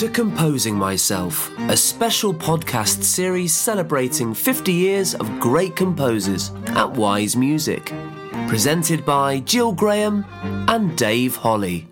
to 0.00 0.08
Composing 0.08 0.74
Myself, 0.74 1.50
a 1.68 1.76
special 1.76 2.32
podcast 2.32 3.02
series 3.02 3.52
celebrating 3.52 4.32
50 4.32 4.72
years 4.72 5.14
of 5.14 5.28
great 5.38 5.76
composers 5.76 6.52
at 6.68 6.90
Wise 6.90 7.36
Music. 7.36 7.92
Presented 8.48 9.04
by 9.04 9.40
Gill 9.40 9.72
Graham 9.72 10.24
and 10.68 10.96
Dave 10.96 11.36
Holley. 11.36 11.89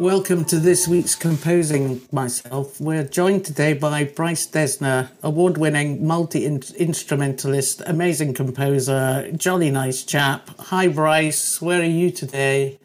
Welcome 0.00 0.46
to 0.46 0.58
this 0.58 0.88
week's 0.88 1.14
Composing 1.14 2.00
Myself. 2.10 2.80
We're 2.80 3.04
joined 3.04 3.44
today 3.44 3.74
by 3.74 4.04
Bryce 4.04 4.46
Dessner, 4.46 5.10
award 5.22 5.58
winning 5.58 6.06
multi 6.06 6.46
instrumentalist, 6.46 7.82
amazing 7.84 8.32
composer, 8.32 9.30
jolly 9.36 9.70
nice 9.70 10.02
chap. 10.02 10.48
Hi, 10.58 10.88
Bryce. 10.88 11.60
Where 11.60 11.82
are 11.82 11.84
you 11.84 12.10
today? 12.10 12.80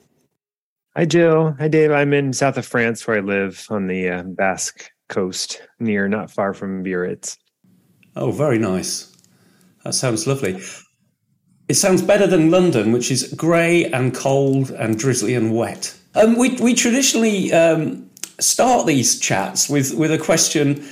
Hi, 0.94 1.06
Gill. 1.06 1.56
Hi, 1.58 1.70
Dave. 1.70 1.92
I'm 1.92 2.12
in 2.12 2.34
south 2.34 2.58
of 2.58 2.66
France 2.66 3.08
where 3.08 3.16
I 3.16 3.22
live 3.22 3.66
on 3.70 3.88
the 3.88 4.10
uh, 4.10 4.24
Basque 4.24 4.92
coast, 5.08 5.62
near, 5.80 6.10
not 6.10 6.30
far 6.30 6.54
from 6.54 6.84
Biarritz. 6.84 7.38
Oh, 8.18 8.32
very 8.32 8.60
nice. 8.60 9.16
That 9.86 9.94
sounds 9.94 10.28
lovely. 10.28 10.62
It 11.70 11.76
sounds 11.76 12.02
better 12.02 12.28
than 12.28 12.52
London, 12.52 12.92
which 12.92 13.10
is 13.10 13.34
grey 13.36 13.86
and 13.86 14.14
cold 14.14 14.72
and 14.72 15.00
drizzly 15.00 15.34
and 15.34 15.56
wet. 15.56 15.96
Um, 16.16 16.38
we, 16.38 16.56
we 16.56 16.74
traditionally 16.74 17.52
um, 17.52 18.10
start 18.40 18.88
these 18.88 19.20
chats 19.20 19.70
with, 19.70 19.94
with 19.94 20.12
a 20.12 20.18
question 20.18 20.86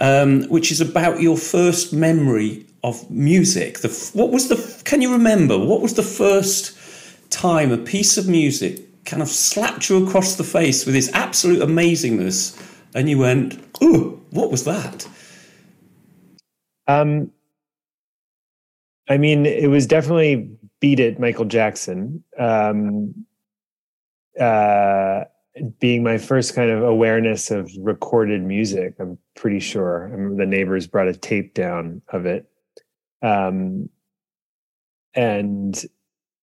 um, 0.00 0.44
which 0.44 0.72
is 0.72 0.80
about 0.80 1.20
your 1.20 1.36
first 1.36 1.92
memory 1.92 2.66
of 2.82 3.08
music. 3.10 3.80
The, 3.80 4.10
what 4.14 4.30
was 4.30 4.48
the? 4.48 4.82
Can 4.84 5.02
you 5.02 5.12
remember 5.12 5.58
what 5.58 5.82
was 5.82 5.94
the 5.94 6.02
first 6.02 6.76
time 7.30 7.70
a 7.70 7.78
piece 7.78 8.16
of 8.16 8.26
music 8.26 8.80
kind 9.04 9.22
of 9.22 9.28
slapped 9.28 9.88
you 9.88 10.04
across 10.06 10.36
the 10.36 10.44
face 10.44 10.86
with 10.86 10.96
its 10.96 11.12
absolute 11.12 11.60
amazingness, 11.60 12.58
and 12.94 13.10
you 13.10 13.18
went, 13.18 13.62
"Oh, 13.82 14.18
what 14.30 14.50
was 14.50 14.64
that?" 14.64 15.06
Um, 16.86 17.30
I 19.08 19.18
mean, 19.18 19.44
it 19.44 19.68
was 19.68 19.86
definitely 19.86 20.50
"Beat 20.80 21.00
It," 21.00 21.20
Michael 21.20 21.44
Jackson. 21.44 22.24
Um, 22.38 23.26
uh, 24.38 25.24
being 25.78 26.02
my 26.02 26.18
first 26.18 26.54
kind 26.54 26.70
of 26.70 26.82
awareness 26.82 27.50
of 27.50 27.70
recorded 27.78 28.42
music. 28.42 28.94
I'm 29.00 29.18
pretty 29.34 29.60
sure. 29.60 30.08
I 30.08 30.12
remember 30.12 30.44
the 30.44 30.50
neighbors 30.50 30.86
brought 30.86 31.08
a 31.08 31.14
tape 31.14 31.54
down 31.54 32.02
of 32.08 32.26
it. 32.26 32.48
Um, 33.22 33.88
and 35.14 35.84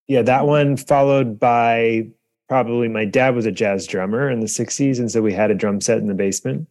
yeah, 0.08 0.22
that 0.24 0.46
one 0.46 0.78
followed 0.78 1.40
by 1.40 2.10
probably 2.50 2.88
my 2.88 3.06
dad 3.06 3.36
was 3.36 3.46
a 3.46 3.52
jazz 3.52 3.88
drummer 3.88 4.30
in 4.30 4.40
the 4.40 4.48
60s. 4.48 5.00
And 5.00 5.12
so 5.12 5.22
we 5.22 5.34
had 5.34 5.52
a 5.52 5.56
drum 5.56 5.82
set 5.82 5.98
in 6.00 6.08
the 6.08 6.14
basement 6.14 6.68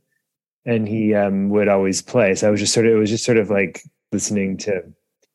and 0.64 0.88
he 0.88 1.14
um, 1.14 1.48
would 1.50 1.68
always 1.68 2.02
play. 2.02 2.34
So 2.34 2.48
I 2.48 2.50
was 2.50 2.60
just 2.60 2.74
sort 2.74 2.86
of, 2.86 2.92
it 2.92 2.96
was 2.96 3.10
just 3.10 3.24
sort 3.24 3.38
of 3.38 3.50
like 3.50 3.82
listening 4.12 4.56
to 4.58 4.82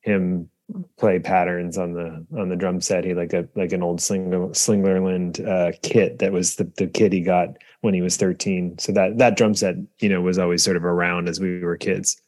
him 0.01 0.49
play 0.97 1.19
patterns 1.19 1.77
on 1.77 1.93
the 1.93 2.25
on 2.37 2.49
the 2.49 2.55
drum 2.55 2.81
set. 2.81 3.03
He 3.03 3.13
like 3.13 3.33
a 3.33 3.47
like 3.55 3.71
an 3.71 3.83
old 3.83 4.01
Slinger, 4.01 4.49
Slingerland 4.49 5.45
uh, 5.45 5.77
kit 5.81 6.19
that 6.19 6.31
was 6.31 6.55
the 6.55 6.65
the 6.77 6.87
kit 6.87 7.13
he 7.13 7.21
got 7.21 7.57
when 7.81 7.93
he 7.93 8.01
was 8.01 8.17
thirteen. 8.17 8.77
So 8.77 8.91
that 8.93 9.17
that 9.17 9.37
drum 9.37 9.55
set, 9.55 9.75
you 9.99 10.09
know, 10.09 10.21
was 10.21 10.39
always 10.39 10.63
sort 10.63 10.77
of 10.77 10.85
around 10.85 11.27
as 11.29 11.39
we 11.39 11.59
were 11.59 11.77
kids. 11.77 12.21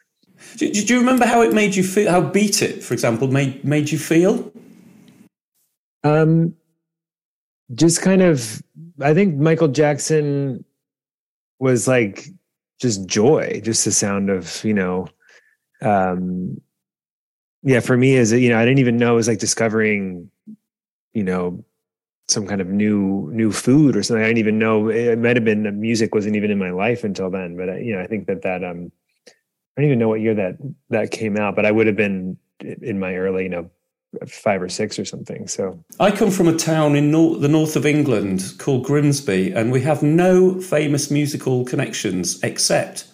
Do, 0.58 0.72
do 0.72 0.94
you 0.94 1.00
remember 1.00 1.26
how 1.26 1.42
it 1.42 1.54
made 1.54 1.76
you 1.76 1.84
feel? 1.84 2.12
How 2.12 2.22
"Beat 2.22 2.62
It," 2.62 2.84
for 2.84 2.94
example, 2.94 3.28
made 3.28 3.64
made 3.64 3.92
you 3.92 3.98
feel? 3.98 4.52
Um, 6.04 6.56
just 7.74 8.02
kind 8.02 8.22
of. 8.22 8.62
I 9.02 9.14
think 9.14 9.36
Michael 9.36 9.70
Jackson 9.70 10.64
was 11.60 11.88
like 11.88 12.28
just 12.80 13.08
joy, 13.08 13.62
just 13.64 13.86
the 13.86 13.92
sound 13.92 14.30
of 14.30 14.64
you 14.64 14.74
know 14.74 15.08
um 15.82 16.62
yeah 17.64 17.80
for 17.80 17.98
me 17.98 18.16
is 18.16 18.32
you 18.32 18.50
know 18.50 18.60
i 18.60 18.66
didn't 18.66 18.80
even 18.80 18.98
know 18.98 19.14
it 19.14 19.16
was 19.16 19.28
like 19.28 19.40
discovering 19.40 20.30
you 21.14 21.24
know 21.24 21.64
some 22.28 22.48
kind 22.48 22.62
of 22.62 22.68
new 22.68 23.30
new 23.34 23.52
food 23.52 23.96
or 23.96 24.04
something. 24.04 24.24
I 24.24 24.28
didn't 24.28 24.40
even 24.40 24.58
know 24.58 24.90
it 24.90 25.20
might 25.20 25.36
have 25.36 25.46
been 25.46 25.64
the 25.64 25.72
music 25.72 26.16
wasn't 26.16 26.36
even 26.36 26.52
in 26.52 26.58
my 26.58 26.72
life 26.72 27.04
until 27.04 27.30
then 27.30 27.58
but 27.58 27.70
I, 27.70 27.78
you 27.80 27.96
know 27.96 28.02
i 28.02 28.08
think 28.08 28.28
that 28.28 28.42
that 28.44 28.64
um 28.64 28.92
i 29.28 29.82
don't 29.82 29.86
even 29.86 30.00
know 30.00 30.10
what 30.10 30.22
year 30.22 30.36
that 30.36 30.58
that 30.90 31.12
came 31.12 31.38
out 31.38 31.56
but 31.56 31.66
i 31.66 31.72
would 31.72 31.88
have 31.88 31.96
been 31.96 32.38
in 32.60 33.00
my 33.00 33.16
early 33.16 33.44
you 33.44 33.50
know 33.50 33.70
five 34.28 34.62
or 34.62 34.70
six 34.70 35.00
or 35.00 35.06
something 35.06 35.48
so. 35.48 35.84
I 36.00 36.12
come 36.12 36.30
from 36.30 36.48
a 36.48 36.56
town 36.56 36.96
in 36.96 37.10
nor- 37.10 37.38
the 37.38 37.48
north 37.48 37.76
of 37.76 37.86
england 37.86 38.54
called 38.58 38.86
grimsby 38.86 39.52
and 39.52 39.72
we 39.72 39.82
have 39.82 40.04
no 40.04 40.62
famous 40.62 41.10
musical 41.12 41.66
connections 41.66 42.42
except 42.44 43.08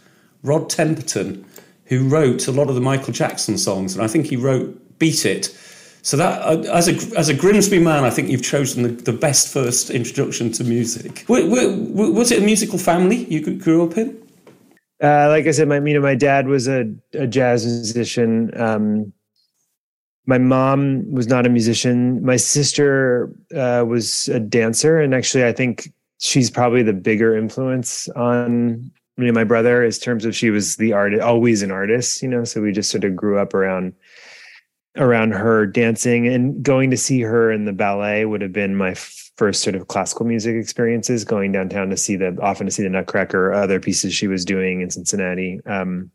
rod 0.44 0.70
temperton 0.70 1.46
who 1.90 2.08
wrote 2.08 2.48
a 2.48 2.52
lot 2.52 2.70
of 2.70 2.76
the 2.76 2.82
Michael 2.82 3.12
Jackson 3.12 3.58
songs, 3.58 3.96
and 3.96 4.04
I 4.04 4.08
think 4.08 4.28
he 4.28 4.36
wrote 4.36 4.98
"Beat 5.00 5.26
It." 5.26 5.56
So 6.02 6.16
that, 6.16 6.42
uh, 6.42 6.62
as 6.72 6.88
a 6.88 7.18
as 7.18 7.28
a 7.28 7.34
Grimsby 7.34 7.80
man, 7.80 8.06
I 8.06 8.10
think 8.10 8.30
you've 8.30 8.44
chosen 8.44 8.84
the, 8.84 8.90
the 8.90 9.14
best 9.14 9.52
first 9.52 9.90
introduction 9.90 10.52
to 10.54 10.64
music. 10.64 11.26
was 11.28 12.32
it 12.32 12.42
a 12.42 12.46
musical 12.46 12.78
family 12.78 13.26
you 13.26 13.58
grew 13.58 13.86
up 13.86 13.98
in? 13.98 14.18
Uh, 15.02 15.30
like 15.30 15.48
I 15.48 15.52
said, 15.52 15.68
my 15.68 15.80
you 15.80 15.94
know 15.96 16.02
my 16.02 16.16
dad 16.16 16.48
was 16.48 16.68
a, 16.68 16.92
a 17.14 17.28
jazz 17.28 17.66
musician. 17.66 18.52
Um, 18.60 19.14
my 20.26 20.38
mom 20.38 21.12
was 21.12 21.28
not 21.28 21.46
a 21.46 21.50
musician. 21.50 22.24
My 22.24 22.36
sister 22.36 23.34
uh, 23.56 23.84
was 23.88 24.30
a 24.30 24.40
dancer, 24.40 25.00
and 25.00 25.16
actually, 25.16 25.46
I 25.46 25.54
think 25.54 25.92
she's 26.20 26.52
probably 26.52 26.84
the 26.84 26.94
bigger 26.94 27.36
influence 27.36 28.08
on 28.10 28.92
me 29.20 29.28
and 29.28 29.36
my 29.36 29.44
brother 29.44 29.84
as 29.84 30.00
terms 30.00 30.26
of 30.26 30.36
she 30.36 30.50
was 30.50 30.78
the 30.78 30.94
artist 30.94 31.22
always 31.22 31.62
an 31.62 31.72
artist 31.72 32.22
you 32.22 32.28
know 32.28 32.44
so 32.44 32.62
we 32.62 32.72
just 32.72 32.90
sort 32.90 33.04
of 33.04 33.16
grew 33.16 33.38
up 33.38 33.54
around 33.54 33.94
around 34.98 35.32
her 35.32 35.66
dancing 35.66 36.28
and 36.28 36.64
going 36.64 36.90
to 36.90 36.98
see 36.98 37.22
her 37.22 37.52
in 37.52 37.66
the 37.66 37.74
ballet 37.74 38.26
would 38.26 38.42
have 38.42 38.54
been 38.54 38.76
my 38.76 38.94
first 38.94 39.62
sort 39.62 39.76
of 39.76 39.88
classical 39.88 40.26
music 40.26 40.56
experiences 40.56 41.24
going 41.24 41.52
downtown 41.52 41.90
to 41.90 41.98
see 41.98 42.16
the 42.16 42.38
often 42.42 42.66
to 42.66 42.72
see 42.72 42.84
the 42.84 42.90
nutcracker 42.90 43.54
other 43.54 43.80
pieces 43.80 44.14
she 44.14 44.28
was 44.28 44.44
doing 44.44 44.82
in 44.82 44.90
cincinnati 44.90 45.60
um, 45.66 46.10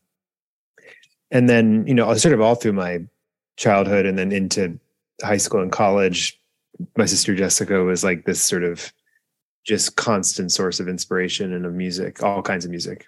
and 1.31 1.49
then 1.49 1.87
you 1.87 1.95
know 1.95 2.13
sort 2.15 2.35
of 2.35 2.41
all 2.41 2.55
through 2.55 2.73
my 2.73 3.01
childhood 3.57 4.07
and 4.07 4.19
then 4.19 4.33
into 4.33 4.79
high 5.23 5.37
school 5.37 5.63
and 5.63 5.73
college 5.73 6.39
my 6.97 7.07
sister 7.07 7.35
jessica 7.35 7.85
was 7.85 8.03
like 8.03 8.25
this 8.25 8.43
sort 8.43 8.65
of 8.65 8.93
just 9.65 9.97
constant 9.97 10.53
source 10.53 10.79
of 10.81 10.89
inspiration 10.89 11.53
and 11.53 11.67
of 11.67 11.73
music, 11.75 12.23
all 12.23 12.43
kinds 12.43 12.65
of 12.65 12.71
music. 12.71 13.07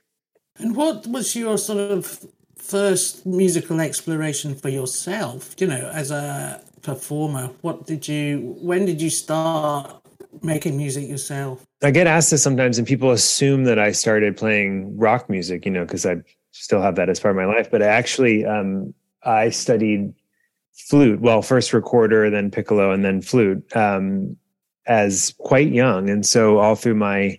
And 0.58 0.74
what 0.74 1.06
was 1.06 1.36
your 1.36 1.58
sort 1.58 1.78
of 1.78 2.26
first 2.56 3.26
musical 3.26 3.80
exploration 3.80 4.54
for 4.54 4.70
yourself, 4.70 5.54
you 5.58 5.66
know, 5.66 5.91
as 5.92 6.10
a 6.10 6.62
performer? 6.82 7.50
What 7.60 7.86
did 7.86 8.08
you, 8.08 8.56
when 8.60 8.86
did 8.86 9.00
you 9.00 9.10
start 9.10 10.03
making 10.42 10.76
music 10.76 11.08
yourself? 11.08 11.64
I 11.82 11.91
get 11.91 12.06
asked 12.06 12.30
this 12.30 12.42
sometimes, 12.42 12.78
and 12.78 12.86
people 12.86 13.10
assume 13.10 13.64
that 13.64 13.78
I 13.78 13.92
started 13.92 14.36
playing 14.36 14.97
rock 14.97 15.28
music, 15.28 15.66
you 15.66 15.70
know, 15.70 15.84
because 15.84 16.06
I 16.06 16.16
still 16.52 16.80
have 16.80 16.97
that 16.97 17.10
as 17.10 17.20
part 17.20 17.32
of 17.32 17.36
my 17.36 17.44
life. 17.44 17.70
But 17.70 17.82
I 17.82 17.86
actually, 17.86 18.47
um, 18.47 18.94
I 19.22 19.50
studied 19.50 20.14
flute. 20.72 21.20
Well, 21.20 21.42
first 21.42 21.74
recorder, 21.74 22.30
then 22.30 22.50
piccolo, 22.50 22.92
and 22.92 23.04
then 23.04 23.20
flute. 23.20 23.76
Um, 23.76 24.36
as 24.86 25.34
quite 25.38 25.72
young. 25.72 26.09
And 26.10 26.24
so 26.24 26.59
all 26.59 26.77
through 26.77 26.94
my, 26.94 27.38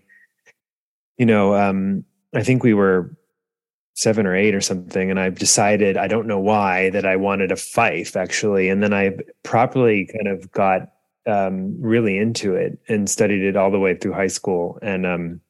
you 1.18 1.26
know, 1.26 1.56
um, 1.56 2.04
I 2.34 2.44
think 2.44 2.64
we 2.64 2.74
were 2.74 3.16
seven 3.96 4.28
or 4.28 4.36
eight 4.36 4.54
or 4.54 4.62
something. 4.62 5.10
And 5.10 5.20
I 5.20 5.30
decided, 5.30 5.98
I 5.98 6.08
don't 6.08 6.28
know 6.28 6.40
why, 6.40 6.92
that 6.92 7.06
I 7.06 7.16
wanted 7.16 7.52
a 7.52 7.56
fife 7.56 8.16
actually. 8.16 8.70
And 8.70 8.84
then 8.84 8.94
I 8.94 9.18
properly 9.44 10.06
kind 10.06 10.28
of 10.28 10.52
got 10.52 10.90
um, 11.26 11.76
really 11.82 12.18
into 12.18 12.54
it 12.54 12.78
and 12.88 13.10
studied 13.10 13.44
it 13.44 13.58
all 13.58 13.72
the 13.72 13.80
way 13.80 13.96
through 13.96 14.14
high 14.14 14.28
school. 14.28 14.78
And, 14.82 15.06
um, 15.06 15.42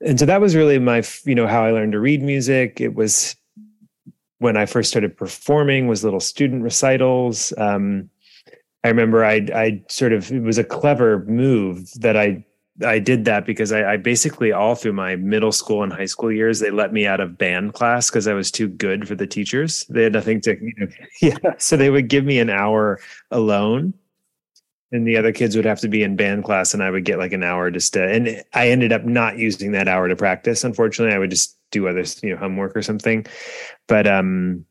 and 0.00 0.18
so 0.18 0.26
that 0.26 0.40
was 0.40 0.54
really 0.54 0.78
my, 0.78 1.02
you 1.24 1.34
know, 1.34 1.46
how 1.46 1.64
I 1.64 1.72
learned 1.72 1.92
to 1.92 2.00
read 2.00 2.22
music. 2.22 2.80
It 2.80 2.94
was 2.94 3.34
when 4.38 4.56
I 4.56 4.66
first 4.66 4.90
started 4.90 5.16
performing 5.16 5.88
was 5.88 6.04
little 6.04 6.20
student 6.20 6.62
recitals. 6.62 7.52
Um, 7.56 8.10
I 8.84 8.88
remember 8.88 9.24
I 9.24 9.46
I 9.54 9.82
sort 9.88 10.12
of 10.12 10.30
it 10.30 10.42
was 10.42 10.58
a 10.58 10.64
clever 10.64 11.24
move 11.24 11.90
that 12.00 12.16
I 12.16 12.44
I 12.84 12.98
did 12.98 13.24
that 13.24 13.46
because 13.46 13.72
I, 13.72 13.92
I, 13.92 13.96
basically 13.96 14.50
all 14.50 14.74
through 14.74 14.94
my 14.94 15.14
middle 15.14 15.52
school 15.52 15.84
and 15.84 15.92
high 15.92 16.06
school 16.06 16.32
years 16.32 16.58
they 16.58 16.70
let 16.70 16.92
me 16.92 17.06
out 17.06 17.20
of 17.20 17.38
band 17.38 17.72
class 17.72 18.10
because 18.10 18.26
I 18.26 18.34
was 18.34 18.50
too 18.50 18.66
good 18.68 19.06
for 19.06 19.14
the 19.14 19.28
teachers. 19.28 19.86
They 19.88 20.02
had 20.02 20.12
nothing 20.12 20.40
to 20.42 20.56
you 20.60 20.72
know, 20.76 20.86
yeah. 21.22 21.54
So 21.58 21.76
they 21.76 21.90
would 21.90 22.08
give 22.08 22.24
me 22.24 22.38
an 22.40 22.50
hour 22.50 23.00
alone, 23.30 23.94
and 24.90 25.06
the 25.06 25.16
other 25.16 25.32
kids 25.32 25.56
would 25.56 25.64
have 25.64 25.80
to 25.80 25.88
be 25.88 26.02
in 26.02 26.16
band 26.16 26.44
class, 26.44 26.74
and 26.74 26.82
I 26.82 26.90
would 26.90 27.04
get 27.04 27.18
like 27.18 27.32
an 27.32 27.44
hour 27.44 27.70
just 27.70 27.92
to. 27.94 28.04
And 28.04 28.42
I 28.54 28.68
ended 28.68 28.92
up 28.92 29.04
not 29.04 29.38
using 29.38 29.72
that 29.72 29.88
hour 29.88 30.08
to 30.08 30.16
practice. 30.16 30.64
Unfortunately, 30.64 31.14
I 31.14 31.18
would 31.18 31.30
just 31.30 31.56
do 31.70 31.86
other 31.88 32.04
you 32.22 32.30
know 32.30 32.36
homework 32.36 32.76
or 32.76 32.82
something. 32.82 33.24
But 33.86 34.08
um, 34.08 34.64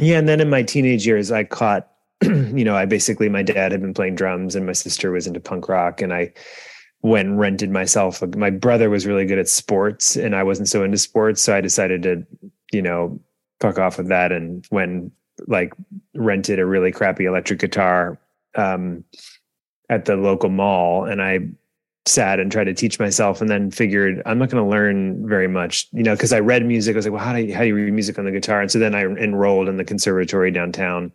yeah. 0.00 0.18
And 0.18 0.28
then 0.28 0.40
in 0.40 0.50
my 0.50 0.62
teenage 0.62 1.06
years, 1.06 1.30
I 1.30 1.44
caught 1.44 1.90
you 2.22 2.64
know 2.64 2.76
I 2.76 2.86
basically 2.86 3.28
my 3.28 3.42
dad 3.42 3.72
had 3.72 3.80
been 3.80 3.94
playing 3.94 4.14
drums 4.14 4.54
and 4.54 4.66
my 4.66 4.72
sister 4.72 5.10
was 5.10 5.26
into 5.26 5.40
punk 5.40 5.68
rock, 5.68 6.00
and 6.00 6.12
I 6.12 6.32
when 7.06 7.36
rented 7.36 7.70
myself. 7.70 8.20
My 8.34 8.50
brother 8.50 8.90
was 8.90 9.06
really 9.06 9.26
good 9.26 9.38
at 9.38 9.48
sports 9.48 10.16
and 10.16 10.34
I 10.34 10.42
wasn't 10.42 10.68
so 10.68 10.82
into 10.82 10.98
sports. 10.98 11.40
So 11.40 11.54
I 11.54 11.60
decided 11.60 12.02
to, 12.02 12.26
you 12.72 12.82
know, 12.82 13.20
fuck 13.60 13.78
off 13.78 13.98
with 13.98 14.08
that. 14.08 14.32
And 14.32 14.66
when 14.70 15.12
like 15.46 15.72
rented 16.14 16.58
a 16.58 16.66
really 16.66 16.90
crappy 16.90 17.26
electric 17.26 17.60
guitar 17.60 18.18
um, 18.56 19.04
at 19.88 20.06
the 20.06 20.16
local 20.16 20.50
mall 20.50 21.04
and 21.04 21.22
I 21.22 21.48
sat 22.08 22.38
and 22.38 22.50
tried 22.52 22.64
to 22.64 22.74
teach 22.74 22.98
myself 22.98 23.40
and 23.40 23.50
then 23.50 23.70
figured 23.70 24.22
I'm 24.26 24.38
not 24.38 24.50
going 24.50 24.62
to 24.62 24.68
learn 24.68 25.26
very 25.28 25.48
much, 25.48 25.88
you 25.92 26.02
know, 26.02 26.14
because 26.14 26.32
I 26.32 26.40
read 26.40 26.64
music. 26.64 26.94
I 26.94 26.98
was 26.98 27.06
like, 27.06 27.12
well, 27.14 27.24
how 27.24 27.32
do 27.32 27.40
you, 27.40 27.54
how 27.54 27.62
do 27.62 27.68
you 27.68 27.74
read 27.74 27.92
music 27.92 28.18
on 28.18 28.24
the 28.24 28.30
guitar? 28.30 28.60
And 28.60 28.70
so 28.70 28.78
then 28.78 28.94
I 28.94 29.02
enrolled 29.02 29.68
in 29.68 29.76
the 29.76 29.84
conservatory 29.84 30.50
downtown, 30.50 31.12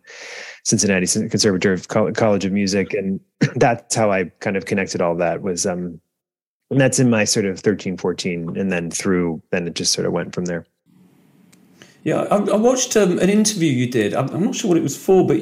Cincinnati 0.64 1.06
Conservatory 1.06 1.74
of 1.74 1.88
College 1.88 2.44
of 2.44 2.52
Music, 2.52 2.92
and 2.94 3.20
that's 3.56 3.94
how 3.94 4.12
I 4.12 4.24
kind 4.40 4.56
of 4.56 4.66
connected 4.66 5.00
all 5.00 5.16
that. 5.16 5.42
Was 5.42 5.66
um, 5.66 6.00
and 6.70 6.80
that's 6.80 6.98
in 6.98 7.10
my 7.10 7.24
sort 7.24 7.46
of 7.46 7.60
13, 7.60 7.96
14, 7.96 8.56
and 8.56 8.72
then 8.72 8.90
through 8.90 9.42
then 9.50 9.66
it 9.66 9.74
just 9.74 9.92
sort 9.92 10.06
of 10.06 10.12
went 10.12 10.34
from 10.34 10.46
there. 10.46 10.66
Yeah, 12.02 12.22
I, 12.30 12.36
I 12.36 12.56
watched 12.56 12.96
um, 12.96 13.18
an 13.18 13.30
interview 13.30 13.70
you 13.70 13.88
did. 13.88 14.14
I'm, 14.14 14.28
I'm 14.30 14.44
not 14.44 14.54
sure 14.54 14.68
what 14.68 14.78
it 14.78 14.82
was 14.82 14.96
for, 14.96 15.26
but 15.26 15.40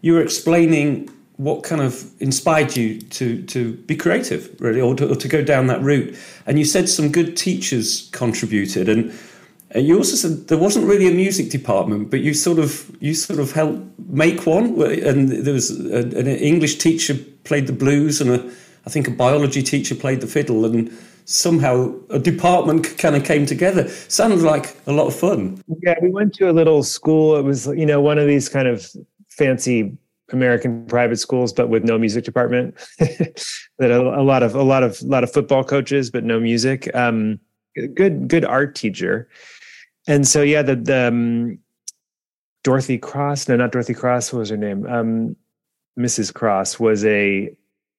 you 0.00 0.14
were 0.14 0.22
explaining 0.22 1.08
what 1.40 1.62
kind 1.62 1.80
of 1.80 2.04
inspired 2.20 2.76
you 2.76 3.00
to 3.00 3.42
to 3.44 3.72
be 3.72 3.96
creative, 3.96 4.54
really, 4.60 4.80
or 4.80 4.94
to, 4.94 5.10
or 5.10 5.16
to 5.16 5.26
go 5.26 5.42
down 5.42 5.68
that 5.68 5.80
route. 5.80 6.14
And 6.44 6.58
you 6.58 6.66
said 6.66 6.86
some 6.86 7.10
good 7.10 7.34
teachers 7.34 8.10
contributed, 8.12 8.90
and 8.90 9.10
you 9.74 9.96
also 9.96 10.16
said 10.16 10.48
there 10.48 10.58
wasn't 10.58 10.86
really 10.86 11.08
a 11.08 11.14
music 11.14 11.48
department, 11.48 12.10
but 12.10 12.20
you 12.20 12.34
sort 12.34 12.58
of 12.58 12.94
you 13.00 13.14
sort 13.14 13.40
of 13.40 13.52
helped 13.52 13.80
make 13.98 14.46
one. 14.46 14.82
And 14.82 15.30
there 15.30 15.54
was 15.54 15.70
a, 15.70 16.00
an 16.00 16.26
English 16.26 16.76
teacher 16.76 17.14
played 17.44 17.66
the 17.66 17.72
blues, 17.72 18.20
and 18.20 18.30
a, 18.30 18.52
I 18.84 18.90
think 18.90 19.08
a 19.08 19.10
biology 19.10 19.62
teacher 19.62 19.94
played 19.94 20.20
the 20.20 20.26
fiddle, 20.26 20.66
and 20.66 20.92
somehow 21.24 21.94
a 22.10 22.18
department 22.18 22.98
kind 22.98 23.16
of 23.16 23.24
came 23.24 23.46
together. 23.46 23.88
Sounded 23.88 24.42
like 24.42 24.76
a 24.86 24.92
lot 24.92 25.06
of 25.06 25.14
fun. 25.14 25.62
Yeah, 25.82 25.94
we 26.02 26.10
went 26.10 26.34
to 26.34 26.50
a 26.50 26.52
little 26.52 26.82
school. 26.82 27.36
It 27.36 27.44
was 27.44 27.66
you 27.68 27.86
know 27.86 28.02
one 28.02 28.18
of 28.18 28.26
these 28.26 28.50
kind 28.50 28.68
of 28.68 28.86
fancy 29.28 29.96
American 30.32 30.86
private 30.86 31.18
schools, 31.18 31.52
but 31.52 31.68
with 31.68 31.84
no 31.84 31.98
music 31.98 32.24
department. 32.24 32.74
that 32.98 33.90
a, 33.90 34.00
a, 34.00 34.22
lot 34.22 34.42
of 34.42 34.54
a 34.54 34.62
lot 34.62 34.82
of 34.82 35.00
a 35.02 35.06
lot 35.06 35.24
of 35.24 35.32
football 35.32 35.64
coaches, 35.64 36.10
but 36.10 36.24
no 36.24 36.40
music. 36.40 36.94
Um, 36.94 37.40
good 37.94 38.28
good 38.28 38.44
art 38.44 38.74
teacher, 38.74 39.28
and 40.06 40.26
so 40.26 40.42
yeah, 40.42 40.62
the 40.62 40.76
the 40.76 41.08
um, 41.08 41.58
Dorothy 42.62 42.98
Cross, 42.98 43.48
no, 43.48 43.56
not 43.56 43.72
Dorothy 43.72 43.94
Cross. 43.94 44.32
What 44.32 44.40
was 44.40 44.50
her 44.50 44.56
name? 44.56 44.86
Um, 44.86 45.36
Mrs. 45.98 46.32
Cross 46.32 46.78
was 46.78 47.04
a, 47.04 47.54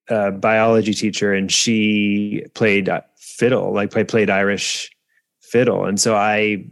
a 0.09 0.31
biology 0.31 0.93
teacher, 0.93 1.33
and 1.33 1.51
she 1.51 2.45
played 2.53 2.89
fiddle, 3.17 3.73
like 3.73 3.91
played 3.91 4.29
Irish 4.29 4.91
fiddle, 5.41 5.85
and 5.85 5.99
so 5.99 6.15
I 6.15 6.65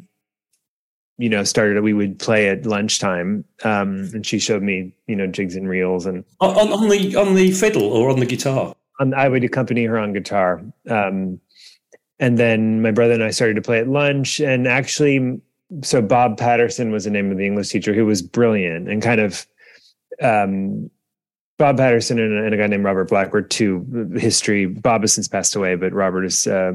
you 1.20 1.28
know, 1.28 1.44
started, 1.44 1.84
we 1.84 1.92
would 1.92 2.18
play 2.18 2.48
at 2.48 2.66
lunchtime. 2.66 3.44
Um, 3.66 4.10
and 4.14 4.26
she 4.26 4.40
showed 4.40 4.64
me, 4.64 4.94
you 5.06 5.18
know, 5.18 5.28
jigs 5.28 5.58
and 5.58 5.68
reels 5.68 6.06
and 6.06 6.24
on, 6.40 6.72
on 6.72 6.88
the, 6.88 7.16
on 7.18 7.36
the 7.36 7.52
fiddle 7.52 7.84
or 7.84 8.10
on 8.10 8.22
the 8.22 8.26
guitar. 8.26 8.74
On, 9.02 9.14
I 9.14 9.28
would 9.28 9.44
accompany 9.44 9.84
her 9.84 10.00
on 10.00 10.14
guitar. 10.14 10.64
Um, 10.90 11.42
and 12.20 12.38
then 12.38 12.82
my 12.82 12.92
brother 12.92 13.14
and 13.14 13.24
I 13.24 13.32
started 13.32 13.56
to 13.56 13.62
play 13.62 13.80
at 13.80 13.90
lunch 13.90 14.40
and 14.40 14.66
actually, 14.66 15.42
so 15.84 16.02
Bob 16.02 16.38
Patterson 16.38 16.90
was 16.90 17.04
the 17.04 17.12
name 17.12 17.32
of 17.32 17.38
the 17.38 17.46
English 17.46 17.68
teacher 17.68 17.94
who 17.94 18.06
was 18.06 18.22
brilliant 18.22 18.88
and 18.88 19.02
kind 19.02 19.20
of, 19.20 19.46
um, 20.22 20.90
Bob 21.58 21.76
Patterson 21.76 22.18
and, 22.18 22.46
and, 22.46 22.54
a 22.54 22.58
guy 22.58 22.68
named 22.68 22.86
Robert 22.86 23.10
Black 23.10 23.34
were 23.34 23.42
two 23.42 24.10
history. 24.16 24.66
Bob 24.66 25.02
has 25.02 25.12
since 25.12 25.28
passed 25.28 25.58
away, 25.58 25.76
but 25.76 25.92
Robert 25.92 26.24
is 26.24 26.48
uh, 26.48 26.72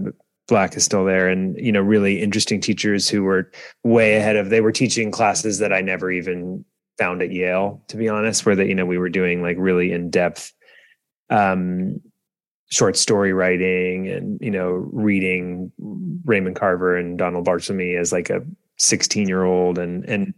Black 0.47 0.77
is 0.77 0.85
still 0.85 1.05
there, 1.05 1.29
and 1.29 1.57
you 1.59 1.73
know, 1.73 1.81
really 1.81 2.21
interesting 2.21 2.61
teachers 2.61 3.09
who 3.09 3.23
were 3.23 3.51
way 3.83 4.17
ahead 4.17 4.37
of. 4.37 4.51
They 4.51 4.61
were 4.61 4.73
teaching 4.73 5.11
classes 5.11 5.59
that 5.59 5.73
I 5.73 5.81
never 5.81 6.11
even 6.11 6.65
found 6.99 7.23
at 7.23 7.33
Yale, 7.33 7.83
to 7.89 7.97
be 7.97 8.09
honest, 8.09 8.45
where 8.45 8.57
that 8.57 8.67
you 8.67 8.75
know 8.75 8.87
we 8.87 8.99
were 8.99 9.09
doing 9.09 9.43
like 9.43 9.57
really 9.59 9.93
in 9.93 10.11
depth 10.11 10.53
um, 11.31 12.01
short 12.71 12.97
story 12.97 13.33
writing 13.33 14.09
and 14.09 14.39
you 14.41 14.51
know 14.51 14.71
reading 14.93 15.73
Raymond 16.25 16.57
Carver 16.57 16.97
and 16.97 17.19
Donald 17.19 17.47
Barthelme 17.47 17.99
as 17.99 18.13
like 18.13 18.31
a 18.31 18.43
16 18.79 19.29
year 19.29 19.45
old 19.45 19.79
and 19.79 20.05
and 20.05 20.35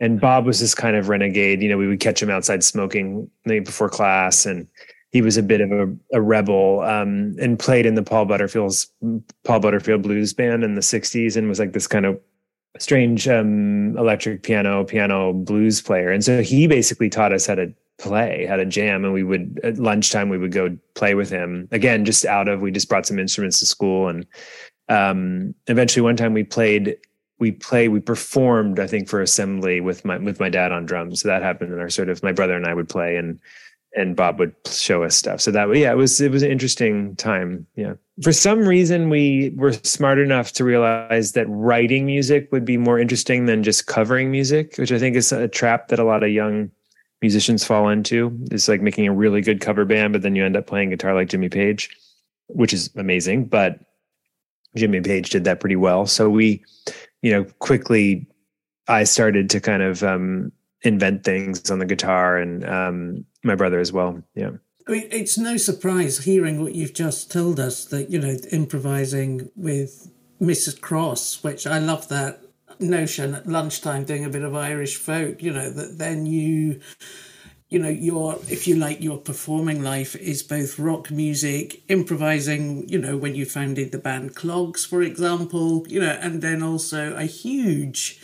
and 0.00 0.20
Bob 0.20 0.44
was 0.44 0.60
this 0.60 0.74
kind 0.74 0.96
of 0.96 1.08
renegade. 1.08 1.62
You 1.62 1.68
know, 1.68 1.78
we 1.78 1.86
would 1.86 2.00
catch 2.00 2.22
him 2.22 2.30
outside 2.30 2.64
smoking 2.64 3.30
before 3.44 3.88
class 3.88 4.44
and 4.44 4.66
he 5.14 5.22
was 5.22 5.36
a 5.36 5.42
bit 5.44 5.60
of 5.60 5.70
a, 5.70 5.96
a 6.12 6.20
rebel 6.20 6.80
um, 6.80 7.36
and 7.40 7.56
played 7.56 7.86
in 7.86 7.94
the 7.94 8.02
Paul 8.02 8.24
Butterfield's 8.24 8.90
Paul 9.44 9.60
Butterfield 9.60 10.02
blues 10.02 10.34
band 10.34 10.64
in 10.64 10.74
the 10.74 10.80
'60s 10.80 11.36
and 11.36 11.48
was 11.48 11.60
like 11.60 11.72
this 11.72 11.86
kind 11.86 12.04
of 12.04 12.20
strange 12.80 13.28
um, 13.28 13.96
electric 13.96 14.42
piano 14.42 14.82
piano 14.84 15.32
blues 15.32 15.80
player. 15.80 16.10
And 16.10 16.24
so 16.24 16.42
he 16.42 16.66
basically 16.66 17.08
taught 17.08 17.32
us 17.32 17.46
how 17.46 17.54
to 17.54 17.72
play, 17.98 18.44
how 18.46 18.56
to 18.56 18.66
jam, 18.66 19.04
and 19.04 19.14
we 19.14 19.22
would 19.22 19.60
at 19.62 19.78
lunchtime 19.78 20.28
we 20.30 20.36
would 20.36 20.50
go 20.50 20.76
play 20.94 21.14
with 21.14 21.30
him. 21.30 21.68
Again, 21.70 22.04
just 22.04 22.24
out 22.26 22.48
of 22.48 22.60
we 22.60 22.72
just 22.72 22.88
brought 22.88 23.06
some 23.06 23.20
instruments 23.20 23.60
to 23.60 23.66
school. 23.66 24.08
And 24.08 24.26
um, 24.88 25.54
eventually 25.68 26.02
one 26.02 26.16
time 26.16 26.34
we 26.34 26.42
played 26.42 26.96
we 27.38 27.50
play 27.50 27.88
we 27.88 27.98
performed 27.98 28.78
i 28.78 28.86
think 28.86 29.08
for 29.08 29.20
assembly 29.20 29.80
with 29.80 30.04
my 30.04 30.16
with 30.18 30.40
my 30.40 30.48
dad 30.48 30.72
on 30.72 30.86
drums. 30.86 31.20
So 31.20 31.28
that 31.28 31.42
happened 31.42 31.72
in 31.72 31.78
our 31.78 31.90
sort 31.90 32.08
of 32.08 32.20
my 32.24 32.32
brother 32.32 32.56
and 32.56 32.66
i 32.66 32.74
would 32.74 32.88
play. 32.88 33.16
And 33.16 33.38
and 33.96 34.16
Bob 34.16 34.38
would 34.38 34.54
show 34.66 35.04
us 35.04 35.14
stuff. 35.14 35.40
So 35.40 35.50
that 35.52 35.74
yeah, 35.76 35.92
it 35.92 35.96
was 35.96 36.20
it 36.20 36.30
was 36.30 36.42
an 36.42 36.50
interesting 36.50 37.16
time. 37.16 37.66
Yeah. 37.76 37.94
For 38.22 38.32
some 38.32 38.60
reason 38.60 39.08
we 39.08 39.52
were 39.56 39.72
smart 39.72 40.18
enough 40.18 40.52
to 40.52 40.64
realize 40.64 41.32
that 41.32 41.46
writing 41.48 42.06
music 42.06 42.50
would 42.52 42.64
be 42.64 42.76
more 42.76 42.98
interesting 42.98 43.46
than 43.46 43.62
just 43.62 43.86
covering 43.86 44.30
music, 44.30 44.76
which 44.76 44.92
I 44.92 44.98
think 44.98 45.16
is 45.16 45.32
a 45.32 45.48
trap 45.48 45.88
that 45.88 45.98
a 45.98 46.04
lot 46.04 46.22
of 46.22 46.30
young 46.30 46.70
musicians 47.22 47.64
fall 47.64 47.88
into. 47.88 48.36
It's 48.50 48.68
like 48.68 48.80
making 48.80 49.06
a 49.06 49.12
really 49.12 49.40
good 49.40 49.60
cover 49.60 49.84
band, 49.84 50.12
but 50.12 50.22
then 50.22 50.36
you 50.36 50.44
end 50.44 50.56
up 50.56 50.66
playing 50.66 50.90
guitar 50.90 51.14
like 51.14 51.28
Jimmy 51.28 51.48
Page, 51.48 51.88
which 52.48 52.72
is 52.72 52.90
amazing, 52.96 53.46
but 53.46 53.80
Jimmy 54.76 55.00
Page 55.00 55.30
did 55.30 55.44
that 55.44 55.60
pretty 55.60 55.76
well. 55.76 56.06
So 56.06 56.28
we, 56.28 56.64
you 57.22 57.30
know, 57.30 57.44
quickly 57.60 58.26
I 58.88 59.04
started 59.04 59.48
to 59.50 59.60
kind 59.60 59.82
of 59.82 60.02
um 60.02 60.52
invent 60.84 61.24
things 61.24 61.70
on 61.70 61.78
the 61.78 61.86
guitar 61.86 62.38
and 62.38 62.64
um, 62.68 63.24
my 63.42 63.54
brother 63.54 63.80
as 63.80 63.92
well. 63.92 64.22
Yeah. 64.34 64.50
I 64.86 64.92
mean, 64.92 65.08
it's 65.10 65.38
no 65.38 65.56
surprise 65.56 66.24
hearing 66.24 66.62
what 66.62 66.74
you've 66.74 66.94
just 66.94 67.32
told 67.32 67.58
us 67.58 67.86
that, 67.86 68.10
you 68.10 68.20
know, 68.20 68.36
improvising 68.52 69.50
with 69.56 70.10
Mrs. 70.40 70.78
Cross, 70.80 71.42
which 71.42 71.66
I 71.66 71.78
love 71.78 72.08
that 72.08 72.42
notion 72.78 73.34
at 73.34 73.46
lunchtime 73.46 74.04
doing 74.04 74.24
a 74.24 74.30
bit 74.30 74.42
of 74.42 74.54
Irish 74.54 74.96
folk, 74.96 75.42
you 75.42 75.52
know, 75.52 75.70
that 75.70 75.98
then 75.98 76.26
you 76.26 76.80
you 77.70 77.78
know 77.78 77.88
your 77.88 78.38
if 78.48 78.68
you 78.68 78.76
like 78.76 79.02
your 79.02 79.18
performing 79.18 79.82
life 79.82 80.14
is 80.14 80.42
both 80.44 80.78
rock 80.78 81.10
music 81.10 81.82
improvising 81.88 82.88
you 82.88 82.98
know 82.98 83.16
when 83.16 83.34
you 83.34 83.44
founded 83.44 83.90
the 83.90 83.98
band 83.98 84.36
clogs 84.36 84.84
for 84.84 85.02
example 85.02 85.84
you 85.88 85.98
know 85.98 86.16
and 86.20 86.40
then 86.40 86.62
also 86.62 87.16
a 87.16 87.24
huge 87.24 88.20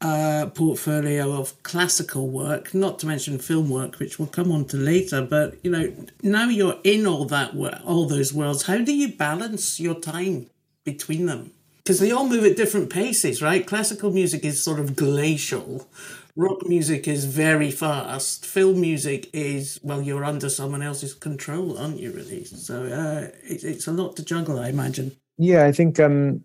uh, 0.00 0.46
portfolio 0.54 1.32
of 1.32 1.62
classical 1.62 2.28
work, 2.28 2.74
not 2.74 2.98
to 2.98 3.06
mention 3.06 3.38
film 3.38 3.70
work, 3.70 3.98
which 3.98 4.18
we'll 4.18 4.28
come 4.28 4.52
on 4.52 4.64
to 4.66 4.76
later. 4.76 5.22
But 5.22 5.56
you 5.62 5.70
know, 5.70 5.92
now 6.22 6.48
you're 6.48 6.78
in 6.84 7.06
all 7.06 7.24
that 7.26 7.54
all 7.84 8.06
those 8.06 8.32
worlds. 8.32 8.64
How 8.64 8.78
do 8.78 8.92
you 8.92 9.08
balance 9.08 9.80
your 9.80 9.94
time 9.94 10.46
between 10.84 11.26
them? 11.26 11.52
Because 11.78 12.00
they 12.00 12.10
all 12.10 12.28
move 12.28 12.44
at 12.44 12.56
different 12.56 12.90
paces, 12.90 13.40
right? 13.40 13.66
Classical 13.66 14.10
music 14.10 14.44
is 14.44 14.62
sort 14.62 14.80
of 14.80 14.96
glacial. 14.96 15.88
Rock 16.34 16.66
music 16.66 17.08
is 17.08 17.24
very 17.24 17.70
fast. 17.70 18.44
Film 18.44 18.80
music 18.80 19.30
is 19.32 19.80
well, 19.82 20.02
you're 20.02 20.24
under 20.24 20.50
someone 20.50 20.82
else's 20.82 21.14
control, 21.14 21.78
aren't 21.78 21.98
you? 21.98 22.12
Really, 22.12 22.44
so 22.44 22.84
uh, 22.84 23.28
it, 23.42 23.64
it's 23.64 23.86
a 23.86 23.92
lot 23.92 24.16
to 24.16 24.24
juggle, 24.24 24.58
I 24.58 24.68
imagine. 24.68 25.16
Yeah, 25.38 25.64
I 25.64 25.72
think 25.72 25.98
um, 26.00 26.42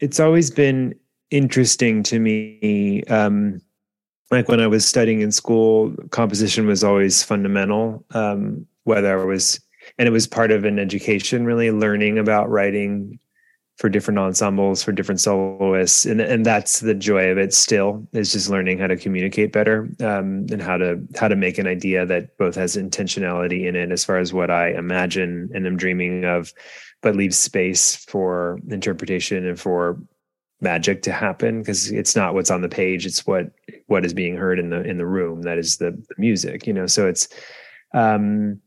it's 0.00 0.18
always 0.18 0.50
been 0.50 0.94
interesting 1.30 2.02
to 2.04 2.18
me 2.18 3.02
um, 3.04 3.60
like 4.30 4.48
when 4.48 4.60
I 4.60 4.66
was 4.66 4.86
studying 4.86 5.22
in 5.22 5.32
school, 5.32 5.92
composition 6.10 6.66
was 6.66 6.84
always 6.84 7.22
fundamental. 7.22 8.04
Um, 8.12 8.66
whether 8.84 9.20
I 9.20 9.24
was, 9.24 9.60
and 9.98 10.06
it 10.08 10.12
was 10.12 10.26
part 10.26 10.50
of 10.52 10.64
an 10.64 10.78
education, 10.78 11.44
really 11.44 11.70
learning 11.70 12.18
about 12.18 12.48
writing 12.48 13.18
for 13.76 13.88
different 13.88 14.18
ensembles, 14.18 14.82
for 14.82 14.92
different 14.92 15.20
soloists, 15.20 16.04
and 16.06 16.20
and 16.20 16.46
that's 16.46 16.80
the 16.80 16.94
joy 16.94 17.30
of 17.30 17.38
it. 17.38 17.52
Still, 17.52 18.06
is 18.12 18.32
just 18.32 18.50
learning 18.50 18.78
how 18.78 18.86
to 18.86 18.96
communicate 18.96 19.52
better 19.52 19.88
um, 20.00 20.46
and 20.50 20.62
how 20.62 20.76
to 20.76 21.00
how 21.16 21.28
to 21.28 21.36
make 21.36 21.58
an 21.58 21.66
idea 21.66 22.06
that 22.06 22.36
both 22.38 22.54
has 22.54 22.76
intentionality 22.76 23.66
in 23.66 23.74
it, 23.74 23.90
as 23.90 24.04
far 24.04 24.18
as 24.18 24.32
what 24.32 24.50
I 24.50 24.70
imagine 24.70 25.50
and 25.54 25.66
am 25.66 25.76
dreaming 25.76 26.24
of, 26.24 26.52
but 27.02 27.16
leaves 27.16 27.38
space 27.38 27.96
for 27.96 28.60
interpretation 28.68 29.46
and 29.46 29.58
for 29.58 29.98
magic 30.60 31.02
to 31.02 31.12
happen 31.12 31.60
because 31.60 31.90
it's 31.90 32.14
not 32.14 32.34
what's 32.34 32.50
on 32.50 32.62
the 32.62 32.68
page 32.68 33.06
it's 33.06 33.26
what 33.26 33.50
what 33.86 34.04
is 34.04 34.12
being 34.12 34.36
heard 34.36 34.58
in 34.58 34.70
the 34.70 34.82
in 34.82 34.98
the 34.98 35.06
room 35.06 35.42
that 35.42 35.58
is 35.58 35.78
the, 35.78 35.90
the 35.90 36.14
music 36.18 36.66
you 36.66 36.72
know 36.72 36.86
so 36.86 37.06
it's 37.06 37.28
um 37.94 38.60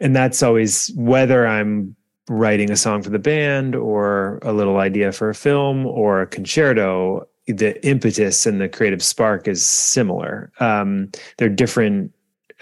and 0.00 0.14
that's 0.14 0.42
always 0.42 0.92
whether 0.96 1.46
i'm 1.46 1.94
writing 2.28 2.70
a 2.70 2.76
song 2.76 3.02
for 3.02 3.10
the 3.10 3.18
band 3.18 3.74
or 3.74 4.38
a 4.42 4.52
little 4.52 4.78
idea 4.78 5.10
for 5.10 5.28
a 5.28 5.34
film 5.34 5.84
or 5.84 6.22
a 6.22 6.26
concerto 6.26 7.26
the 7.46 7.84
impetus 7.84 8.46
and 8.46 8.60
the 8.60 8.68
creative 8.68 9.02
spark 9.02 9.48
is 9.48 9.66
similar. 9.66 10.52
Um 10.60 11.10
they're 11.38 11.48
different 11.48 12.12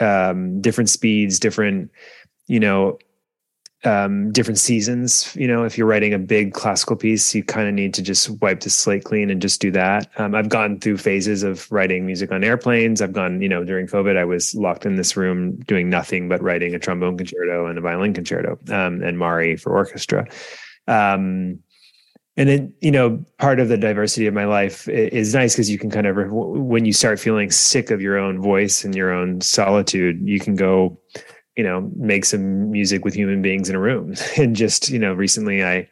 um 0.00 0.60
different 0.60 0.88
speeds 0.88 1.38
different 1.38 1.90
you 2.46 2.60
know 2.60 2.98
um, 3.84 4.32
different 4.32 4.58
seasons. 4.58 5.34
You 5.36 5.46
know, 5.46 5.64
if 5.64 5.78
you're 5.78 5.86
writing 5.86 6.12
a 6.12 6.18
big 6.18 6.52
classical 6.52 6.96
piece, 6.96 7.34
you 7.34 7.44
kind 7.44 7.68
of 7.68 7.74
need 7.74 7.94
to 7.94 8.02
just 8.02 8.28
wipe 8.40 8.60
the 8.60 8.70
slate 8.70 9.04
clean 9.04 9.30
and 9.30 9.40
just 9.40 9.60
do 9.60 9.70
that. 9.70 10.08
Um, 10.18 10.34
I've 10.34 10.48
gone 10.48 10.80
through 10.80 10.98
phases 10.98 11.42
of 11.42 11.70
writing 11.70 12.04
music 12.04 12.32
on 12.32 12.42
airplanes. 12.42 13.00
I've 13.00 13.12
gone, 13.12 13.40
you 13.40 13.48
know, 13.48 13.64
during 13.64 13.86
COVID, 13.86 14.16
I 14.16 14.24
was 14.24 14.54
locked 14.54 14.84
in 14.84 14.96
this 14.96 15.16
room 15.16 15.56
doing 15.60 15.88
nothing 15.88 16.28
but 16.28 16.42
writing 16.42 16.74
a 16.74 16.78
trombone 16.78 17.16
concerto 17.16 17.66
and 17.66 17.78
a 17.78 17.80
violin 17.80 18.14
concerto 18.14 18.58
um, 18.68 19.02
and 19.02 19.18
Mari 19.18 19.56
for 19.56 19.72
orchestra. 19.72 20.26
Um, 20.88 21.60
and 22.36 22.48
then, 22.48 22.72
you 22.80 22.92
know, 22.92 23.24
part 23.38 23.58
of 23.58 23.68
the 23.68 23.76
diversity 23.76 24.28
of 24.28 24.34
my 24.34 24.44
life 24.44 24.88
is 24.88 25.34
nice 25.34 25.54
because 25.54 25.68
you 25.68 25.76
can 25.76 25.90
kind 25.90 26.06
of, 26.06 26.16
when 26.30 26.84
you 26.84 26.92
start 26.92 27.18
feeling 27.18 27.50
sick 27.50 27.90
of 27.90 28.00
your 28.00 28.16
own 28.16 28.40
voice 28.40 28.84
and 28.84 28.94
your 28.94 29.10
own 29.10 29.40
solitude, 29.40 30.20
you 30.22 30.38
can 30.38 30.54
go 30.54 31.00
you 31.58 31.64
know 31.64 31.90
make 31.96 32.24
some 32.24 32.70
music 32.70 33.04
with 33.04 33.14
human 33.14 33.42
beings 33.42 33.68
in 33.68 33.74
a 33.74 33.80
room. 33.80 34.14
And 34.38 34.54
just 34.54 34.88
you 34.88 34.98
know 34.98 35.12
recently 35.12 35.64
i 35.64 35.88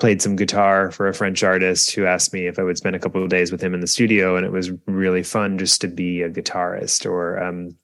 played 0.00 0.20
some 0.20 0.36
guitar 0.36 0.90
for 0.90 1.06
a 1.06 1.14
french 1.14 1.42
artist 1.42 1.92
who 1.92 2.04
asked 2.04 2.32
me 2.32 2.46
if 2.46 2.58
i 2.58 2.62
would 2.62 2.76
spend 2.76 2.96
a 2.96 2.98
couple 2.98 3.22
of 3.22 3.30
days 3.30 3.52
with 3.52 3.62
him 3.62 3.72
in 3.72 3.80
the 3.80 3.86
studio 3.86 4.36
and 4.36 4.44
it 4.44 4.52
was 4.52 4.72
really 4.86 5.22
fun 5.22 5.56
just 5.56 5.80
to 5.80 5.88
be 5.88 6.22
a 6.22 6.28
guitarist 6.28 7.06
or 7.06 7.40
um 7.42 7.74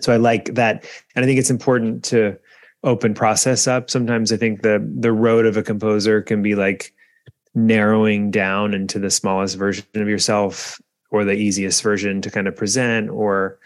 so 0.00 0.12
i 0.12 0.16
like 0.16 0.54
that. 0.54 0.86
And 1.14 1.24
i 1.24 1.26
think 1.26 1.38
it's 1.38 1.50
important 1.50 2.04
to 2.04 2.38
open 2.84 3.14
process 3.14 3.66
up. 3.66 3.90
Sometimes 3.90 4.32
i 4.32 4.36
think 4.36 4.62
the 4.62 4.78
the 4.98 5.12
road 5.12 5.46
of 5.46 5.56
a 5.56 5.62
composer 5.64 6.22
can 6.22 6.42
be 6.42 6.54
like 6.54 6.94
narrowing 7.54 8.30
down 8.30 8.72
into 8.72 9.00
the 9.00 9.10
smallest 9.10 9.56
version 9.56 9.86
of 9.94 10.08
yourself 10.08 10.80
or 11.10 11.24
the 11.24 11.32
easiest 11.32 11.82
version 11.82 12.20
to 12.20 12.30
kind 12.30 12.46
of 12.46 12.54
present 12.54 13.10
or 13.10 13.58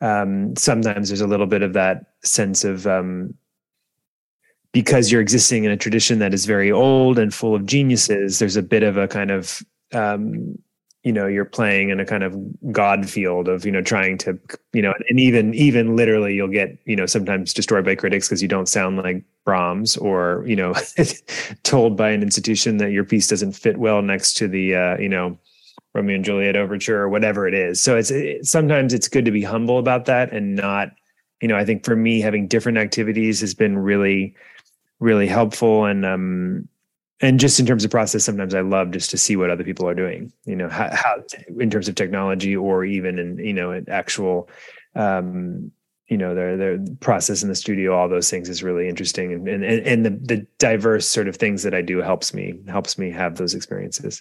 um, 0.00 0.54
sometimes 0.56 1.08
there's 1.08 1.20
a 1.20 1.26
little 1.26 1.46
bit 1.46 1.62
of 1.62 1.72
that 1.72 2.06
sense 2.22 2.64
of 2.64 2.86
um, 2.86 3.34
because 4.72 5.10
you're 5.10 5.22
existing 5.22 5.64
in 5.64 5.70
a 5.70 5.76
tradition 5.76 6.18
that 6.18 6.34
is 6.34 6.44
very 6.44 6.70
old 6.70 7.18
and 7.18 7.32
full 7.32 7.54
of 7.54 7.64
geniuses 7.66 8.38
there's 8.38 8.56
a 8.56 8.62
bit 8.62 8.82
of 8.82 8.96
a 8.96 9.08
kind 9.08 9.30
of 9.30 9.62
um, 9.92 10.56
you 11.06 11.12
know 11.12 11.28
you're 11.28 11.44
playing 11.44 11.90
in 11.90 12.00
a 12.00 12.04
kind 12.04 12.24
of 12.24 12.36
god 12.72 13.08
field 13.08 13.46
of 13.46 13.64
you 13.64 13.70
know 13.70 13.80
trying 13.80 14.18
to 14.18 14.36
you 14.72 14.82
know 14.82 14.92
and 15.08 15.20
even 15.20 15.54
even 15.54 15.94
literally 15.94 16.34
you'll 16.34 16.48
get 16.48 16.76
you 16.84 16.96
know 16.96 17.06
sometimes 17.06 17.54
destroyed 17.54 17.84
by 17.84 17.94
critics 17.94 18.28
because 18.28 18.42
you 18.42 18.48
don't 18.48 18.68
sound 18.68 18.96
like 18.98 19.22
brahms 19.44 19.96
or 19.96 20.42
you 20.48 20.56
know 20.56 20.74
told 21.62 21.96
by 21.96 22.10
an 22.10 22.22
institution 22.22 22.78
that 22.78 22.90
your 22.90 23.04
piece 23.04 23.28
doesn't 23.28 23.52
fit 23.52 23.76
well 23.76 24.02
next 24.02 24.36
to 24.36 24.48
the 24.48 24.74
uh, 24.74 24.98
you 24.98 25.08
know 25.08 25.38
Romeo 25.96 26.16
and 26.16 26.24
Juliet 26.24 26.56
overture 26.56 27.00
or 27.00 27.08
whatever 27.08 27.48
it 27.48 27.54
is. 27.54 27.80
So 27.80 27.96
it's 27.96 28.10
it, 28.10 28.46
sometimes 28.46 28.92
it's 28.92 29.08
good 29.08 29.24
to 29.24 29.30
be 29.30 29.42
humble 29.42 29.78
about 29.78 30.04
that 30.04 30.32
and 30.32 30.54
not, 30.54 30.90
you 31.40 31.48
know, 31.48 31.56
I 31.56 31.64
think 31.64 31.84
for 31.84 31.96
me 31.96 32.20
having 32.20 32.46
different 32.46 32.78
activities 32.78 33.40
has 33.40 33.54
been 33.54 33.78
really, 33.78 34.36
really 35.00 35.26
helpful 35.26 35.86
and 35.86 36.04
um 36.04 36.68
and 37.20 37.40
just 37.40 37.58
in 37.58 37.64
terms 37.64 37.82
of 37.82 37.90
process, 37.90 38.24
sometimes 38.24 38.54
I 38.54 38.60
love 38.60 38.90
just 38.90 39.08
to 39.10 39.16
see 39.16 39.36
what 39.36 39.48
other 39.48 39.64
people 39.64 39.88
are 39.88 39.94
doing. 39.94 40.30
You 40.44 40.54
know, 40.54 40.68
how, 40.68 40.90
how 40.92 41.22
in 41.58 41.70
terms 41.70 41.88
of 41.88 41.94
technology 41.94 42.54
or 42.54 42.84
even 42.84 43.18
in 43.18 43.38
you 43.38 43.54
know 43.54 43.70
an 43.70 43.86
actual 43.88 44.50
um 44.94 45.72
you 46.08 46.18
know 46.18 46.34
their 46.34 46.56
their 46.56 46.78
process 47.00 47.42
in 47.42 47.48
the 47.48 47.54
studio 47.54 47.96
all 47.96 48.08
those 48.08 48.30
things 48.30 48.48
is 48.48 48.62
really 48.62 48.88
interesting 48.88 49.32
and 49.32 49.48
and 49.48 49.64
and 49.64 50.06
the 50.06 50.10
the 50.10 50.46
diverse 50.58 51.06
sort 51.08 51.26
of 51.26 51.36
things 51.36 51.62
that 51.62 51.74
I 51.74 51.82
do 51.82 51.98
helps 51.98 52.34
me 52.34 52.54
helps 52.68 52.98
me 52.98 53.10
have 53.10 53.36
those 53.36 53.54
experiences. 53.54 54.20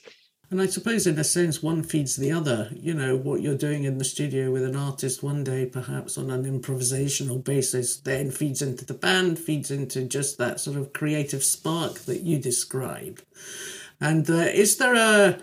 And 0.51 0.61
I 0.61 0.67
suppose, 0.67 1.07
in 1.07 1.17
a 1.17 1.23
sense, 1.23 1.63
one 1.63 1.81
feeds 1.81 2.15
the 2.15 2.31
other. 2.31 2.69
You 2.71 2.93
know, 2.93 3.15
what 3.15 3.41
you're 3.41 3.57
doing 3.57 3.83
in 3.83 3.97
the 3.97 4.05
studio 4.05 4.51
with 4.51 4.63
an 4.63 4.75
artist 4.75 5.23
one 5.23 5.43
day, 5.43 5.65
perhaps 5.65 6.17
on 6.17 6.29
an 6.29 6.43
improvisational 6.43 7.43
basis, 7.43 7.97
then 7.97 8.29
feeds 8.29 8.61
into 8.61 8.85
the 8.85 8.93
band, 8.93 9.39
feeds 9.39 9.71
into 9.71 10.03
just 10.03 10.37
that 10.37 10.59
sort 10.59 10.77
of 10.77 10.93
creative 10.93 11.43
spark 11.43 11.99
that 12.01 12.21
you 12.21 12.37
describe. 12.39 13.21
And 13.99 14.29
uh, 14.29 14.33
is 14.33 14.77
there 14.77 14.95
a. 14.95 15.39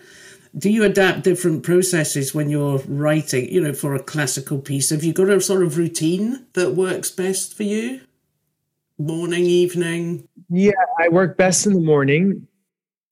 Do 0.56 0.68
you 0.68 0.84
adapt 0.84 1.24
different 1.24 1.62
processes 1.62 2.34
when 2.34 2.50
you're 2.50 2.78
writing, 2.86 3.48
you 3.50 3.62
know, 3.62 3.72
for 3.72 3.94
a 3.94 4.02
classical 4.02 4.58
piece? 4.58 4.90
Have 4.90 5.02
you 5.02 5.14
got 5.14 5.30
a 5.30 5.40
sort 5.40 5.62
of 5.62 5.78
routine 5.78 6.44
that 6.52 6.76
works 6.76 7.10
best 7.10 7.56
for 7.56 7.62
you? 7.62 8.02
Morning, 8.98 9.46
evening? 9.46 10.28
Yeah, 10.50 10.72
I 11.00 11.08
work 11.08 11.38
best 11.38 11.64
in 11.64 11.72
the 11.72 11.80
morning 11.80 12.46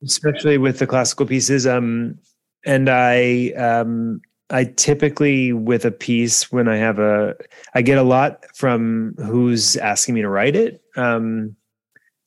especially 0.04 0.58
with 0.58 0.78
the 0.78 0.86
classical 0.86 1.26
pieces. 1.26 1.66
Um, 1.66 2.18
and 2.64 2.88
I, 2.88 3.50
um, 3.50 4.20
I 4.50 4.64
typically 4.64 5.52
with 5.52 5.84
a 5.84 5.90
piece 5.90 6.50
when 6.50 6.68
I 6.68 6.76
have 6.76 6.98
a, 6.98 7.36
I 7.74 7.82
get 7.82 7.98
a 7.98 8.02
lot 8.02 8.44
from 8.54 9.14
who's 9.18 9.76
asking 9.76 10.14
me 10.14 10.22
to 10.22 10.28
write 10.28 10.56
it. 10.56 10.82
Um, 10.96 11.56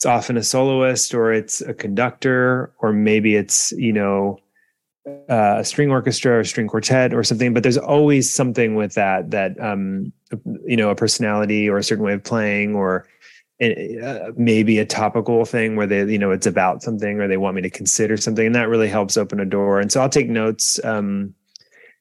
it's 0.03 0.05
often 0.05 0.35
a 0.35 0.43
soloist 0.43 1.13
or 1.13 1.31
it's 1.31 1.61
a 1.61 1.73
conductor 1.73 2.73
or 2.79 2.91
maybe 2.91 3.35
it's 3.35 3.71
you 3.73 3.93
know 3.93 4.37
uh, 5.07 5.59
a 5.59 5.63
string 5.63 5.91
orchestra 5.91 6.33
or 6.33 6.39
a 6.41 6.45
string 6.45 6.67
quartet 6.67 7.13
or 7.13 7.23
something. 7.23 7.53
But 7.53 7.63
there's 7.63 7.77
always 7.77 8.29
something 8.29 8.75
with 8.75 8.95
that 8.95 9.31
that 9.31 9.57
um, 9.61 10.11
you 10.65 10.75
know 10.75 10.89
a 10.89 10.95
personality 10.95 11.69
or 11.69 11.77
a 11.77 11.83
certain 11.83 12.03
way 12.03 12.11
of 12.11 12.23
playing 12.23 12.75
or 12.75 13.07
uh, 13.61 14.31
maybe 14.35 14.79
a 14.79 14.85
topical 14.85 15.45
thing 15.45 15.75
where 15.75 15.85
they 15.85 16.03
you 16.05 16.17
know 16.17 16.31
it's 16.31 16.47
about 16.47 16.81
something 16.81 17.19
or 17.19 17.27
they 17.27 17.37
want 17.37 17.55
me 17.55 17.61
to 17.61 17.69
consider 17.69 18.17
something 18.17 18.47
and 18.47 18.55
that 18.55 18.67
really 18.67 18.89
helps 18.89 19.15
open 19.15 19.39
a 19.39 19.45
door. 19.45 19.79
And 19.79 19.91
so 19.91 20.01
i'll 20.01 20.09
take 20.09 20.29
notes 20.29 20.83
um, 20.83 21.33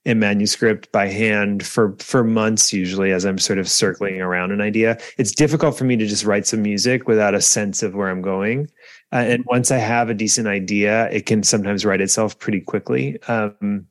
in 0.05 0.19
manuscript 0.19 0.91
by 0.93 1.07
hand 1.07 1.65
for 1.65 1.95
for 1.99 2.25
months 2.25 2.73
usually 2.73 3.13
as 3.13 3.25
i'm 3.25 3.39
sort 3.39 3.59
of 3.59 3.69
circling 3.69 4.21
around 4.21 4.51
an 4.51 4.61
idea. 4.63 4.99
It's 5.19 5.33
difficult 5.33 5.77
for 5.77 5.85
me 5.85 5.97
to 5.97 6.07
just 6.07 6.25
write 6.25 6.47
some 6.47 6.63
music 6.63 7.07
without 7.07 7.35
a 7.35 7.41
sense 7.41 7.83
of 7.83 7.95
where 7.95 8.09
i'm 8.09 8.23
going. 8.23 8.69
Uh, 9.13 9.17
and 9.17 9.45
once 9.45 9.71
i 9.71 9.79
have 9.79 10.09
a 10.09 10.15
decent 10.15 10.49
idea 10.49 11.11
it 11.11 11.27
can 11.27 11.43
sometimes 11.43 11.85
write 11.85 12.01
itself 12.01 12.39
pretty 12.39 12.61
quickly. 12.61 13.23
Um, 13.25 13.87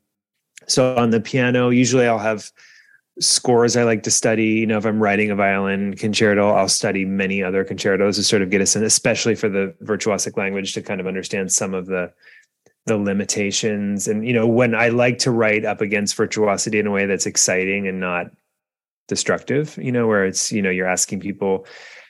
so 0.68 0.96
on 0.96 1.12
the 1.12 1.22
piano 1.22 1.70
usually 1.70 2.08
i'll 2.08 2.20
have 2.20 2.52
scores 3.22 3.78
I 3.78 3.84
like 3.84 4.04
to 4.04 4.12
study. 4.12 4.46
You 4.46 4.68
know, 4.68 4.78
if 4.78 4.86
I'm 4.86 5.02
writing 5.02 5.32
a 5.32 5.36
violin 5.36 5.96
concerto, 5.96 6.50
I'll 6.50 6.68
study 6.68 7.06
many 7.06 7.44
other 7.44 7.64
concertos 7.64 8.18
to 8.18 8.24
sort 8.24 8.42
of 8.42 8.50
get 8.50 8.62
a 8.62 8.66
sense, 8.66 8.86
especially 8.86 9.36
for 9.36 9.48
the 9.48 9.74
virtuosic 9.84 10.38
language, 10.38 10.74
to 10.74 10.82
kind 10.82 11.00
of 11.00 11.08
understand 11.08 11.52
some 11.52 11.74
of 11.74 11.86
the 11.86 12.12
the 12.88 12.98
limitations. 12.98 14.08
And 14.08 14.28
you 14.28 14.34
know, 14.34 14.48
when 14.48 14.76
I 14.76 14.90
like 14.90 15.20
to 15.20 15.32
write 15.32 15.66
up 15.66 15.82
against 15.82 16.16
virtuosity 16.16 16.80
in 16.80 16.88
a 16.88 16.92
way 16.92 17.06
that's 17.06 17.28
exciting 17.28 17.88
and 17.88 18.00
not 18.00 18.32
destructive. 19.12 19.78
You 19.78 19.92
know, 19.92 20.08
where 20.08 20.26
it's 20.26 20.52
you 20.52 20.62
know 20.62 20.72
you're 20.72 20.88
asking 20.88 21.20
people. 21.20 21.68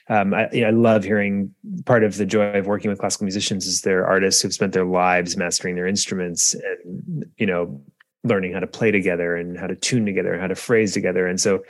Um, 0.08 0.34
I, 0.34 0.48
you 0.52 0.62
know, 0.62 0.68
I 0.68 0.70
love 0.70 1.04
hearing 1.04 1.54
part 1.84 2.04
of 2.04 2.16
the 2.16 2.26
joy 2.26 2.58
of 2.58 2.66
working 2.66 2.90
with 2.90 2.98
classical 3.00 3.24
musicians 3.24 3.66
is 3.66 3.82
they're 3.82 4.06
artists 4.06 4.40
who've 4.40 4.54
spent 4.54 4.72
their 4.72 4.84
lives 4.84 5.36
mastering 5.36 5.74
their 5.74 5.86
instruments 5.86 6.54
and 6.54 7.24
you 7.36 7.46
know 7.46 7.80
learning 8.24 8.52
how 8.52 8.60
to 8.60 8.66
play 8.66 8.90
together 8.90 9.36
and 9.36 9.58
how 9.58 9.66
to 9.66 9.74
tune 9.74 10.06
together 10.06 10.32
and 10.32 10.40
how 10.40 10.48
to 10.48 10.54
phrase 10.54 10.92
together. 10.92 11.26
And 11.26 11.40
so 11.40 11.64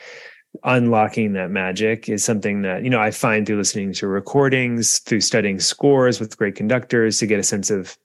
unlocking 0.64 1.32
that 1.32 1.50
magic 1.50 2.08
is 2.08 2.24
something 2.24 2.62
that, 2.62 2.84
you 2.84 2.90
know, 2.90 3.00
I 3.00 3.10
find 3.10 3.46
through 3.46 3.56
listening 3.56 3.92
to 3.94 4.06
recordings, 4.06 4.98
through 4.98 5.22
studying 5.22 5.60
scores 5.60 6.20
with 6.20 6.36
great 6.36 6.54
conductors 6.54 7.18
to 7.18 7.26
get 7.26 7.40
a 7.40 7.42
sense 7.42 7.70
of, 7.70 7.96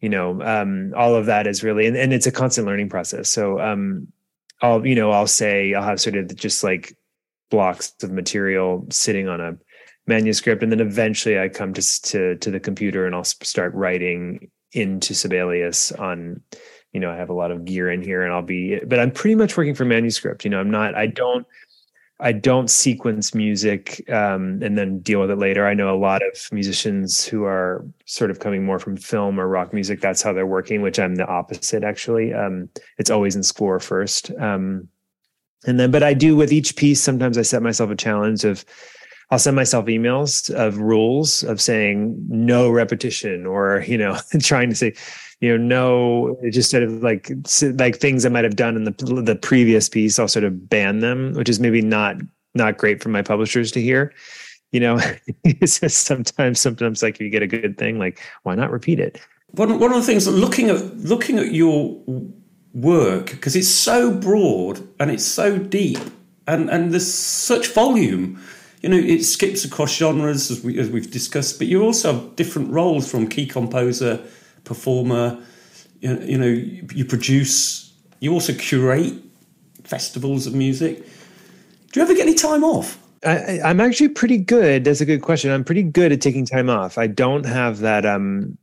you 0.00 0.08
know, 0.08 0.42
um, 0.42 0.92
all 0.96 1.14
of 1.14 1.26
that 1.26 1.46
is 1.46 1.62
really, 1.62 1.86
and, 1.86 1.96
and 1.96 2.12
it's 2.12 2.26
a 2.26 2.32
constant 2.32 2.66
learning 2.66 2.90
process. 2.90 3.30
So, 3.30 3.60
um, 3.60 4.08
I'll, 4.60 4.86
you 4.86 4.94
know, 4.94 5.10
I'll 5.10 5.26
say, 5.26 5.74
I'll 5.74 5.82
have 5.82 6.00
sort 6.00 6.16
of 6.16 6.34
just 6.36 6.62
like 6.62 6.96
blocks 7.50 7.94
of 8.02 8.10
material 8.10 8.86
sitting 8.90 9.28
on 9.28 9.40
a 9.40 9.56
manuscript. 10.06 10.62
And 10.62 10.70
then 10.70 10.80
eventually 10.80 11.38
I 11.38 11.48
come 11.48 11.72
to, 11.74 12.02
to, 12.02 12.36
to 12.36 12.50
the 12.50 12.60
computer 12.60 13.06
and 13.06 13.14
I'll 13.14 13.24
start 13.24 13.74
writing 13.74 14.50
into 14.72 15.14
Sibelius 15.14 15.92
on 15.92 16.42
you 16.92 17.00
know, 17.00 17.10
I 17.10 17.16
have 17.16 17.30
a 17.30 17.34
lot 17.34 17.50
of 17.50 17.64
gear 17.64 17.90
in 17.90 18.02
here 18.02 18.22
and 18.22 18.32
I'll 18.32 18.42
be, 18.42 18.78
but 18.80 18.98
I'm 18.98 19.10
pretty 19.10 19.34
much 19.34 19.56
working 19.56 19.74
for 19.74 19.84
manuscript. 19.84 20.44
You 20.44 20.50
know, 20.50 20.60
I'm 20.60 20.70
not, 20.70 20.94
I 20.94 21.06
don't, 21.06 21.46
I 22.20 22.32
don't 22.32 22.70
sequence 22.70 23.34
music 23.34 24.04
um, 24.08 24.62
and 24.62 24.78
then 24.78 25.00
deal 25.00 25.20
with 25.20 25.30
it 25.30 25.38
later. 25.38 25.66
I 25.66 25.74
know 25.74 25.92
a 25.92 25.98
lot 25.98 26.22
of 26.22 26.52
musicians 26.52 27.24
who 27.24 27.44
are 27.44 27.84
sort 28.04 28.30
of 28.30 28.38
coming 28.38 28.64
more 28.64 28.78
from 28.78 28.96
film 28.96 29.40
or 29.40 29.48
rock 29.48 29.72
music. 29.72 30.00
That's 30.00 30.22
how 30.22 30.32
they're 30.32 30.46
working, 30.46 30.82
which 30.82 31.00
I'm 31.00 31.16
the 31.16 31.26
opposite 31.26 31.82
actually. 31.82 32.32
Um, 32.32 32.68
it's 32.98 33.10
always 33.10 33.34
in 33.34 33.42
score 33.42 33.80
first. 33.80 34.30
Um, 34.38 34.88
and 35.66 35.80
then, 35.80 35.90
but 35.90 36.02
I 36.02 36.14
do 36.14 36.36
with 36.36 36.52
each 36.52 36.76
piece, 36.76 37.02
sometimes 37.02 37.38
I 37.38 37.42
set 37.42 37.62
myself 37.62 37.90
a 37.90 37.96
challenge 37.96 38.44
of, 38.44 38.64
I'll 39.30 39.38
send 39.38 39.56
myself 39.56 39.86
emails 39.86 40.50
of 40.50 40.78
rules 40.78 41.42
of 41.42 41.60
saying 41.60 42.22
no 42.28 42.68
repetition 42.68 43.46
or, 43.46 43.82
you 43.88 43.96
know, 43.96 44.18
trying 44.40 44.68
to 44.68 44.76
say, 44.76 44.94
you 45.42 45.58
know, 45.58 46.36
no, 46.36 46.50
just 46.50 46.70
sort 46.70 46.84
of 46.84 47.02
like 47.02 47.32
like 47.74 47.96
things 47.96 48.24
I 48.24 48.28
might 48.28 48.44
have 48.44 48.54
done 48.54 48.76
in 48.76 48.84
the 48.84 48.92
the 48.92 49.34
previous 49.34 49.88
piece. 49.88 50.16
I'll 50.18 50.28
sort 50.28 50.44
of 50.44 50.70
ban 50.70 51.00
them, 51.00 51.34
which 51.34 51.48
is 51.48 51.58
maybe 51.58 51.82
not 51.82 52.16
not 52.54 52.78
great 52.78 53.02
for 53.02 53.08
my 53.08 53.22
publishers 53.22 53.72
to 53.72 53.82
hear. 53.82 54.14
You 54.70 54.78
know, 54.78 55.00
it's 55.44 55.80
just 55.80 56.06
sometimes 56.06 56.60
sometimes 56.60 57.02
like 57.02 57.16
if 57.16 57.22
you 57.22 57.28
get 57.28 57.42
a 57.42 57.48
good 57.48 57.76
thing, 57.76 57.98
like 57.98 58.20
why 58.44 58.54
not 58.54 58.70
repeat 58.70 59.00
it? 59.00 59.20
One 59.50 59.80
one 59.80 59.90
of 59.90 59.96
the 59.96 60.06
things 60.06 60.28
looking 60.28 60.70
at 60.70 60.96
looking 60.98 61.40
at 61.40 61.52
your 61.52 62.00
work 62.72 63.32
because 63.32 63.56
it's 63.56 63.68
so 63.68 64.14
broad 64.14 64.80
and 65.00 65.10
it's 65.10 65.26
so 65.26 65.58
deep 65.58 65.98
and 66.46 66.70
and 66.70 66.92
there's 66.92 67.12
such 67.12 67.68
volume 67.68 68.40
you 68.80 68.88
know 68.88 68.96
it 68.96 69.22
skips 69.24 69.62
across 69.62 69.94
genres 69.94 70.50
as 70.50 70.64
we 70.64 70.78
as 70.78 70.88
we've 70.88 71.10
discussed 71.10 71.58
but 71.58 71.66
you 71.66 71.82
also 71.82 72.14
have 72.14 72.34
different 72.34 72.70
roles 72.70 73.10
from 73.10 73.28
key 73.28 73.46
composer 73.46 74.18
performer. 74.64 75.42
You 76.00 76.38
know, 76.38 76.46
you 76.46 77.04
produce. 77.04 77.92
You 78.20 78.32
also 78.32 78.52
curate 78.54 79.14
festivals 79.84 80.46
of 80.46 80.54
music. 80.54 81.04
Do 81.92 82.00
you 82.00 82.02
ever 82.02 82.14
get 82.14 82.26
any 82.26 82.34
time 82.34 82.64
off? 82.64 82.98
I, 83.24 83.70
am 83.70 83.80
actually 83.80 84.08
pretty 84.08 84.38
good. 84.38 84.84
That's 84.84 85.00
a 85.00 85.04
good 85.04 85.22
question. 85.22 85.50
I'm 85.50 85.64
pretty 85.64 85.82
good 85.82 86.12
at 86.12 86.20
taking 86.20 86.44
time 86.44 86.68
off. 86.68 86.98
I 86.98 87.06
don't 87.06 87.46
have 87.46 87.78
that 87.78 88.04
um 88.04 88.58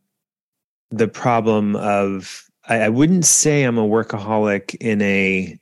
the 0.91 1.07
problem 1.07 1.75
of 1.75 2.49
I, 2.67 2.81
I 2.81 2.89
wouldn't 2.89 3.25
say 3.25 3.63
I'm 3.63 3.77
a 3.77 3.87
workaholic 3.87 4.75
in 4.81 5.01
a 5.01 5.57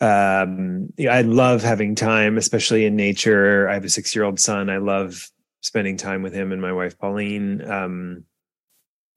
um 0.00 0.92
I 1.08 1.22
love 1.22 1.62
having 1.62 1.94
time, 1.94 2.36
especially 2.36 2.84
in 2.84 2.96
nature. 2.96 3.68
I 3.68 3.74
have 3.74 3.84
a 3.84 3.88
six 3.88 4.14
year 4.14 4.24
old 4.24 4.38
son. 4.38 4.68
I 4.68 4.78
love 4.78 5.30
spending 5.62 5.96
time 5.96 6.22
with 6.22 6.34
him 6.34 6.52
and 6.52 6.60
my 6.60 6.72
wife 6.72 6.98
Pauline. 6.98 7.62
Um 7.70 8.24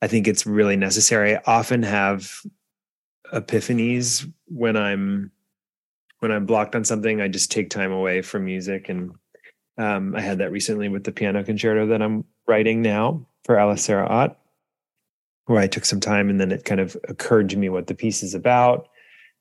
I 0.02 0.08
think 0.08 0.28
it's 0.28 0.46
really 0.46 0.76
necessary. 0.76 1.36
I 1.36 1.42
often 1.46 1.84
have 1.84 2.42
epiphanies 3.34 4.32
when 4.46 4.78
I'm 4.78 5.32
when 6.20 6.32
I'm 6.32 6.46
blocked 6.46 6.76
on 6.76 6.84
something. 6.84 7.22
I 7.22 7.28
just 7.28 7.52
take 7.52 7.70
time 7.70 7.92
away 7.92 8.22
from 8.22 8.46
music, 8.46 8.90
and 8.90 9.12
um, 9.78 10.16
I 10.16 10.22
had 10.22 10.40
that 10.40 10.52
recently 10.52 10.90
with 10.90 11.04
the 11.04 11.12
piano 11.12 11.44
concerto 11.44 11.88
that 11.88 12.02
I'm 12.02 12.26
writing 12.48 12.82
now 12.82 13.26
for 13.44 13.58
Alice 13.58 13.84
Sara 13.84 14.08
Ott, 14.08 14.38
where 15.46 15.60
I 15.60 15.68
took 15.68 15.86
some 15.86 16.00
time, 16.00 16.30
and 16.30 16.40
then 16.40 16.52
it 16.52 16.66
kind 16.66 16.82
of 16.82 16.96
occurred 17.08 17.50
to 17.50 17.58
me 17.58 17.70
what 17.70 17.88
the 17.88 17.96
piece 17.96 18.24
is 18.24 18.34
about, 18.34 18.88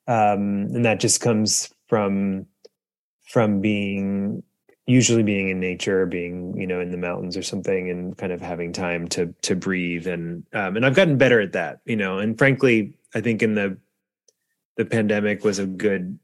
um, 0.06 0.68
and 0.75 0.84
that 0.84 1.00
just 1.00 1.20
comes 1.20 1.72
from 1.88 2.46
from 3.25 3.60
being 3.60 4.42
usually 4.86 5.22
being 5.22 5.48
in 5.48 5.58
nature 5.58 6.06
being 6.06 6.56
you 6.56 6.66
know 6.66 6.80
in 6.80 6.90
the 6.90 6.96
mountains 6.96 7.36
or 7.36 7.42
something 7.42 7.90
and 7.90 8.16
kind 8.16 8.32
of 8.32 8.40
having 8.40 8.72
time 8.72 9.08
to 9.08 9.34
to 9.42 9.56
breathe 9.56 10.06
and 10.06 10.44
um, 10.52 10.76
and 10.76 10.86
i've 10.86 10.94
gotten 10.94 11.18
better 11.18 11.40
at 11.40 11.52
that 11.52 11.80
you 11.84 11.96
know 11.96 12.18
and 12.18 12.38
frankly 12.38 12.96
i 13.14 13.20
think 13.20 13.42
in 13.42 13.54
the 13.54 13.76
the 14.76 14.84
pandemic 14.84 15.44
was 15.44 15.58
a 15.58 15.66
good 15.66 16.18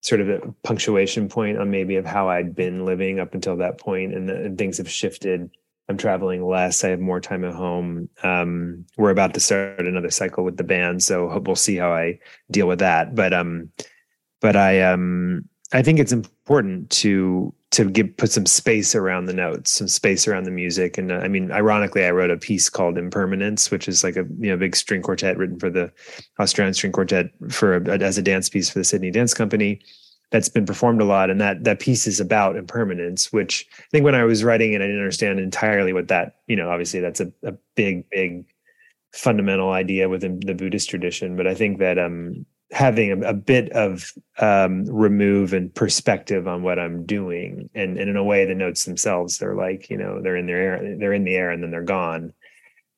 sort 0.00 0.20
of 0.20 0.28
a 0.28 0.40
punctuation 0.62 1.28
point 1.28 1.58
on 1.58 1.70
maybe 1.70 1.96
of 1.96 2.06
how 2.06 2.28
i'd 2.28 2.54
been 2.54 2.84
living 2.84 3.20
up 3.20 3.34
until 3.34 3.56
that 3.56 3.78
point 3.78 4.14
and, 4.14 4.30
and 4.30 4.58
things 4.58 4.78
have 4.78 4.90
shifted. 4.90 5.50
I'm 5.88 5.96
traveling 5.96 6.44
less. 6.44 6.82
I 6.82 6.88
have 6.88 6.98
more 6.98 7.20
time 7.20 7.44
at 7.44 7.54
home. 7.54 8.08
Um, 8.24 8.84
we're 8.96 9.10
about 9.10 9.34
to 9.34 9.40
start 9.40 9.86
another 9.86 10.10
cycle 10.10 10.42
with 10.42 10.56
the 10.56 10.64
band 10.64 11.04
so 11.04 11.28
hope 11.28 11.46
we'll 11.46 11.54
see 11.54 11.76
how 11.76 11.92
i 11.92 12.18
deal 12.50 12.66
with 12.66 12.80
that. 12.80 13.14
But 13.14 13.32
um 13.32 13.70
but 14.40 14.56
i 14.56 14.82
um 14.82 15.48
i 15.72 15.82
think 15.82 15.98
it's 15.98 16.12
important 16.12 16.90
to 16.90 17.54
to 17.76 17.84
give 17.90 18.16
put 18.16 18.32
some 18.32 18.46
space 18.46 18.94
around 18.94 19.26
the 19.26 19.34
notes, 19.34 19.70
some 19.70 19.86
space 19.86 20.26
around 20.26 20.44
the 20.44 20.50
music. 20.50 20.96
And 20.96 21.12
uh, 21.12 21.16
I 21.16 21.28
mean, 21.28 21.52
ironically, 21.52 22.06
I 22.06 22.10
wrote 22.10 22.30
a 22.30 22.38
piece 22.38 22.70
called 22.70 22.96
Impermanence, 22.96 23.70
which 23.70 23.86
is 23.86 24.02
like 24.02 24.16
a 24.16 24.24
you 24.38 24.50
know 24.50 24.56
big 24.56 24.74
string 24.74 25.02
quartet 25.02 25.36
written 25.36 25.58
for 25.58 25.68
the 25.68 25.92
Australian 26.40 26.72
String 26.72 26.92
Quartet 26.92 27.26
for 27.50 27.76
a, 27.76 27.98
as 27.98 28.16
a 28.16 28.22
dance 28.22 28.48
piece 28.48 28.70
for 28.70 28.78
the 28.78 28.84
Sydney 28.84 29.10
Dance 29.10 29.34
Company. 29.34 29.80
That's 30.30 30.48
been 30.48 30.64
performed 30.64 31.02
a 31.02 31.04
lot, 31.04 31.28
and 31.28 31.38
that 31.38 31.64
that 31.64 31.78
piece 31.78 32.06
is 32.06 32.18
about 32.18 32.56
impermanence. 32.56 33.30
Which 33.30 33.66
I 33.78 33.84
think 33.90 34.04
when 34.06 34.14
I 34.14 34.24
was 34.24 34.42
writing 34.42 34.72
it, 34.72 34.80
I 34.80 34.86
didn't 34.86 34.98
understand 34.98 35.38
entirely 35.38 35.92
what 35.92 36.08
that 36.08 36.36
you 36.46 36.56
know. 36.56 36.70
Obviously, 36.70 37.00
that's 37.00 37.20
a, 37.20 37.30
a 37.42 37.52
big, 37.74 38.08
big 38.08 38.46
fundamental 39.12 39.70
idea 39.72 40.08
within 40.08 40.40
the 40.40 40.54
Buddhist 40.54 40.88
tradition. 40.88 41.36
But 41.36 41.46
I 41.46 41.54
think 41.54 41.78
that 41.78 41.98
um, 41.98 42.46
having 42.72 43.12
a, 43.12 43.28
a, 43.28 43.32
bit 43.34 43.70
of 43.70 44.12
um, 44.38 44.84
remove 44.86 45.52
and 45.52 45.74
perspective 45.74 46.48
on 46.48 46.62
what 46.62 46.78
I'm 46.78 47.06
doing, 47.06 47.70
and, 47.74 47.98
and 47.98 48.10
in 48.10 48.16
a 48.16 48.24
way, 48.24 48.44
the 48.44 48.54
notes 48.54 48.84
themselves 48.84 49.38
they're 49.38 49.54
like 49.54 49.88
you 49.90 49.96
know 49.96 50.20
they're 50.20 50.36
in 50.36 50.46
their 50.46 50.60
air, 50.60 50.96
they're 50.98 51.12
in 51.12 51.24
the 51.24 51.36
air, 51.36 51.50
and 51.50 51.62
then 51.62 51.70
they're 51.70 51.82
gone, 51.82 52.32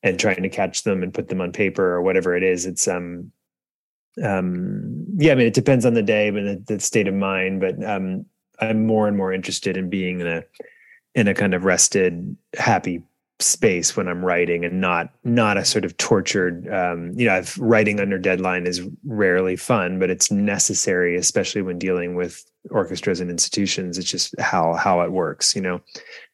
and 0.03 0.19
trying 0.19 0.43
to 0.43 0.49
catch 0.49 0.83
them 0.83 1.03
and 1.03 1.13
put 1.13 1.29
them 1.29 1.41
on 1.41 1.51
paper 1.51 1.83
or 1.83 2.01
whatever 2.01 2.35
it 2.35 2.43
is. 2.43 2.65
It's 2.65 2.87
um 2.87 3.31
um 4.23 5.05
yeah, 5.17 5.33
I 5.33 5.35
mean 5.35 5.47
it 5.47 5.53
depends 5.53 5.85
on 5.85 5.93
the 5.93 6.03
day, 6.03 6.31
but 6.31 6.43
the, 6.43 6.63
the 6.75 6.79
state 6.79 7.07
of 7.07 7.13
mind. 7.13 7.61
But 7.61 7.83
um, 7.83 8.25
I'm 8.59 8.85
more 8.85 9.07
and 9.07 9.15
more 9.15 9.31
interested 9.31 9.77
in 9.77 9.89
being 9.89 10.19
in 10.19 10.27
a 10.27 10.43
in 11.15 11.27
a 11.27 11.33
kind 11.33 11.53
of 11.53 11.63
rested, 11.63 12.35
happy 12.57 13.03
space 13.39 13.95
when 13.95 14.07
I'm 14.07 14.23
writing 14.23 14.65
and 14.65 14.81
not 14.81 15.13
not 15.23 15.57
a 15.57 15.63
sort 15.63 15.85
of 15.85 15.95
tortured 15.97 16.67
um, 16.73 17.13
you 17.15 17.25
know 17.25 17.35
I've, 17.35 17.57
writing 17.57 17.99
under 17.99 18.17
deadline 18.17 18.67
is 18.67 18.85
rarely 19.05 19.55
fun 19.55 19.97
but 19.97 20.09
it's 20.09 20.29
necessary 20.29 21.15
especially 21.15 21.61
when 21.61 21.79
dealing 21.79 22.15
with 22.15 22.43
orchestras 22.69 23.19
and 23.19 23.31
institutions. 23.31 23.97
It's 23.97 24.09
just 24.09 24.37
how 24.39 24.73
how 24.73 25.01
it 25.01 25.11
works 25.11 25.55
you 25.55 25.61
know. 25.61 25.81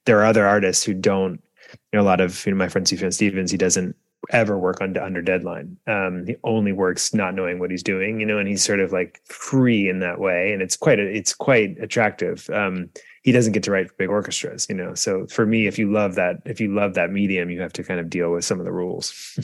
There 0.06 0.20
are 0.20 0.26
other 0.26 0.46
artists 0.46 0.84
who 0.84 0.94
don't 0.94 1.42
you 1.72 2.00
know 2.00 2.02
a 2.02 2.04
lot 2.04 2.22
of 2.22 2.46
you 2.46 2.52
know 2.52 2.58
my 2.58 2.70
friend 2.70 2.88
Sufjan 2.88 3.14
Stevens 3.14 3.52
he 3.52 3.58
doesn't 3.58 3.96
ever 4.32 4.58
work 4.58 4.82
under 4.82 5.02
under 5.02 5.22
deadline 5.22 5.78
um, 5.88 6.26
he 6.26 6.36
only 6.44 6.72
works 6.72 7.14
not 7.14 7.34
knowing 7.34 7.60
what 7.60 7.72
he's 7.72 7.84
doing 7.84 8.20
you 8.20 8.26
know 8.26 8.38
and 8.38 8.48
he's 8.48 8.64
sort 8.64 8.80
of 8.80 8.92
like 8.92 9.22
free 9.26 9.90
in 9.90 10.00
that 10.00 10.20
way 10.20 10.52
and 10.54 10.62
it's 10.62 10.78
quite 10.78 11.00
a, 11.00 11.06
it's 11.06 11.34
quite 11.34 11.78
attractive 11.80 12.50
um, 12.50 12.90
he 13.26 13.32
doesn't 13.32 13.54
get 13.54 13.64
to 13.64 13.72
write 13.72 13.88
for 13.88 13.96
big 13.96 14.10
orchestras, 14.10 14.68
you 14.70 14.76
know. 14.76 14.94
So 14.94 15.26
for 15.26 15.48
me, 15.48 15.66
if 15.66 15.80
you 15.80 15.92
love 15.92 16.14
that, 16.14 16.44
if 16.46 16.62
you 16.62 16.72
love 16.72 16.94
that 16.94 17.10
medium, 17.10 17.50
you 17.50 17.60
have 17.60 17.74
to 17.74 17.84
kind 17.84 18.00
of 18.00 18.08
deal 18.08 18.32
with 18.32 18.46
some 18.46 18.60
of 18.60 18.66
the 18.66 18.72
rules. 18.72 19.36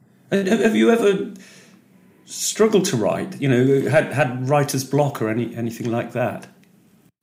have 0.32 0.74
you 0.74 0.90
ever 0.90 1.34
struggled 2.24 2.86
to 2.86 2.96
write? 2.96 3.38
You 3.38 3.50
know, 3.50 3.90
had 3.90 4.10
had 4.10 4.48
writer's 4.48 4.84
block 4.84 5.20
or 5.20 5.28
any 5.28 5.54
anything 5.54 5.92
like 5.92 6.12
that? 6.12 6.48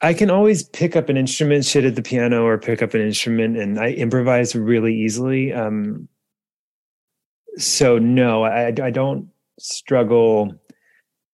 I 0.01 0.13
can 0.13 0.29
always 0.29 0.61
pick 0.61 0.95
up 0.95 1.09
an 1.09 1.17
instrument, 1.17 1.65
sit 1.65 1.83
at 1.83 1.95
the 1.95 2.03
piano, 2.03 2.43
or 2.43 2.59
pick 2.59 2.83
up 2.83 2.93
an 2.93 3.01
instrument, 3.01 3.57
and 3.57 3.79
I 3.79 3.93
improvise 3.93 4.55
really 4.55 4.93
easily. 4.93 5.51
Um, 5.51 6.07
so 7.57 7.99
no, 7.99 8.43
I, 8.43 8.67
I 8.67 8.89
don't 8.91 9.29
struggle 9.59 10.53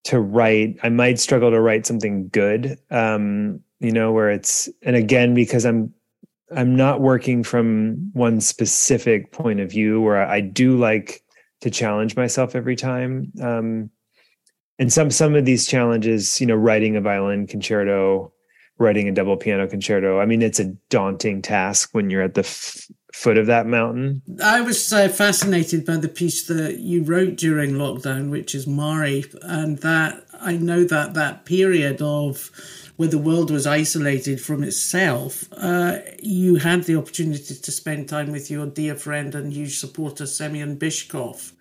to 0.06 0.20
write. 0.20 0.78
I 0.84 0.90
might 0.90 1.20
struggle 1.20 1.52
to 1.52 1.60
write 1.60 1.86
something 1.86 2.30
good. 2.30 2.78
Um, 2.90 3.62
you 3.80 3.92
know 3.92 4.12
where 4.12 4.30
it's 4.30 4.70
and 4.84 4.96
again 4.96 5.34
because 5.34 5.66
i'm 5.66 5.94
i'm 6.56 6.76
not 6.76 7.02
working 7.02 7.44
from 7.44 8.12
one 8.14 8.42
specific 8.42 9.32
point 9.32 9.60
of 9.60 9.70
view 9.70 10.02
where 10.02 10.26
i 10.26 10.42
do 10.42 10.78
like 10.78 11.24
to 11.62 11.70
challenge 11.70 12.16
myself 12.16 12.56
every 12.56 12.76
time 12.76 13.32
um 13.42 13.90
and 14.78 14.92
some 14.92 15.10
some 15.10 15.36
of 15.36 15.46
these 15.46 15.68
challenges 15.68 16.40
you 16.40 16.48
know 16.48 16.56
writing 16.56 16.96
a 16.96 17.02
violin 17.02 17.48
concerto 17.48 18.32
writing 18.78 19.08
a 19.08 19.12
double 19.12 19.38
piano 19.38 19.68
concerto 19.68 20.20
i 20.20 20.26
mean 20.26 20.42
it's 20.42 20.60
a 20.60 20.66
daunting 20.90 21.42
task 21.42 21.90
when 21.94 22.10
you're 22.10 22.24
at 22.24 22.34
the 22.34 22.42
f- 22.42 22.88
foot 23.20 23.38
of 23.38 23.48
that 23.48 23.66
mountain 23.68 24.22
i 24.44 24.62
was 24.62 24.92
uh, 24.94 25.10
fascinated 25.10 25.86
by 25.86 25.98
the 25.98 26.08
piece 26.08 26.48
that 26.48 26.80
you 26.80 27.04
wrote 27.04 27.36
during 27.36 27.72
lockdown 27.72 28.30
which 28.30 28.56
is 28.56 28.66
mari 28.66 29.26
and 29.42 29.80
that 29.80 30.24
i 30.42 30.56
know 30.56 30.84
that 30.84 31.14
that 31.14 31.46
period 31.46 32.02
of 32.02 32.50
where 33.00 33.08
the 33.08 33.18
world 33.18 33.50
was 33.50 33.66
isolated 33.66 34.42
from 34.42 34.62
itself, 34.62 35.46
uh, 35.54 36.00
you 36.22 36.58
had 36.58 36.84
the 36.84 36.98
opportunity 36.98 37.56
to 37.56 37.72
spend 37.72 38.10
time 38.10 38.30
with 38.30 38.52
your 38.52 38.66
dear 38.66 38.94
friend 38.94 39.34
and 39.36 39.54
huge 39.54 39.78
supporter, 39.80 40.26
Semyon 40.26 40.78
Bychkov. 40.78 41.54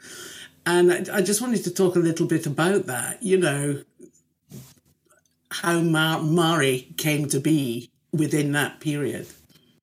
And 0.67 0.93
I, 0.93 1.19
I 1.19 1.23
just 1.23 1.41
wanted 1.41 1.63
to 1.63 1.71
talk 1.71 1.95
a 1.95 2.01
little 2.01 2.27
bit 2.27 2.45
about 2.45 2.87
that, 2.87 3.23
you 3.23 3.39
know, 3.39 3.85
how 5.53 5.79
Mar- 5.79 6.25
Mari 6.25 6.93
came 6.97 7.29
to 7.29 7.39
be 7.39 7.89
within 8.13 8.51
that 8.51 8.81
period. 8.81 9.29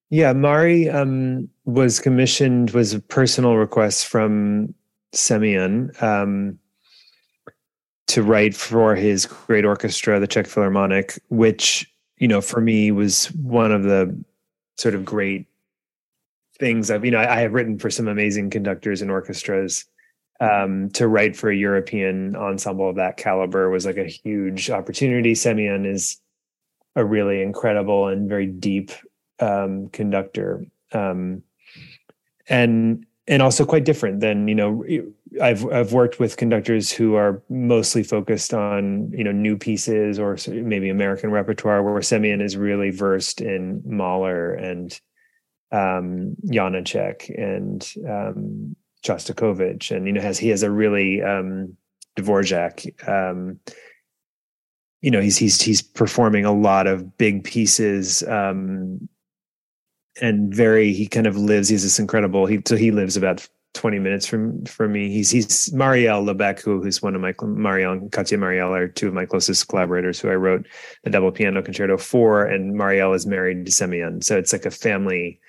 Yeah, 0.09 0.33
Mari 0.33 0.89
um, 0.89 1.47
was 1.65 1.99
commissioned, 1.99 2.71
was 2.71 2.93
a 2.93 2.99
personal 2.99 3.55
request 3.57 4.07
from 4.07 4.73
Semyon. 5.11 5.91
Um, 6.01 6.59
to 8.07 8.21
write 8.21 8.55
for 8.55 8.95
his 8.95 9.25
great 9.25 9.65
orchestra, 9.65 10.19
the 10.19 10.27
Czech 10.27 10.47
Philharmonic, 10.47 11.19
which 11.29 11.91
you 12.17 12.27
know 12.27 12.41
for 12.41 12.61
me 12.61 12.91
was 12.91 13.27
one 13.33 13.71
of 13.71 13.83
the 13.83 14.15
sort 14.77 14.95
of 14.95 15.03
great 15.03 15.47
things 16.59 16.91
I've 16.91 17.03
you 17.03 17.11
know 17.11 17.17
I, 17.17 17.37
I 17.37 17.39
have 17.39 17.53
written 17.53 17.79
for 17.79 17.89
some 17.89 18.07
amazing 18.07 18.49
conductors 18.49 19.01
and 19.01 19.11
orchestras. 19.11 19.85
Um, 20.41 20.89
to 20.89 21.07
write 21.07 21.33
for 21.37 21.49
a 21.49 21.55
European 21.55 22.35
ensemble 22.35 22.89
of 22.89 22.97
that 22.97 23.15
caliber 23.15 23.69
was 23.69 23.85
like 23.85 23.95
a 23.95 24.03
huge 24.03 24.69
opportunity. 24.69 25.33
Semyon 25.33 25.85
is 25.85 26.19
a 26.97 27.05
really 27.05 27.41
incredible 27.41 28.09
and 28.09 28.27
very 28.27 28.45
deep 28.45 28.91
um, 29.39 29.87
conductor, 29.89 30.65
um, 30.91 31.41
and 32.47 33.05
and 33.27 33.41
also 33.41 33.65
quite 33.65 33.85
different 33.85 34.19
than 34.19 34.47
you 34.47 34.55
know 34.55 34.85
I've 35.41 35.65
I've 35.71 35.93
worked 35.93 36.19
with 36.19 36.37
conductors 36.37 36.91
who 36.91 37.15
are 37.15 37.41
mostly 37.49 38.03
focused 38.03 38.53
on 38.53 39.11
you 39.11 39.23
know 39.23 39.31
new 39.31 39.57
pieces 39.57 40.19
or 40.19 40.37
maybe 40.47 40.89
American 40.89 41.31
repertoire, 41.31 41.83
where 41.83 42.01
Semyon 42.01 42.41
is 42.41 42.55
really 42.55 42.91
versed 42.91 43.41
in 43.41 43.81
Mahler 43.85 44.53
and 44.53 44.99
um, 45.71 46.35
Janacek 46.45 47.29
and 47.37 47.93
um, 48.07 48.75
Shostakovich, 49.03 49.95
and 49.95 50.05
you 50.05 50.13
know 50.13 50.21
has 50.21 50.37
he 50.37 50.49
has 50.49 50.63
a 50.63 50.71
really 50.71 51.21
um, 51.21 51.75
Dvorak. 52.17 53.07
Um, 53.07 53.59
you 55.01 55.11
know 55.11 55.21
he's 55.21 55.37
he's 55.37 55.61
he's 55.61 55.81
performing 55.81 56.45
a 56.45 56.53
lot 56.53 56.87
of 56.87 57.17
big 57.17 57.43
pieces 57.43 58.23
um, 58.23 59.07
and 60.21 60.53
very 60.53 60.93
he 60.93 61.07
kind 61.07 61.27
of 61.27 61.37
lives 61.37 61.69
he's 61.69 61.83
this 61.83 61.99
incredible 61.99 62.45
he 62.45 62.61
so 62.65 62.75
he 62.75 62.91
lives 62.91 63.17
about 63.17 63.47
20 63.75 63.99
minutes 63.99 64.25
from 64.25 64.65
from 64.65 64.93
me. 64.93 65.11
He's 65.11 65.29
he's 65.29 65.69
marielle 65.69 66.25
Labèque 66.25 66.61
who 66.61 66.81
who's 66.81 67.01
one 67.01 67.13
of 67.13 67.21
my 67.21 67.33
marielle 67.33 67.91
and 67.91 68.11
katia 68.11 68.37
marielle 68.37 68.75
are 68.75 68.87
two 68.87 69.09
of 69.09 69.13
my 69.13 69.25
closest 69.25 69.67
collaborators 69.67 70.19
who 70.19 70.29
i 70.29 70.33
wrote 70.33 70.65
the 71.03 71.09
double 71.09 71.31
piano 71.31 71.61
concerto 71.61 71.97
for 71.97 72.45
and 72.45 72.73
marielle 72.75 73.15
is 73.15 73.27
married 73.27 73.65
to 73.65 73.71
semyon. 73.71 74.21
So 74.21 74.37
it's 74.37 74.53
like 74.53 74.65
a 74.65 74.71
family 74.71 75.39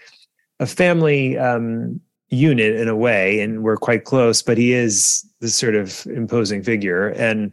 a 0.61 0.67
family 0.67 1.39
um 1.39 2.01
unit 2.29 2.75
in 2.75 2.89
a 2.89 2.97
way 2.97 3.41
and 3.41 3.63
we're 3.63 3.77
quite 3.77 4.05
close 4.05 4.43
but 4.43 4.59
he 4.59 4.73
is 4.73 5.25
this 5.41 5.55
sort 5.55 5.77
of 5.77 6.05
imposing 6.07 6.63
figure. 6.63 7.11
And 7.11 7.53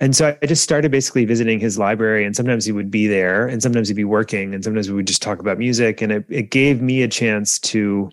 and 0.00 0.16
so 0.16 0.36
I 0.42 0.46
just 0.46 0.64
started 0.64 0.90
basically 0.90 1.26
visiting 1.26 1.60
his 1.60 1.78
library, 1.78 2.24
and 2.24 2.34
sometimes 2.34 2.64
he 2.64 2.72
would 2.72 2.90
be 2.90 3.06
there, 3.06 3.46
and 3.46 3.62
sometimes 3.62 3.88
he'd 3.88 3.94
be 3.94 4.04
working, 4.04 4.54
and 4.54 4.64
sometimes 4.64 4.88
we 4.88 4.96
would 4.96 5.06
just 5.06 5.22
talk 5.22 5.40
about 5.40 5.58
music. 5.58 6.00
And 6.00 6.10
it, 6.10 6.24
it 6.28 6.50
gave 6.50 6.80
me 6.80 7.02
a 7.02 7.08
chance 7.08 7.58
to 7.60 8.10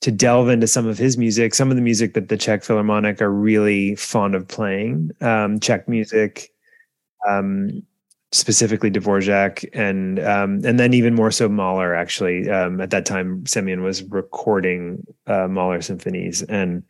to 0.00 0.10
delve 0.10 0.48
into 0.48 0.66
some 0.66 0.86
of 0.86 0.96
his 0.96 1.18
music, 1.18 1.54
some 1.54 1.70
of 1.70 1.76
the 1.76 1.82
music 1.82 2.14
that 2.14 2.28
the 2.28 2.36
Czech 2.36 2.62
Philharmonic 2.62 3.20
are 3.20 3.32
really 3.32 3.96
fond 3.96 4.34
of 4.34 4.46
playing, 4.46 5.10
um, 5.20 5.58
Czech 5.58 5.88
music, 5.88 6.52
um, 7.28 7.82
specifically 8.32 8.90
Dvorak, 8.90 9.68
and 9.72 10.20
um, 10.20 10.60
and 10.64 10.78
then 10.80 10.94
even 10.94 11.14
more 11.14 11.30
so 11.30 11.48
Mahler. 11.48 11.94
Actually, 11.94 12.48
um, 12.48 12.80
at 12.80 12.90
that 12.90 13.06
time, 13.06 13.44
Semyon 13.44 13.82
was 13.82 14.02
recording 14.04 15.06
uh, 15.26 15.48
Mahler 15.48 15.82
symphonies, 15.82 16.42
and 16.44 16.82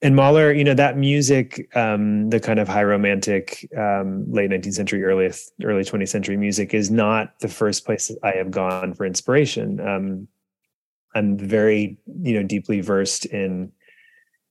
and 0.00 0.14
Mahler, 0.14 0.52
you 0.52 0.62
know, 0.62 0.74
that 0.74 0.96
music, 0.96 1.68
um, 1.76 2.30
the 2.30 2.38
kind 2.38 2.60
of 2.60 2.68
high 2.68 2.84
romantic, 2.84 3.68
um, 3.76 4.30
late 4.30 4.50
19th 4.50 4.74
century, 4.74 5.02
early 5.04 5.32
early 5.64 5.82
20th 5.82 6.08
century 6.08 6.36
music 6.36 6.72
is 6.72 6.90
not 6.90 7.38
the 7.40 7.48
first 7.48 7.84
place 7.84 8.10
I 8.22 8.32
have 8.36 8.50
gone 8.50 8.94
for 8.94 9.04
inspiration. 9.06 9.80
Um, 9.80 10.28
I'm 11.14 11.36
very, 11.36 11.96
you 12.22 12.34
know, 12.34 12.46
deeply 12.46 12.80
versed 12.80 13.26
in, 13.26 13.72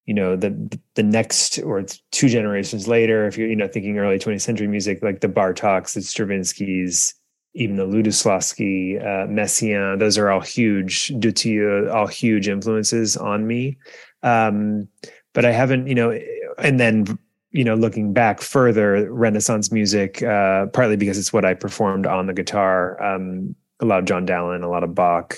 you 0.05 0.13
know, 0.13 0.35
the 0.35 0.77
the 0.95 1.03
next 1.03 1.59
or 1.59 1.85
two 2.11 2.27
generations 2.27 2.87
later, 2.87 3.25
if 3.25 3.37
you're, 3.37 3.47
you 3.47 3.55
know, 3.55 3.69
thinking 3.69 3.97
early 3.97 4.19
20th 4.19 4.41
century 4.41 4.67
music, 4.67 5.01
like 5.01 5.21
the 5.21 5.29
Bartoks, 5.29 5.93
the 5.93 6.01
Stravinskys, 6.01 7.13
even 7.53 7.77
the 7.77 7.85
Lutoslawski, 7.87 9.01
uh, 9.01 9.27
Messiaen, 9.27 9.97
those 9.99 10.17
are 10.17 10.29
all 10.29 10.41
huge, 10.41 11.07
Dutilleux, 11.09 11.93
all 11.93 12.07
huge 12.07 12.49
influences 12.49 13.15
on 13.15 13.47
me. 13.47 13.77
Um, 14.23 14.87
but 15.37 15.45
I 15.45 15.51
haven't, 15.51 15.85
you 15.85 15.93
know, 15.93 16.19
and 16.57 16.79
then 16.79 17.19
you 17.51 17.63
know, 17.63 17.75
looking 17.75 18.11
back 18.11 18.41
further, 18.41 19.11
Renaissance 19.13 19.71
music, 19.71 20.23
uh, 20.23 20.65
partly 20.73 20.95
because 20.95 21.19
it's 21.19 21.31
what 21.31 21.45
I 21.45 21.53
performed 21.53 22.07
on 22.07 22.25
the 22.25 22.33
guitar, 22.33 22.99
um, 23.01 23.55
a 23.79 23.85
lot 23.85 23.99
of 23.99 24.05
John 24.05 24.25
Dowland, 24.25 24.63
a 24.63 24.67
lot 24.67 24.83
of 24.83 24.95
Bach, 24.95 25.35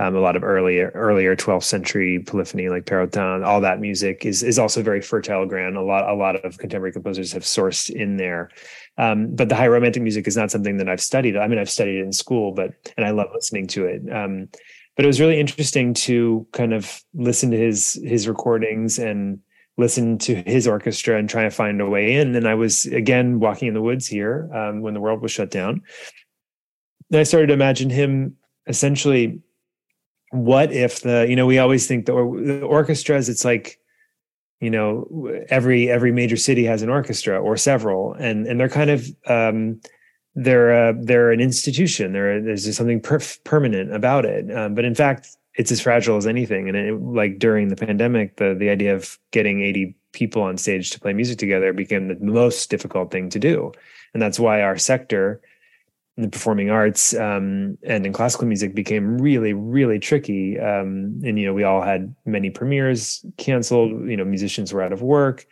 um, 0.00 0.16
a 0.16 0.20
lot 0.20 0.34
of 0.34 0.42
earlier 0.42 0.90
earlier 0.96 1.36
12th 1.36 1.62
century 1.62 2.18
polyphony 2.26 2.68
like 2.68 2.86
Perotin, 2.86 3.46
all 3.46 3.60
that 3.60 3.78
music 3.78 4.26
is 4.26 4.42
is 4.42 4.58
also 4.58 4.82
very 4.82 5.00
fertile 5.00 5.46
ground. 5.46 5.76
A 5.76 5.80
lot 5.80 6.10
a 6.10 6.14
lot 6.14 6.44
of 6.44 6.58
contemporary 6.58 6.92
composers 6.92 7.30
have 7.30 7.44
sourced 7.44 7.88
in 7.88 8.16
there. 8.16 8.50
Um, 8.98 9.32
but 9.32 9.48
the 9.48 9.54
high 9.54 9.68
romantic 9.68 10.02
music 10.02 10.26
is 10.26 10.36
not 10.36 10.50
something 10.50 10.78
that 10.78 10.88
I've 10.88 11.00
studied. 11.00 11.36
I 11.36 11.46
mean, 11.46 11.60
I've 11.60 11.70
studied 11.70 12.00
it 12.00 12.04
in 12.04 12.12
school, 12.12 12.50
but 12.50 12.72
and 12.96 13.06
I 13.06 13.10
love 13.10 13.28
listening 13.32 13.68
to 13.68 13.86
it. 13.86 14.12
Um, 14.12 14.48
but 14.96 15.04
it 15.04 15.08
was 15.08 15.20
really 15.20 15.38
interesting 15.38 15.92
to 15.94 16.46
kind 16.52 16.72
of 16.72 17.02
listen 17.14 17.50
to 17.50 17.56
his 17.56 18.00
his 18.02 18.26
recordings 18.26 18.98
and 18.98 19.38
listen 19.76 20.16
to 20.16 20.42
his 20.46 20.66
orchestra 20.66 21.18
and 21.18 21.28
try 21.28 21.42
to 21.42 21.50
find 21.50 21.80
a 21.82 21.86
way 21.86 22.14
in. 22.14 22.34
And 22.34 22.48
I 22.48 22.54
was 22.54 22.86
again 22.86 23.38
walking 23.38 23.68
in 23.68 23.74
the 23.74 23.82
woods 23.82 24.06
here 24.06 24.48
um, 24.54 24.80
when 24.80 24.94
the 24.94 25.00
world 25.00 25.20
was 25.20 25.30
shut 25.30 25.50
down. 25.50 25.82
And 27.10 27.20
I 27.20 27.24
started 27.24 27.48
to 27.48 27.52
imagine 27.52 27.90
him 27.90 28.36
essentially. 28.66 29.40
What 30.30 30.72
if 30.72 31.02
the 31.02 31.26
you 31.28 31.36
know 31.36 31.46
we 31.46 31.58
always 31.58 31.86
think 31.86 32.06
the, 32.06 32.12
or, 32.12 32.40
the 32.40 32.62
orchestras 32.62 33.28
it's 33.28 33.44
like 33.44 33.78
you 34.60 34.70
know 34.70 35.06
every 35.50 35.88
every 35.88 36.10
major 36.10 36.36
city 36.36 36.64
has 36.64 36.82
an 36.82 36.88
orchestra 36.88 37.40
or 37.40 37.56
several 37.56 38.14
and 38.14 38.46
and 38.46 38.58
they're 38.58 38.68
kind 38.68 38.90
of 38.90 39.06
um 39.28 39.80
they're 40.36 40.88
uh, 40.88 40.92
they're 41.00 41.32
an 41.32 41.40
institution. 41.40 42.12
There, 42.12 42.40
there's 42.40 42.76
something 42.76 43.00
perf- 43.00 43.42
permanent 43.44 43.92
about 43.92 44.26
it. 44.26 44.54
Um, 44.54 44.74
but 44.74 44.84
in 44.84 44.94
fact, 44.94 45.36
it's 45.54 45.72
as 45.72 45.80
fragile 45.80 46.18
as 46.18 46.26
anything. 46.26 46.68
And 46.68 46.76
it, 46.76 47.00
like 47.00 47.38
during 47.38 47.68
the 47.68 47.76
pandemic, 47.76 48.36
the 48.36 48.54
the 48.54 48.68
idea 48.68 48.94
of 48.94 49.18
getting 49.30 49.62
80 49.62 49.96
people 50.12 50.42
on 50.42 50.58
stage 50.58 50.90
to 50.90 51.00
play 51.00 51.14
music 51.14 51.38
together 51.38 51.72
became 51.72 52.08
the 52.08 52.18
most 52.20 52.70
difficult 52.70 53.10
thing 53.10 53.30
to 53.30 53.38
do. 53.38 53.72
And 54.12 54.22
that's 54.22 54.38
why 54.38 54.60
our 54.60 54.76
sector 54.76 55.40
in 56.18 56.22
the 56.22 56.28
performing 56.28 56.70
arts 56.70 57.14
um, 57.14 57.76
and 57.82 58.06
in 58.06 58.12
classical 58.12 58.46
music 58.46 58.74
became 58.74 59.18
really, 59.18 59.54
really 59.54 59.98
tricky. 59.98 60.58
Um, 60.58 61.20
and 61.24 61.38
you 61.38 61.46
know, 61.46 61.54
we 61.54 61.64
all 61.64 61.80
had 61.80 62.14
many 62.26 62.50
premieres 62.50 63.24
canceled. 63.38 64.06
You 64.06 64.18
know, 64.18 64.24
musicians 64.26 64.70
were 64.70 64.82
out 64.82 64.92
of 64.92 65.00
work. 65.00 65.46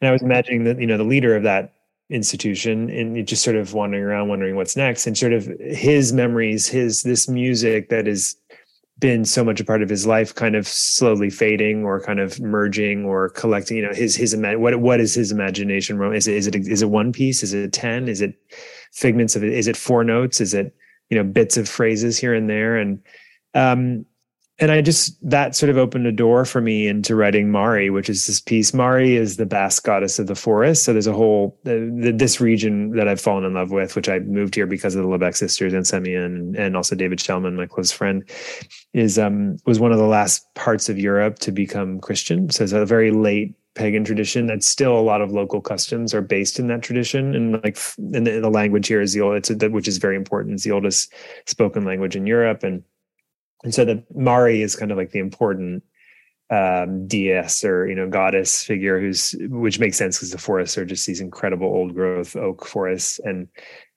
And 0.00 0.08
I 0.08 0.12
was 0.12 0.22
imagining 0.22 0.64
that 0.64 0.80
you 0.80 0.86
know 0.86 0.96
the 0.96 1.04
leader 1.04 1.36
of 1.36 1.42
that 1.42 1.74
institution 2.10 2.90
and 2.90 3.26
just 3.26 3.42
sort 3.42 3.56
of 3.56 3.72
wandering 3.72 4.02
around 4.02 4.28
wondering 4.28 4.56
what's 4.56 4.76
next. 4.76 5.06
And 5.06 5.16
sort 5.16 5.32
of 5.32 5.46
his 5.60 6.12
memories 6.12 6.66
his 6.66 7.02
this 7.02 7.28
music 7.28 7.88
that 7.88 8.06
has 8.06 8.36
been 8.98 9.24
so 9.24 9.42
much 9.42 9.60
a 9.60 9.64
part 9.64 9.82
of 9.82 9.88
his 9.88 10.06
life 10.06 10.34
kind 10.34 10.54
of 10.54 10.68
slowly 10.68 11.30
fading 11.30 11.84
or 11.84 12.02
kind 12.02 12.20
of 12.20 12.38
merging 12.38 13.06
or 13.06 13.30
collecting 13.30 13.78
you 13.78 13.82
know 13.82 13.94
his 13.94 14.14
his 14.14 14.36
what 14.36 14.78
what 14.80 15.00
is 15.00 15.14
his 15.14 15.32
imagination 15.32 16.00
is 16.12 16.28
it 16.28 16.34
is 16.34 16.46
it 16.46 16.54
is 16.54 16.82
it 16.82 16.90
one 16.90 17.12
piece? 17.12 17.42
Is 17.42 17.54
it 17.54 17.72
10 17.72 18.08
is 18.08 18.20
it 18.20 18.34
figments 18.92 19.36
of 19.36 19.42
it? 19.42 19.52
Is 19.52 19.68
it 19.68 19.76
four 19.76 20.04
notes? 20.04 20.40
Is 20.40 20.52
it 20.52 20.74
you 21.08 21.16
know 21.16 21.24
bits 21.24 21.56
of 21.56 21.68
phrases 21.68 22.18
here 22.18 22.34
and 22.34 22.48
there? 22.50 22.76
And 22.76 23.00
um 23.54 24.04
and 24.60 24.70
I 24.70 24.82
just 24.82 25.16
that 25.28 25.56
sort 25.56 25.70
of 25.70 25.78
opened 25.78 26.06
a 26.06 26.12
door 26.12 26.44
for 26.44 26.60
me 26.60 26.86
into 26.86 27.16
writing 27.16 27.50
Mari, 27.50 27.88
which 27.88 28.10
is 28.10 28.26
this 28.26 28.40
piece. 28.40 28.74
Mari 28.74 29.16
is 29.16 29.38
the 29.38 29.46
Basque 29.46 29.84
goddess 29.84 30.18
of 30.18 30.26
the 30.26 30.34
forest. 30.34 30.84
So 30.84 30.92
there's 30.92 31.06
a 31.06 31.14
whole 31.14 31.58
this 31.64 32.40
region 32.40 32.90
that 32.96 33.08
I've 33.08 33.20
fallen 33.20 33.44
in 33.44 33.54
love 33.54 33.70
with, 33.70 33.96
which 33.96 34.08
I 34.08 34.18
moved 34.18 34.54
here 34.54 34.66
because 34.66 34.94
of 34.94 35.02
the 35.02 35.08
Labèque 35.08 35.36
sisters 35.36 35.72
and 35.72 35.86
Semyon 35.86 36.54
and 36.56 36.76
also 36.76 36.94
David 36.94 37.18
Chalmin, 37.18 37.54
my 37.54 37.66
close 37.66 37.90
friend, 37.90 38.22
is 38.92 39.18
um 39.18 39.56
was 39.64 39.80
one 39.80 39.92
of 39.92 39.98
the 39.98 40.04
last 40.04 40.46
parts 40.54 40.90
of 40.90 40.98
Europe 40.98 41.38
to 41.40 41.52
become 41.52 41.98
Christian. 41.98 42.50
So 42.50 42.62
it's 42.62 42.72
a 42.72 42.84
very 42.84 43.10
late 43.10 43.54
pagan 43.74 44.04
tradition 44.04 44.46
that's 44.46 44.66
still 44.66 44.98
a 44.98 45.00
lot 45.00 45.22
of 45.22 45.30
local 45.30 45.60
customs 45.60 46.12
are 46.12 46.20
based 46.20 46.58
in 46.58 46.66
that 46.66 46.82
tradition 46.82 47.34
and 47.36 47.52
like 47.62 47.78
and 48.12 48.26
the, 48.26 48.40
the 48.40 48.50
language 48.50 48.88
here 48.88 49.00
is 49.00 49.12
the 49.12 49.20
old 49.20 49.36
it's 49.36 49.48
a, 49.48 49.54
which 49.68 49.86
is 49.86 49.98
very 49.98 50.16
important 50.16 50.54
it's 50.54 50.64
the 50.64 50.72
oldest 50.72 51.12
spoken 51.46 51.84
language 51.84 52.16
in 52.16 52.26
europe 52.26 52.64
and 52.64 52.82
and 53.64 53.74
so 53.74 53.84
the 53.84 54.02
Mari 54.14 54.62
is 54.62 54.76
kind 54.76 54.90
of 54.90 54.96
like 54.96 55.10
the 55.10 55.18
important 55.18 55.82
um, 56.50 57.06
deess 57.06 57.62
or 57.62 57.86
you 57.86 57.94
know 57.94 58.08
goddess 58.08 58.64
figure 58.64 59.00
who's 59.00 59.36
which 59.50 59.78
makes 59.78 59.96
sense 59.96 60.16
because 60.16 60.32
the 60.32 60.38
forests 60.38 60.76
are 60.76 60.84
just 60.84 61.06
these 61.06 61.20
incredible 61.20 61.68
old 61.68 61.94
growth 61.94 62.34
oak 62.34 62.66
forests 62.66 63.20
and 63.24 63.46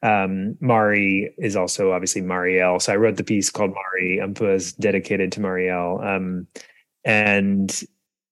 um, 0.04 0.56
Mari 0.60 1.34
is 1.38 1.56
also 1.56 1.94
obviously 1.94 2.22
Marielle. 2.22 2.82
So 2.82 2.94
I 2.94 2.98
wrote 2.98 3.16
the 3.16 3.24
piece 3.24 3.50
called 3.50 3.72
Mari 3.74 4.20
Umpus 4.20 4.74
dedicated 4.74 5.32
to 5.32 5.40
Marielle. 5.40 6.06
Um, 6.06 6.48
and 7.06 7.84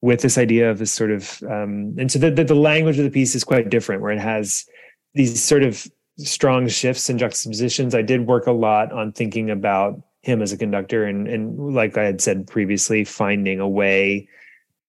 with 0.02 0.22
this 0.22 0.38
idea 0.38 0.70
of 0.70 0.80
this 0.80 0.92
sort 0.92 1.12
of 1.12 1.42
um, 1.44 1.96
and 1.98 2.12
so 2.12 2.20
the, 2.20 2.30
the, 2.30 2.44
the 2.44 2.56
language 2.56 3.00
of 3.00 3.06
the 3.06 3.10
piece 3.10 3.34
is 3.36 3.44
quite 3.44 3.70
different 3.70 4.02
where 4.02 4.12
it 4.12 4.20
has 4.20 4.66
these 5.14 5.42
sort 5.42 5.64
of 5.64 5.88
strong 6.18 6.68
shifts 6.68 7.10
and 7.10 7.18
juxtapositions. 7.18 7.96
I 7.96 8.02
did 8.02 8.28
work 8.28 8.48
a 8.48 8.52
lot 8.52 8.92
on 8.92 9.14
thinking 9.14 9.50
about 9.50 10.02
him 10.22 10.42
as 10.42 10.52
a 10.52 10.58
conductor 10.58 11.06
and 11.06 11.28
and 11.28 11.74
like 11.74 11.98
I 11.98 12.04
had 12.04 12.22
said 12.22 12.48
previously, 12.48 13.04
finding 13.04 13.60
a 13.60 13.68
way 13.68 14.28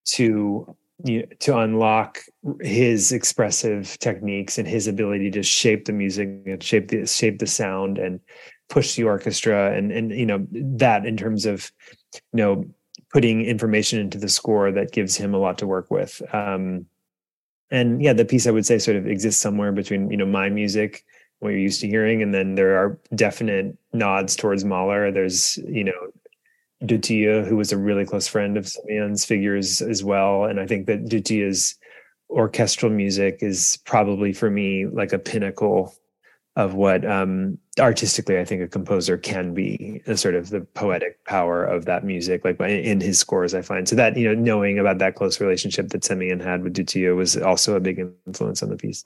to 0.04 0.76
you 1.04 1.20
know, 1.20 1.26
to 1.40 1.58
unlock 1.58 2.20
his 2.60 3.12
expressive 3.12 3.98
techniques 3.98 4.58
and 4.58 4.68
his 4.68 4.86
ability 4.86 5.30
to 5.32 5.42
shape 5.42 5.86
the 5.86 5.92
music 5.92 6.28
and 6.46 6.62
shape 6.62 6.88
the 6.88 7.06
shape 7.06 7.38
the 7.38 7.46
sound 7.46 7.98
and 7.98 8.20
push 8.68 8.94
the 8.94 9.04
orchestra 9.04 9.76
and 9.76 9.90
and 9.90 10.12
you 10.12 10.26
know 10.26 10.46
that 10.50 11.04
in 11.06 11.16
terms 11.16 11.46
of 11.46 11.72
you 12.14 12.20
know 12.32 12.64
putting 13.10 13.44
information 13.44 13.98
into 13.98 14.18
the 14.18 14.28
score 14.28 14.72
that 14.72 14.92
gives 14.92 15.16
him 15.16 15.34
a 15.34 15.38
lot 15.38 15.58
to 15.58 15.66
work 15.66 15.90
with. 15.90 16.22
Um 16.32 16.86
and 17.70 18.02
yeah 18.02 18.12
the 18.12 18.24
piece 18.24 18.46
i 18.46 18.50
would 18.50 18.66
say 18.66 18.78
sort 18.78 18.98
of 18.98 19.06
exists 19.06 19.40
somewhere 19.40 19.72
between 19.72 20.10
you 20.10 20.16
know 20.16 20.26
my 20.26 20.50
music 20.50 21.04
what 21.42 21.50
you're 21.50 21.58
used 21.58 21.80
to 21.80 21.88
hearing 21.88 22.22
and 22.22 22.32
then 22.32 22.54
there 22.54 22.76
are 22.76 22.98
definite 23.14 23.76
nods 23.92 24.36
towards 24.36 24.64
mahler 24.64 25.10
there's 25.10 25.58
you 25.68 25.84
know 25.84 25.92
Dutilleux, 26.84 27.46
who 27.46 27.56
was 27.56 27.72
a 27.72 27.78
really 27.78 28.04
close 28.04 28.26
friend 28.26 28.56
of 28.56 28.68
Semyon's 28.68 29.24
figures 29.24 29.80
as 29.80 30.02
well. 30.02 30.44
And 30.44 30.58
I 30.58 30.66
think 30.66 30.86
that 30.86 31.04
Dutilleux's 31.04 31.76
orchestral 32.30 32.90
music 32.90 33.38
is 33.40 33.78
probably 33.84 34.32
for 34.32 34.50
me 34.50 34.86
like 34.86 35.12
a 35.12 35.18
pinnacle 35.18 35.94
of 36.56 36.74
what 36.74 37.04
um, 37.06 37.58
artistically 37.78 38.38
I 38.38 38.44
think 38.44 38.62
a 38.62 38.68
composer 38.68 39.16
can 39.16 39.54
be, 39.54 40.02
a 40.06 40.16
sort 40.16 40.34
of 40.34 40.50
the 40.50 40.60
poetic 40.60 41.24
power 41.24 41.64
of 41.64 41.86
that 41.86 42.04
music, 42.04 42.44
like 42.44 42.60
in 42.60 43.00
his 43.00 43.18
scores, 43.18 43.54
I 43.54 43.62
find. 43.62 43.88
So 43.88 43.96
that, 43.96 44.16
you 44.16 44.28
know, 44.28 44.38
knowing 44.38 44.78
about 44.78 44.98
that 44.98 45.14
close 45.14 45.40
relationship 45.40 45.88
that 45.90 46.04
Semyon 46.04 46.40
had 46.40 46.62
with 46.62 46.74
Dutilleux 46.74 47.16
was 47.16 47.36
also 47.38 47.74
a 47.74 47.80
big 47.80 47.98
influence 48.26 48.62
on 48.62 48.68
the 48.68 48.76
piece. 48.76 49.02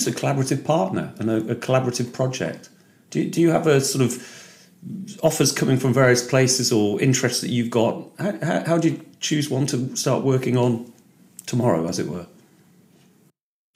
Choose 0.00 0.14
a 0.14 0.18
collaborative 0.18 0.64
partner 0.64 1.12
and 1.18 1.30
a, 1.30 1.36
a 1.52 1.54
collaborative 1.54 2.12
project? 2.12 2.68
Do, 3.10 3.28
do 3.28 3.40
you 3.40 3.50
have 3.50 3.66
a 3.66 3.80
sort 3.80 4.04
of 4.04 5.18
offers 5.22 5.52
coming 5.52 5.76
from 5.76 5.92
various 5.92 6.26
places 6.26 6.72
or 6.72 7.00
interests 7.00 7.40
that 7.40 7.50
you've 7.50 7.70
got? 7.70 8.08
How, 8.18 8.64
how, 8.66 8.78
do 8.78 8.90
you 8.90 9.06
choose 9.20 9.50
one 9.50 9.66
to 9.66 9.94
start 9.96 10.24
working 10.24 10.56
on 10.56 10.90
tomorrow, 11.46 11.86
as 11.86 11.98
it 11.98 12.08
were? 12.08 12.26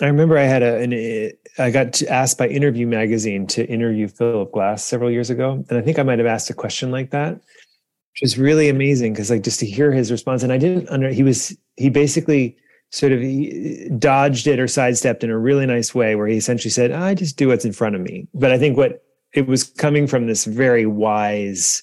I 0.00 0.06
remember 0.06 0.36
I 0.38 0.44
had 0.44 0.62
a, 0.62 0.82
an, 0.82 1.32
I 1.58 1.70
got 1.70 2.02
asked 2.02 2.38
by 2.38 2.48
Interview 2.48 2.86
Magazine 2.86 3.46
to 3.48 3.66
interview 3.66 4.08
Philip 4.08 4.52
Glass 4.52 4.84
several 4.84 5.10
years 5.10 5.30
ago, 5.30 5.64
and 5.68 5.78
I 5.78 5.82
think 5.82 5.98
I 5.98 6.02
might 6.02 6.18
have 6.18 6.26
asked 6.26 6.50
a 6.50 6.54
question 6.54 6.90
like 6.90 7.10
that, 7.10 7.34
which 7.34 8.22
was 8.22 8.38
really 8.38 8.68
amazing 8.68 9.12
because 9.12 9.30
like 9.30 9.42
just 9.42 9.60
to 9.60 9.66
hear 9.66 9.92
his 9.92 10.10
response, 10.10 10.42
and 10.42 10.52
I 10.52 10.58
didn't 10.58 10.88
under 10.88 11.10
he 11.10 11.22
was 11.22 11.56
he 11.76 11.90
basically 11.90 12.56
sort 12.94 13.10
of 13.10 13.98
dodged 13.98 14.46
it 14.46 14.60
or 14.60 14.68
sidestepped 14.68 15.24
in 15.24 15.30
a 15.30 15.36
really 15.36 15.66
nice 15.66 15.92
way 15.96 16.14
where 16.14 16.28
he 16.28 16.36
essentially 16.36 16.70
said 16.70 16.92
i 16.92 17.12
just 17.12 17.36
do 17.36 17.48
what's 17.48 17.64
in 17.64 17.72
front 17.72 17.96
of 17.96 18.00
me. 18.00 18.28
But 18.32 18.52
i 18.52 18.58
think 18.58 18.76
what 18.76 19.02
it 19.32 19.48
was 19.48 19.64
coming 19.64 20.06
from 20.06 20.28
this 20.28 20.44
very 20.44 20.86
wise 20.86 21.82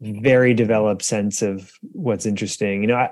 very 0.00 0.54
developed 0.54 1.02
sense 1.02 1.42
of 1.42 1.72
what's 1.92 2.26
interesting. 2.26 2.82
You 2.82 2.88
know 2.88 2.96
I, 2.96 3.10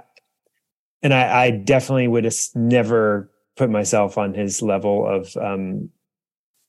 and 1.02 1.14
I, 1.14 1.44
I 1.44 1.50
definitely 1.50 2.08
would 2.08 2.24
have 2.24 2.36
never 2.54 3.30
put 3.56 3.70
myself 3.70 4.16
on 4.16 4.34
his 4.34 4.62
level 4.62 5.06
of 5.06 5.36
um 5.36 5.90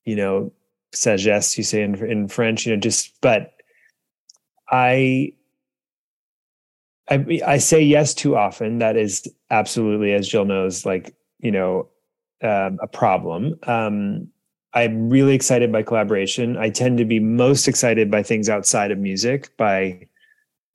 you 0.05 0.15
know 0.15 0.51
sagesse 0.93 1.57
you 1.57 1.63
say 1.63 1.83
in, 1.83 1.95
in 2.05 2.27
french 2.27 2.65
you 2.65 2.73
know 2.73 2.79
just 2.79 3.13
but 3.21 3.53
i 4.69 5.31
I, 7.11 7.41
I 7.45 7.57
say 7.57 7.81
yes 7.81 8.13
too 8.13 8.37
often. 8.37 8.79
That 8.79 8.95
is 8.95 9.27
absolutely, 9.49 10.13
as 10.13 10.31
Gill 10.31 10.45
knows, 10.45 10.85
like 10.85 11.13
you 11.39 11.51
know, 11.51 11.89
um, 12.41 12.79
a 12.81 12.87
problem. 12.87 13.55
Um, 13.63 14.29
I'm 14.73 15.09
really 15.09 15.35
excited 15.35 15.71
by 15.71 15.83
collaboration. 15.83 16.55
I 16.55 16.69
tend 16.69 16.97
to 16.99 17.05
be 17.05 17.19
most 17.19 17.67
excited 17.67 18.09
by 18.09 18.23
things 18.23 18.47
outside 18.47 18.91
of 18.91 18.97
music, 18.97 19.55
by 19.57 20.07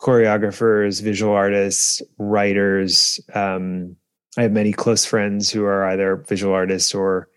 choreographers, 0.01 1.01
visual 1.03 1.33
artists, 1.33 2.03
writers. 2.19 3.19
Um, 3.35 3.97
I 4.37 4.43
have 4.43 4.53
many 4.53 4.73
close 4.73 5.07
friends 5.07 5.51
who 5.51 5.65
are 5.65 5.87
either 5.87 6.17
visual 6.29 6.53
artists 6.53 6.95
or 6.95 7.31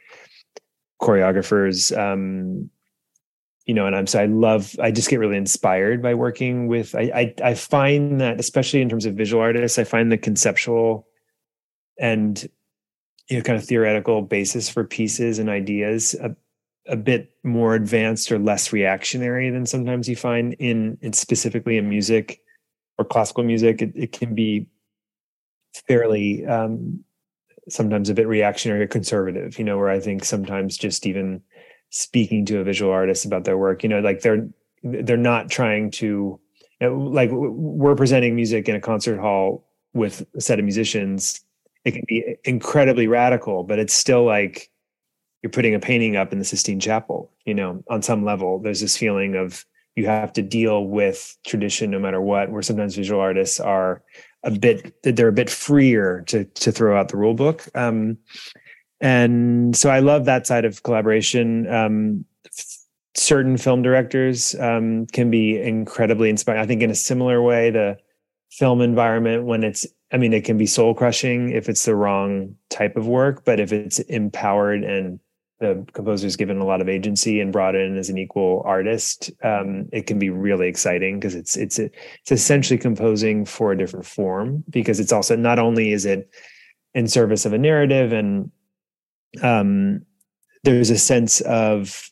choreographers. 1.02 1.98
Um, 1.98 2.70
you 3.70 3.76
know, 3.76 3.86
and 3.86 3.96
I'm 3.96 4.08
so 4.08 4.20
I 4.20 4.26
love 4.26 4.76
I 4.82 4.90
just 4.90 5.12
get 5.12 5.20
really 5.20 5.38
inspired 5.38 6.02
by 6.02 6.16
working 6.16 6.66
with 6.66 6.96
I, 6.96 7.12
I 7.14 7.50
I 7.50 7.54
find 7.54 8.20
that 8.20 8.40
especially 8.40 8.82
in 8.82 8.90
terms 8.90 9.06
of 9.06 9.14
visual 9.14 9.44
artists, 9.44 9.78
I 9.78 9.84
find 9.84 10.12
the 10.12 10.18
conceptual 10.18 11.08
and 12.00 12.50
you 13.30 13.38
know 13.38 13.44
kind 13.44 13.60
of 13.60 13.64
theoretical 13.64 14.24
basis 14.24 14.70
for 14.70 14.86
pieces 14.86 15.38
and 15.38 15.52
ideas 15.52 16.16
a, 16.16 16.36
a 16.88 16.96
bit 16.96 17.32
more 17.44 17.76
advanced 17.76 18.32
or 18.32 18.40
less 18.40 18.74
reactionary 18.74 19.52
than 19.52 19.68
sometimes 19.68 20.10
you 20.10 20.16
find 20.16 20.54
in, 20.54 20.98
in 21.04 21.14
specifically 21.14 21.78
in 21.78 21.88
music 21.88 22.42
or 22.98 23.06
classical 23.06 23.44
music. 23.44 23.84
It, 23.84 23.92
it 23.94 24.12
can 24.14 24.34
be 24.34 24.66
fairly 25.88 26.44
um, 26.48 27.04
sometimes 27.68 28.10
a 28.10 28.16
bit 28.16 28.28
reactionary 28.28 28.82
or 28.82 28.88
conservative, 28.88 29.60
you 29.60 29.64
know, 29.64 29.78
where 29.78 29.92
I 29.92 30.00
think 30.00 30.26
sometimes 30.26 30.76
just 30.76 31.06
even 31.06 31.44
speaking 31.90 32.46
to 32.46 32.60
a 32.60 32.64
visual 32.64 32.92
artist 32.92 33.26
about 33.26 33.44
their 33.46 33.58
work 33.58 33.84
you 33.84 33.90
know 33.90 34.00
like 34.00 34.22
they're 34.22 34.48
they're 34.84 35.18
not 35.18 35.50
trying 35.50 35.92
to 35.92 36.40
you 36.80 36.90
know, 36.90 36.98
like 36.98 37.30
we're 37.32 37.96
presenting 37.96 38.36
music 38.36 38.70
in 38.70 38.76
a 38.76 38.82
concert 38.82 39.20
hall 39.20 39.68
with 39.94 40.26
a 40.36 40.42
set 40.42 40.60
of 40.60 40.66
musicians. 40.66 41.42
It 41.84 41.92
can 41.92 42.04
be 42.08 42.36
incredibly 42.44 43.08
radical 43.08 43.64
but 43.64 43.80
it's 43.80 43.94
still 43.94 44.24
like 44.24 44.70
you're 45.42 45.50
putting 45.50 45.74
a 45.74 45.80
painting 45.80 46.16
up 46.16 46.32
in 46.32 46.40
the 46.40 46.46
sistine 46.46 46.80
chapel 46.80 47.32
you 47.46 47.54
know 47.54 47.84
on 47.90 48.02
some 48.02 48.24
level. 48.24 48.60
There's 48.60 48.82
this 48.82 48.98
feeling 48.98 49.36
of 49.36 49.66
you 49.96 50.06
have 50.06 50.32
to 50.34 50.42
deal 50.42 50.86
with 50.86 51.38
tradition 51.46 51.92
no 51.92 52.00
matter 52.00 52.22
what 52.22 52.52
where 52.52 52.62
sometimes 52.62 52.96
visual 52.96 53.20
artists 53.20 53.60
are 53.60 54.02
a 54.44 54.52
bit 54.52 54.96
they're 55.04 55.28
a 55.28 55.34
bit 55.34 55.50
freer 55.50 56.24
to 56.28 56.46
to 56.46 56.72
throw 56.72 56.98
out 56.98 57.10
the 57.10 57.18
rule 57.18 57.34
book. 57.34 57.68
Um, 57.76 58.18
and 59.02 59.76
so 59.76 59.90
I 59.90 60.00
love 60.00 60.26
that 60.26 60.48
side 60.48 60.66
of 60.66 60.84
collaboration. 60.84 61.72
Um, 61.72 62.26
certain 63.16 63.58
film 63.58 63.82
directors 63.82 64.56
um, 64.56 65.06
can 65.08 65.30
be 65.30 65.60
incredibly 65.60 66.30
inspiring. 66.30 66.62
I 66.62 66.66
think 66.66 66.82
in 66.82 66.92
a 66.92 66.96
similar 66.96 67.42
way, 67.42 67.70
the 67.70 67.98
film 68.52 68.82
environment 68.82 69.46
when 69.46 69.64
it's 69.64 69.86
I 70.12 70.18
mean, 70.18 70.34
it 70.34 70.44
can 70.44 70.58
be 70.58 70.66
soul 70.66 70.96
crushing 70.96 71.52
if 71.52 71.70
it's 71.70 71.86
the 71.86 71.96
wrong 71.96 72.56
type 72.70 72.98
of 72.98 73.08
work, 73.08 73.46
but 73.46 73.60
if 73.60 73.72
it's 73.72 74.00
empowered 74.00 74.84
and 74.84 75.20
the 75.60 75.86
composer 75.94 76.26
is 76.26 76.38
given 76.38 76.58
a 76.58 76.66
lot 76.66 76.82
of 76.82 76.90
agency 76.90 77.42
and 77.42 77.52
brought 77.52 77.76
in 77.76 77.98
as 77.98 78.10
an 78.10 78.18
equal 78.18 78.64
artist, 78.66 79.30
um, 79.44 79.88
it 79.92 80.08
can 80.08 80.18
be 80.18 80.30
really 80.30 80.68
exciting 80.68 81.20
because 81.20 81.36
it's 81.36 81.58
it's 81.58 81.78
it's 81.78 82.32
essentially 82.32 82.78
composing 82.78 83.46
for 83.46 83.72
a 83.72 83.78
different 83.78 84.06
form 84.06 84.64
because 84.70 85.00
it's 85.00 85.12
also 85.12 85.36
not 85.36 85.60
only 85.60 85.92
is 85.92 86.06
it 86.06 86.34
in 86.96 87.08
service 87.08 87.46
of 87.46 87.54
a 87.54 87.58
narrative 87.58 88.14
and 88.14 88.50
um, 89.42 90.06
there's 90.64 90.90
a 90.90 90.98
sense 90.98 91.42
of 91.42 92.10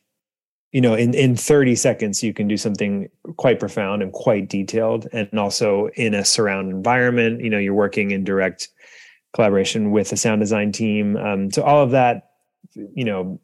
you 0.71 0.81
know 0.81 0.93
in 0.93 1.13
in 1.13 1.35
30 1.35 1.75
seconds 1.75 2.23
you 2.23 2.33
can 2.33 2.47
do 2.47 2.57
something 2.57 3.09
quite 3.37 3.59
profound 3.59 4.01
and 4.01 4.11
quite 4.11 4.49
detailed 4.49 5.07
and 5.13 5.29
also 5.37 5.87
in 5.95 6.13
a 6.13 6.25
surround 6.25 6.69
environment 6.69 7.41
you 7.41 7.49
know 7.49 7.57
you're 7.57 7.73
working 7.73 8.11
in 8.11 8.23
direct 8.23 8.69
collaboration 9.33 9.91
with 9.91 10.11
a 10.11 10.17
sound 10.17 10.41
design 10.41 10.71
team 10.71 11.15
um, 11.17 11.51
so 11.51 11.63
all 11.63 11.81
of 11.81 11.91
that 11.91 12.31
you 12.93 13.05
know 13.05 13.39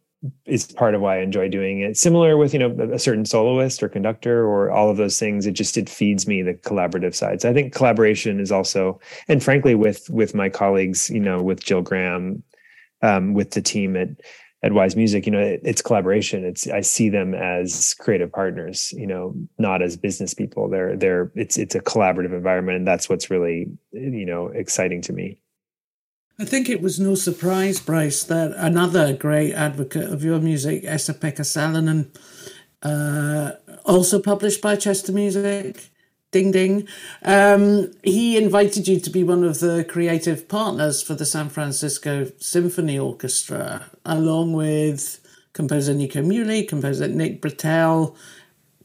is 0.46 0.72
part 0.72 0.96
of 0.96 1.02
why 1.02 1.18
I 1.18 1.22
enjoy 1.22 1.50
doing 1.50 1.82
it. 1.82 1.98
Similar 1.98 2.38
with 2.38 2.54
you 2.54 2.60
know 2.60 2.72
a 2.94 3.00
certain 3.00 3.26
soloist 3.26 3.84
or 3.84 3.90
conductor 3.90 4.46
or 4.46 4.72
all 4.72 4.90
of 4.90 4.98
those 4.98 5.20
things. 5.20 5.46
It 5.46 5.52
just 5.52 5.78
it 5.78 5.90
feeds 5.90 6.28
me 6.28 6.42
the 6.42 6.54
collaborative 6.54 7.14
side. 7.16 7.42
So 7.42 7.50
I 7.50 7.54
think 7.54 7.74
collaboration 7.74 8.40
is 8.40 8.52
also, 8.52 9.00
and 9.28 9.44
frankly 9.44 9.76
with 9.76 10.10
with 10.10 10.34
my 10.34 10.50
colleagues, 10.50 11.10
you 11.10 11.20
know, 11.20 11.42
with 11.42 11.66
Gill 11.66 11.82
Graham 11.82 12.44
um, 13.04 13.34
with 13.34 13.52
the 13.52 13.62
team 13.62 13.96
at 13.96 14.10
at 14.64 14.72
Wise 14.72 14.96
Music, 14.96 15.26
you 15.26 15.32
know, 15.34 15.42
it, 15.42 15.60
it's 15.64 15.82
collaboration. 15.82 16.46
It's 16.46 16.68
I 16.68 16.80
see 16.80 17.10
them 17.10 17.36
as 17.36 17.94
creative 17.96 18.32
partners, 18.32 18.94
you 18.94 19.06
know, 19.06 19.36
not 19.60 19.82
as 19.82 19.98
business 19.98 20.34
people. 20.34 20.70
They're 20.70 20.96
they're 20.96 21.32
it's 21.36 21.58
it's 21.58 21.76
a 21.76 21.82
collaborative 21.82 22.34
environment, 22.34 22.78
and 22.78 22.88
that's 22.88 23.10
what's 23.10 23.30
really 23.30 23.68
you 23.92 24.26
know 24.26 24.48
exciting 24.48 25.02
to 25.02 25.14
me. 25.14 25.38
I 26.40 26.46
think 26.46 26.68
it 26.68 26.82
was 26.82 27.00
no 27.00 27.14
surprise, 27.14 27.80
Bryce, 27.80 28.24
that 28.24 28.54
another 28.58 29.14
great 29.14 29.54
advocate 29.54 30.12
of 30.12 30.24
your 30.24 30.40
music, 30.40 30.84
Esa-Pekka 30.84 31.42
Salonen, 31.42 32.10
uh, 32.82 33.52
also 33.86 34.20
published 34.20 34.60
by 34.60 34.76
Chester 34.76 35.12
Music, 35.12 35.92
Ding 36.34 36.52
ding. 36.52 36.88
Um, 37.22 37.94
he 38.04 38.36
invited 38.36 38.88
you 38.88 39.00
to 39.00 39.10
be 39.10 39.24
one 39.24 39.44
of 39.44 39.60
the 39.60 39.86
creative 39.88 40.50
partners 40.50 41.02
for 41.02 41.14
the 41.14 41.26
San 41.26 41.48
Francisco 41.48 42.32
Symphony 42.40 43.00
Orchestra, 43.00 43.90
along 44.04 44.54
with 44.54 45.22
composer 45.54 45.94
Nico 45.94 46.22
Muhly, 46.22 46.68
composer 46.68 47.08
Nick 47.08 47.42
Britell, 47.42 48.18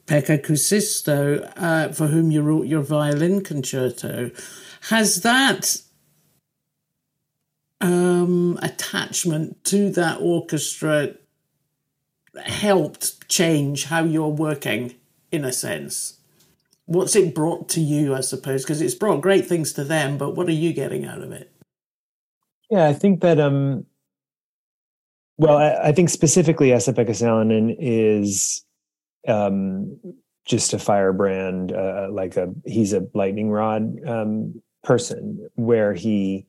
Pekka 0.06 0.44
Kuusisto, 0.44 1.50
uh, 1.56 1.92
for 1.92 2.08
whom 2.08 2.30
you 2.30 2.42
wrote 2.42 2.66
your 2.66 2.82
violin 2.82 3.42
concerto. 3.42 4.30
Has 4.90 5.22
that 5.22 5.82
um, 7.80 8.58
attachment 8.62 9.64
to 9.64 9.90
that 9.92 10.18
orchestra 10.20 11.14
helped 12.44 13.26
change 13.28 13.86
how 13.86 14.04
you're 14.04 14.28
working 14.28 14.94
in 15.32 15.44
a 15.44 15.52
sense? 15.52 16.17
What's 16.88 17.14
it 17.14 17.34
brought 17.34 17.68
to 17.70 17.82
you, 17.82 18.14
I 18.14 18.20
suppose? 18.20 18.64
Because 18.64 18.80
it's 18.80 18.94
brought 18.94 19.20
great 19.20 19.46
things 19.46 19.74
to 19.74 19.84
them, 19.84 20.16
but 20.16 20.34
what 20.34 20.48
are 20.48 20.52
you 20.52 20.72
getting 20.72 21.04
out 21.04 21.20
of 21.20 21.32
it? 21.32 21.52
Yeah, 22.70 22.88
I 22.88 22.94
think 22.94 23.20
that 23.20 23.38
um 23.38 23.84
well, 25.36 25.58
I, 25.58 25.88
I 25.88 25.92
think 25.92 26.08
specifically 26.08 26.72
Esa-Pekka 26.72 27.10
Salonen 27.10 27.76
is 27.78 28.64
um 29.28 30.00
just 30.46 30.72
a 30.72 30.78
firebrand, 30.78 31.72
uh, 31.72 32.08
like 32.10 32.38
a 32.38 32.54
he's 32.64 32.94
a 32.94 33.06
lightning 33.12 33.50
rod 33.50 34.00
um 34.08 34.62
person 34.82 35.46
where 35.56 35.92
he 35.92 36.46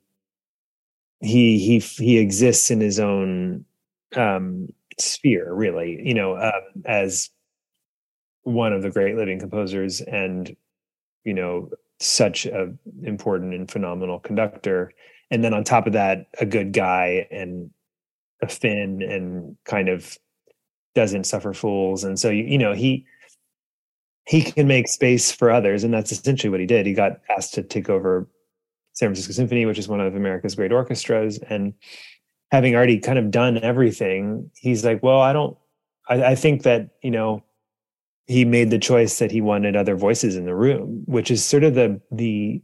he 1.19 1.59
he 1.59 1.79
he 1.79 2.17
exists 2.17 2.71
in 2.71 2.79
his 2.79 2.97
own 2.97 3.65
um 4.15 4.69
sphere 4.97 5.53
really 5.53 6.01
you 6.01 6.13
know 6.13 6.37
um, 6.37 6.83
as 6.85 7.29
one 8.43 8.73
of 8.73 8.81
the 8.81 8.89
great 8.89 9.15
living 9.15 9.39
composers 9.39 10.01
and 10.01 10.55
you 11.23 11.33
know 11.33 11.69
such 11.99 12.45
a 12.45 12.73
important 13.03 13.53
and 13.53 13.69
phenomenal 13.69 14.19
conductor. 14.19 14.91
And 15.31 15.43
then 15.43 15.53
on 15.53 15.63
top 15.63 15.85
of 15.85 15.93
that 15.93 16.27
a 16.39 16.45
good 16.45 16.71
guy 16.71 17.27
and 17.31 17.69
a 18.41 18.47
fin 18.47 19.01
and 19.01 19.57
kind 19.65 19.89
of 19.89 20.17
doesn't 20.95 21.25
suffer 21.25 21.53
fools. 21.53 22.03
And 22.03 22.17
so 22.17 22.29
you, 22.29 22.43
you 22.43 22.57
know 22.57 22.73
he 22.73 23.05
he 24.25 24.41
can 24.41 24.67
make 24.67 24.87
space 24.87 25.31
for 25.31 25.49
others. 25.51 25.83
And 25.83 25.93
that's 25.93 26.11
essentially 26.11 26.49
what 26.49 26.59
he 26.59 26.65
did. 26.65 26.85
He 26.85 26.93
got 26.93 27.19
asked 27.35 27.53
to 27.55 27.63
take 27.63 27.89
over 27.89 28.27
san 28.93 29.07
francisco 29.07 29.31
symphony 29.31 29.65
which 29.65 29.77
is 29.77 29.87
one 29.87 30.01
of 30.01 30.15
america's 30.15 30.55
great 30.55 30.71
orchestras. 30.71 31.37
And 31.37 31.73
having 32.51 32.75
already 32.75 32.99
kind 32.99 33.19
of 33.19 33.31
done 33.31 33.57
everything 33.59 34.49
he's 34.55 34.83
like 34.83 35.03
well 35.03 35.21
i 35.21 35.31
don't 35.31 35.55
I, 36.09 36.23
I 36.31 36.35
think 36.35 36.63
that 36.63 36.89
you 37.03 37.11
know 37.11 37.43
he 38.29 38.45
made 38.45 38.69
the 38.69 38.77
choice 38.77 39.17
that 39.17 39.31
he 39.31 39.41
wanted 39.41 39.75
other 39.75 39.95
voices 39.95 40.35
in 40.35 40.45
the 40.45 40.53
room, 40.53 41.01
which 41.07 41.31
is 41.31 41.43
sort 41.43 41.63
of 41.63 41.73
the 41.73 41.99
the 42.11 42.61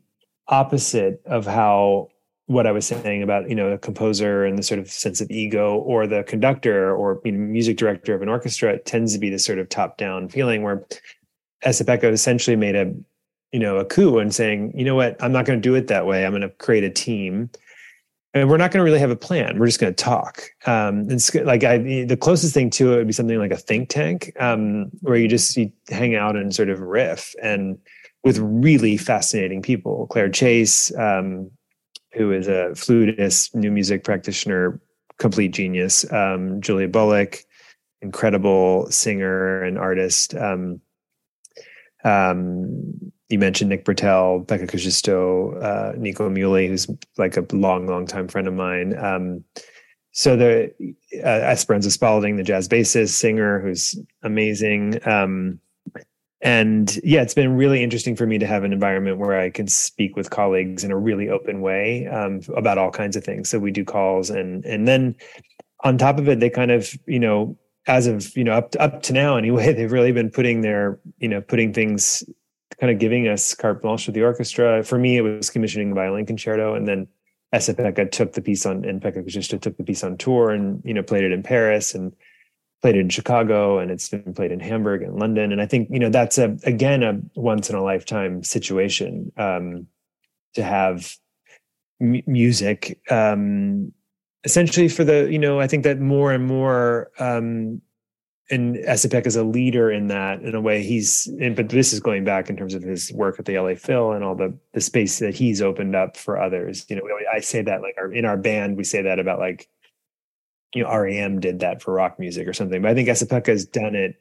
opposite 0.47 1.19
of 1.25 1.47
how 1.47 2.08
what 2.45 2.67
I 2.67 2.71
was 2.71 2.86
saying 2.86 3.23
about 3.23 3.49
you 3.49 3.56
know 3.56 3.71
the 3.71 3.80
composer 3.80 4.45
and 4.45 4.60
the 4.60 4.63
sort 4.63 4.80
of 4.80 4.91
sense 4.91 5.21
of 5.21 5.32
ego, 5.32 5.78
or 5.78 6.06
the 6.06 6.23
conductor 6.23 6.95
or 6.95 7.19
you 7.25 7.32
know, 7.32 7.39
music 7.39 7.78
director 7.78 8.13
of 8.13 8.21
an 8.21 8.30
orchestra 8.30 8.78
tends 8.78 9.13
to 9.13 9.19
be 9.19 9.32
this 9.32 9.43
sort 9.43 9.58
of 9.58 9.67
top 9.67 9.97
down 9.97 10.30
feeling 10.30 10.62
where 10.62 10.86
Esa-Pekka 11.63 12.12
essentially 12.12 12.56
made 12.56 12.75
a 12.75 12.93
you 13.51 13.60
know 13.60 13.78
a 13.78 13.86
coup 13.86 14.19
and 14.19 14.36
saying 14.36 14.71
you 14.78 14.86
know 14.86 14.95
what? 14.95 15.21
I'm 15.21 15.32
not 15.32 15.45
going 15.45 15.60
to 15.60 15.67
do 15.67 15.73
it 15.73 15.88
that 15.88 16.06
way. 16.06 16.28
I'm 16.28 16.32
going 16.32 16.43
to 16.43 16.49
create 16.49 16.84
a 16.84 16.91
team 16.91 17.49
and 18.35 18.49
we're 18.49 18.57
not 18.57 18.69
going 18.71 18.81
to 18.81 18.83
really 18.83 18.99
have 18.99 19.11
a 19.11 19.15
plan. 19.15 19.57
We're 19.57 19.65
just 19.65 19.79
going 19.79 19.95
to 19.95 20.03
talk. 20.03 20.43
Um, 20.65 21.09
it's 21.09 21.33
like 21.33 21.63
I, 21.63 21.77
the 21.77 22.17
closest 22.19 22.53
thing 22.53 22.69
to 22.71 22.93
it 22.93 22.97
would 22.97 23.07
be 23.07 23.13
something 23.13 23.39
like 23.39 23.51
a 23.51 23.57
think 23.57 23.87
tank, 23.87 24.33
um, 24.39 24.91
where 24.99 25.15
you 25.15 25.29
just 25.29 25.55
you 25.55 25.71
hang 25.89 26.15
out 26.15 26.35
and 26.35 26.53
sort 26.53 26.69
of 26.69 26.81
riff, 26.81 27.33
and 27.41 27.77
with 28.25 28.37
really 28.39 28.97
fascinating 28.97 29.61
people. 29.61 30.07
Claire 30.07 30.29
Chase, 30.29 30.93
um, 30.97 31.49
who 32.11 32.33
is 32.33 32.49
a 32.49 32.75
flutist, 32.75 33.55
new 33.55 33.71
music 33.71 34.03
practitioner, 34.03 34.81
complete 35.17 35.53
genius. 35.53 36.11
Um, 36.11 36.59
Julia 36.59 36.89
Bullock, 36.89 37.39
incredible 38.01 38.91
singer 38.91 39.63
and 39.63 39.77
artist. 39.77 40.35
Um, 40.35 40.81
um, 42.03 43.13
you 43.29 43.39
mentioned 43.39 43.69
Nick 43.69 43.85
Britell, 43.85 44.45
Pekka 44.45 44.69
Kuusisto, 44.69 45.61
uh, 45.63 45.93
Nico 45.97 46.29
Muhly, 46.29 46.67
who's 46.67 46.88
like 47.17 47.38
a 47.38 47.45
long, 47.51 47.88
long 47.88 48.05
time 48.05 48.27
friend 48.27 48.47
of 48.47 48.53
mine. 48.53 48.97
Um, 48.97 49.43
so 50.11 50.35
the 50.35 50.73
uh, 51.15 51.27
Esperanza 51.27 51.91
Spalding, 51.91 52.38
the 52.38 52.43
jazz 52.43 52.69
bassist, 52.69 53.09
singer, 53.09 53.59
who's 53.59 53.99
amazing. 54.23 55.05
Um, 55.07 55.59
and 56.41 56.99
yeah, 57.03 57.21
it's 57.21 57.33
been 57.33 57.55
really 57.57 57.83
interesting 57.83 58.15
for 58.15 58.27
me 58.27 58.38
to 58.38 58.45
have 58.45 58.63
an 58.63 58.71
environment 58.71 59.17
where 59.17 59.39
I 59.39 59.49
can 59.49 59.67
speak 59.67 60.15
with 60.15 60.29
colleagues 60.29 60.83
in 60.83 60.91
a 60.91 60.97
really 60.97 61.27
open 61.27 61.61
way 61.61 62.05
um, 62.07 62.41
about 62.55 62.77
all 62.77 62.91
kinds 62.91 63.15
of 63.15 63.23
things. 63.23 63.49
So 63.49 63.57
we 63.57 63.71
do 63.71 63.83
calls, 63.83 64.29
and 64.29 64.63
and 64.65 64.88
then 64.88 65.15
on 65.83 65.97
top 65.97 66.19
of 66.19 66.29
it, 66.29 66.39
they 66.39 66.51
kind 66.51 66.71
of 66.71 66.93
you 67.07 67.19
know 67.19 67.57
as 67.88 68.05
of 68.05 68.38
you 68.38 68.43
know 68.43 68.53
up 68.53 68.71
to, 68.71 68.81
up 68.81 69.01
to 69.03 69.13
now 69.13 69.38
anyway, 69.38 69.73
they've 69.75 69.91
really 69.91 70.11
been 70.11 70.29
putting 70.29 70.61
their 70.61 70.99
you 71.17 71.27
know 71.27 71.41
putting 71.41 71.73
things 71.73 72.23
kind 72.79 72.91
of 72.91 72.99
giving 72.99 73.27
us 73.27 73.53
carte 73.53 73.81
blanche 73.81 74.05
with 74.07 74.15
the 74.15 74.23
orchestra. 74.23 74.83
For 74.83 74.97
me, 74.97 75.17
it 75.17 75.21
was 75.21 75.49
commissioning 75.49 75.89
the 75.89 75.95
violin 75.95 76.25
concerto, 76.25 76.75
and 76.75 76.88
then 76.88 77.07
Esa-Pekka 77.53 78.11
took 78.11 78.33
the 78.33 78.41
piece 78.41 78.65
on, 78.65 78.85
and 78.85 79.01
Pekka 79.01 79.23
Kuusisto 79.23 79.59
took 79.59 79.77
the 79.77 79.83
piece 79.83 80.03
on 80.03 80.17
tour, 80.17 80.51
and 80.51 80.81
you 80.83 80.93
know 80.93 81.03
played 81.03 81.23
it 81.23 81.31
in 81.31 81.43
Paris 81.43 81.93
and 81.93 82.13
played 82.81 82.95
it 82.95 82.99
in 82.99 83.09
Chicago, 83.09 83.79
and 83.79 83.91
it's 83.91 84.09
been 84.09 84.33
played 84.33 84.51
in 84.51 84.59
Hamburg 84.59 85.01
and 85.01 85.15
London. 85.15 85.51
And 85.51 85.61
I 85.61 85.65
think 85.65 85.89
you 85.91 85.99
know 85.99 86.09
that's 86.09 86.38
a 86.38 86.57
again 86.63 87.03
a 87.03 87.19
once 87.39 87.69
in 87.69 87.75
a 87.75 87.83
lifetime 87.83 88.43
situation 88.43 89.31
um, 89.38 89.88
to 90.53 90.63
have 90.63 91.15
m- 92.01 92.23
music. 92.27 92.99
Um, 93.09 93.93
essentially 94.45 94.88
for 94.88 95.03
the 95.03 95.27
you 95.29 95.39
know 95.39 95.59
i 95.59 95.67
think 95.67 95.83
that 95.83 95.99
more 95.99 96.31
and 96.31 96.45
more 96.45 97.11
um 97.19 97.81
and 98.51 98.77
Esa-Pekka 98.77 99.25
is 99.25 99.36
a 99.36 99.43
leader 99.43 99.91
in 99.91 100.08
that 100.08 100.41
in 100.41 100.53
a 100.53 100.62
way 100.62 100.84
he's 100.84 101.27
and, 101.39 101.55
but 101.55 101.69
this 101.69 101.93
is 101.93 101.99
going 101.99 102.23
back 102.23 102.49
in 102.49 102.55
terms 102.55 102.75
of 102.75 102.84
his 102.84 103.12
work 103.13 103.39
at 103.39 103.45
the 103.45 103.58
LA 103.58 103.75
Phil 103.75 104.12
and 104.12 104.23
all 104.23 104.36
the 104.36 104.55
the 104.73 104.81
space 104.81 105.19
that 105.19 105.34
he's 105.34 105.62
opened 105.62 105.95
up 105.95 106.15
for 106.15 106.39
others. 106.39 106.86
You 106.89 106.97
know 106.97 107.03
I 107.34 107.39
say 107.39 107.62
that 107.63 107.81
like 107.81 107.95
our, 107.97 108.12
in 108.12 108.25
our 108.25 108.38
band 108.38 108.77
we 108.77 108.84
say 108.84 109.01
that 109.01 109.19
about 109.19 109.39
like 109.39 109.67
you 110.73 110.84
know 110.84 110.95
REM 110.95 111.39
did 111.39 111.60
that 111.60 111.81
for 111.81 111.93
rock 111.93 112.19
music 112.19 112.47
or 112.47 112.53
something. 112.53 112.81
But 112.81 112.91
I 112.91 112.93
think 112.93 113.10
Esa-Pekka 113.10 113.47
has 113.47 113.65
done 113.65 113.95
it 113.95 114.15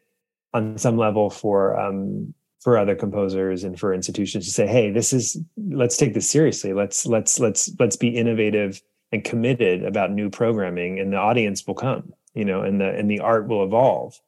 on 0.54 0.78
some 0.78 0.96
level 0.96 1.28
for 1.28 1.78
um 1.78 2.32
for 2.60 2.78
other 2.78 2.94
composers 2.94 3.62
and 3.62 3.78
for 3.78 3.92
institutions 3.92 4.46
to 4.46 4.50
say 4.50 4.66
hey 4.66 4.90
this 4.90 5.12
is 5.12 5.36
let's 5.68 5.98
take 5.98 6.14
this 6.14 6.30
seriously. 6.30 6.72
Let's 6.72 7.04
let's 7.04 7.38
let's 7.38 7.70
let's 7.78 7.96
be 7.96 8.08
innovative 8.08 8.80
and 9.12 9.22
committed 9.22 9.84
about 9.84 10.12
new 10.12 10.30
programming 10.30 10.98
and 10.98 11.12
the 11.12 11.18
audience 11.18 11.66
will 11.66 11.74
come 11.74 12.14
you 12.34 12.44
know, 12.44 12.62
and 12.62 12.80
the 12.80 12.90
and 12.90 13.10
the 13.10 13.20
art 13.20 13.48
will 13.48 13.64
evolve. 13.64 14.20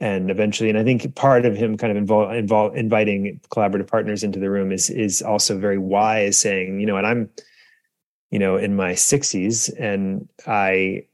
And 0.00 0.30
eventually, 0.30 0.68
and 0.68 0.78
I 0.78 0.84
think 0.84 1.14
part 1.16 1.44
of 1.44 1.56
him 1.56 1.76
kind 1.76 1.90
of 1.90 1.96
involve, 1.96 2.32
involve 2.32 2.76
inviting 2.76 3.40
collaborative 3.50 3.88
partners 3.88 4.22
into 4.22 4.38
the 4.38 4.50
room 4.50 4.70
is 4.70 4.90
is 4.90 5.22
also 5.22 5.58
very 5.58 5.78
wise, 5.78 6.38
saying, 6.38 6.78
you 6.80 6.86
know, 6.86 6.96
and 6.96 7.06
I'm, 7.06 7.30
you 8.30 8.38
know, 8.38 8.56
in 8.56 8.76
my 8.76 8.92
60s, 8.92 9.72
and 9.78 10.28
I 10.46 11.06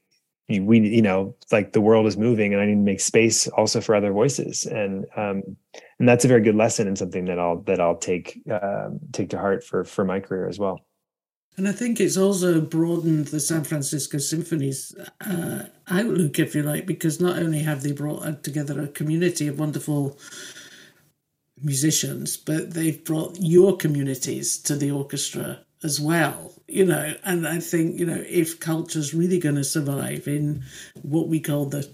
we 0.49 0.81
you 0.81 1.03
know 1.03 1.35
like 1.51 1.73
the 1.73 1.81
world 1.81 2.07
is 2.07 2.19
moving 2.19 2.53
and 2.53 2.63
i 2.63 2.67
need 2.67 2.75
to 2.75 2.81
make 2.81 3.01
space 3.01 3.49
also 3.49 3.81
for 3.81 3.95
other 3.95 4.13
voices. 4.13 4.67
And 4.67 5.07
um 5.17 5.57
and 5.99 6.09
that's 6.09 6.25
a 6.25 6.29
very 6.29 6.43
good 6.43 6.55
lesson 6.55 6.87
and 6.87 6.99
something 6.99 7.25
that 7.27 7.39
i'll 7.39 7.63
that 7.63 7.81
i'll 7.81 7.97
take 7.97 8.41
uh, 8.51 8.91
take 9.13 9.31
to 9.31 9.39
heart 9.39 9.65
for 9.65 9.85
for 9.85 10.05
my 10.05 10.21
career 10.21 10.49
as 10.49 10.59
well 10.59 10.81
and 11.57 11.69
I 11.69 11.73
think 11.73 12.01
it's 12.01 12.17
also 12.17 12.61
broadened 12.61 13.29
the 13.29 13.39
San 13.39 13.63
Francisco 13.63 14.19
Symphony's 14.19 14.95
uh, 15.21 15.65
outlook, 15.89 16.39
if 16.39 16.55
you 16.55 16.63
like, 16.63 16.85
because 16.85 17.21
not 17.21 17.39
only 17.39 17.61
have 17.61 17.83
they 17.83 17.93
brought 17.93 18.43
together 18.43 18.81
a 18.81 18.89
community 18.89 19.47
of 19.47 19.59
wonderful 19.59 20.19
musicians, 21.63 22.37
but 22.37 22.75
they've 22.75 23.05
brought 23.05 23.39
your 23.41 23.77
communities 23.77 24.59
to 24.59 24.75
the 24.75 24.91
orchestra 24.91 25.61
as 25.85 26.01
well. 26.01 26.53
You 26.67 26.87
know, 26.87 27.15
and 27.25 27.47
I 27.47 27.61
think 27.61 28.01
you 28.01 28.07
know 28.07 28.25
if 28.27 28.59
culture's 28.59 29.15
really 29.15 29.39
going 29.39 29.57
to 29.57 29.65
survive 29.65 30.27
in 30.27 30.65
what 31.03 31.29
we 31.29 31.39
call 31.39 31.67
the 31.67 31.89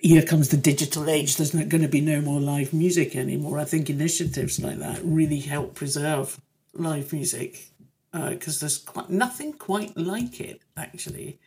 here 0.00 0.22
comes 0.22 0.50
the 0.50 0.56
digital 0.56 1.08
age. 1.08 1.36
There's 1.36 1.54
not 1.54 1.68
going 1.68 1.82
to 1.82 1.88
be 1.88 2.00
no 2.00 2.20
more 2.20 2.40
live 2.40 2.72
music 2.72 3.16
anymore. 3.16 3.58
I 3.58 3.64
think 3.64 3.88
initiatives 3.88 4.60
like 4.60 4.78
that 4.78 5.00
really 5.02 5.40
help 5.40 5.74
preserve 5.74 6.40
live 6.74 7.12
music 7.12 7.71
because 8.12 8.58
uh, 8.58 8.60
there's 8.60 8.78
quite, 8.78 9.10
nothing 9.10 9.52
quite 9.52 9.96
like 9.96 10.40
it 10.40 10.62
actually. 10.76 11.38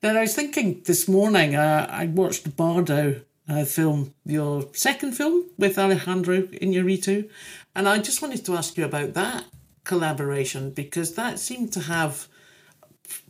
Then 0.00 0.16
I 0.16 0.22
was 0.22 0.34
thinking 0.34 0.82
this 0.84 1.08
morning. 1.08 1.54
Uh, 1.54 1.86
I 1.90 2.06
watched 2.06 2.56
Bardo 2.56 3.22
uh, 3.48 3.64
film, 3.64 4.14
your 4.24 4.68
second 4.72 5.12
film 5.12 5.46
with 5.58 5.78
Alejandro 5.78 6.42
Inarritu, 6.42 7.28
and 7.74 7.88
I 7.88 7.98
just 7.98 8.22
wanted 8.22 8.44
to 8.46 8.56
ask 8.56 8.76
you 8.76 8.84
about 8.84 9.14
that 9.14 9.44
collaboration 9.84 10.70
because 10.70 11.14
that 11.14 11.38
seemed 11.38 11.72
to 11.72 11.80
have 11.80 12.28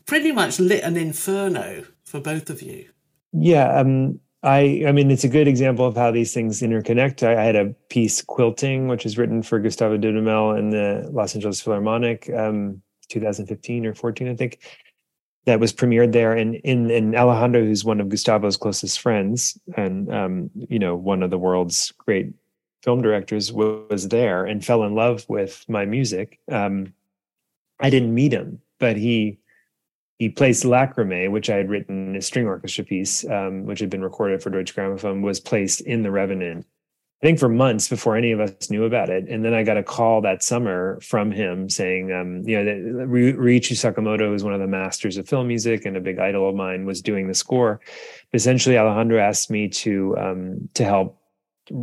pretty 0.06 0.32
much 0.32 0.58
lit 0.58 0.82
an 0.82 0.96
inferno 0.96 1.84
for 2.04 2.20
both 2.20 2.50
of 2.50 2.62
you. 2.62 2.88
Yeah, 3.32 3.78
um, 3.78 4.20
I, 4.46 4.84
I 4.86 4.92
mean, 4.92 5.10
it's 5.10 5.24
a 5.24 5.28
good 5.28 5.48
example 5.48 5.86
of 5.86 5.96
how 5.96 6.12
these 6.12 6.32
things 6.32 6.62
interconnect. 6.62 7.26
I, 7.26 7.32
I 7.32 7.44
had 7.44 7.56
a 7.56 7.74
piece, 7.88 8.22
Quilting, 8.22 8.86
which 8.86 9.04
is 9.04 9.18
written 9.18 9.42
for 9.42 9.58
Gustavo 9.58 9.98
Dudamel 9.98 10.56
and 10.56 10.72
the 10.72 11.08
Los 11.10 11.34
Angeles 11.34 11.60
Philharmonic, 11.60 12.30
um, 12.32 12.80
2015 13.08 13.86
or 13.86 13.94
14, 13.94 14.28
I 14.28 14.36
think, 14.36 14.60
that 15.46 15.58
was 15.58 15.72
premiered 15.72 16.12
there. 16.12 16.32
And 16.32 16.54
in, 16.56 17.16
Alejandro, 17.16 17.64
who's 17.64 17.84
one 17.84 18.00
of 18.00 18.08
Gustavo's 18.08 18.56
closest 18.56 19.00
friends 19.00 19.58
and, 19.76 20.14
um, 20.14 20.50
you 20.54 20.78
know, 20.78 20.94
one 20.94 21.24
of 21.24 21.30
the 21.30 21.38
world's 21.38 21.92
great 21.98 22.32
film 22.84 23.02
directors 23.02 23.52
was 23.52 24.08
there 24.08 24.44
and 24.44 24.64
fell 24.64 24.84
in 24.84 24.94
love 24.94 25.24
with 25.28 25.64
my 25.68 25.84
music. 25.84 26.38
Um, 26.52 26.94
I 27.80 27.90
didn't 27.90 28.14
meet 28.14 28.32
him, 28.32 28.60
but 28.78 28.96
he 28.96 29.38
he 30.18 30.28
placed 30.30 30.64
Lacrimae, 30.64 31.30
which 31.30 31.50
I 31.50 31.56
had 31.56 31.68
written 31.68 32.16
a 32.16 32.22
string 32.22 32.46
orchestra 32.46 32.84
piece, 32.84 33.24
um, 33.28 33.66
which 33.66 33.80
had 33.80 33.90
been 33.90 34.02
recorded 34.02 34.42
for 34.42 34.50
Deutsche 34.50 34.74
Grammophon, 34.74 35.22
was 35.22 35.40
placed 35.40 35.82
in 35.82 36.02
the 36.02 36.10
Revenant. 36.10 36.66
I 37.22 37.26
think 37.26 37.38
for 37.38 37.48
months 37.48 37.88
before 37.88 38.14
any 38.14 38.32
of 38.32 38.40
us 38.40 38.68
knew 38.68 38.84
about 38.84 39.08
it. 39.08 39.26
And 39.28 39.42
then 39.42 39.54
I 39.54 39.62
got 39.62 39.78
a 39.78 39.82
call 39.82 40.20
that 40.20 40.42
summer 40.42 41.00
from 41.00 41.30
him 41.32 41.70
saying, 41.70 42.12
um, 42.12 42.42
you 42.46 42.62
know, 42.62 43.06
Ryuichi 43.06 43.72
Sakamoto, 43.72 44.28
who's 44.28 44.44
one 44.44 44.52
of 44.52 44.60
the 44.60 44.66
masters 44.66 45.16
of 45.16 45.26
film 45.26 45.48
music 45.48 45.86
and 45.86 45.96
a 45.96 46.00
big 46.00 46.18
idol 46.18 46.48
of 46.48 46.54
mine, 46.54 46.84
was 46.84 47.00
doing 47.00 47.26
the 47.26 47.34
score. 47.34 47.80
But 48.30 48.36
essentially, 48.36 48.76
Alejandro 48.76 49.18
asked 49.18 49.50
me 49.50 49.68
to 49.68 50.16
um, 50.18 50.68
to 50.74 50.84
help, 50.84 51.18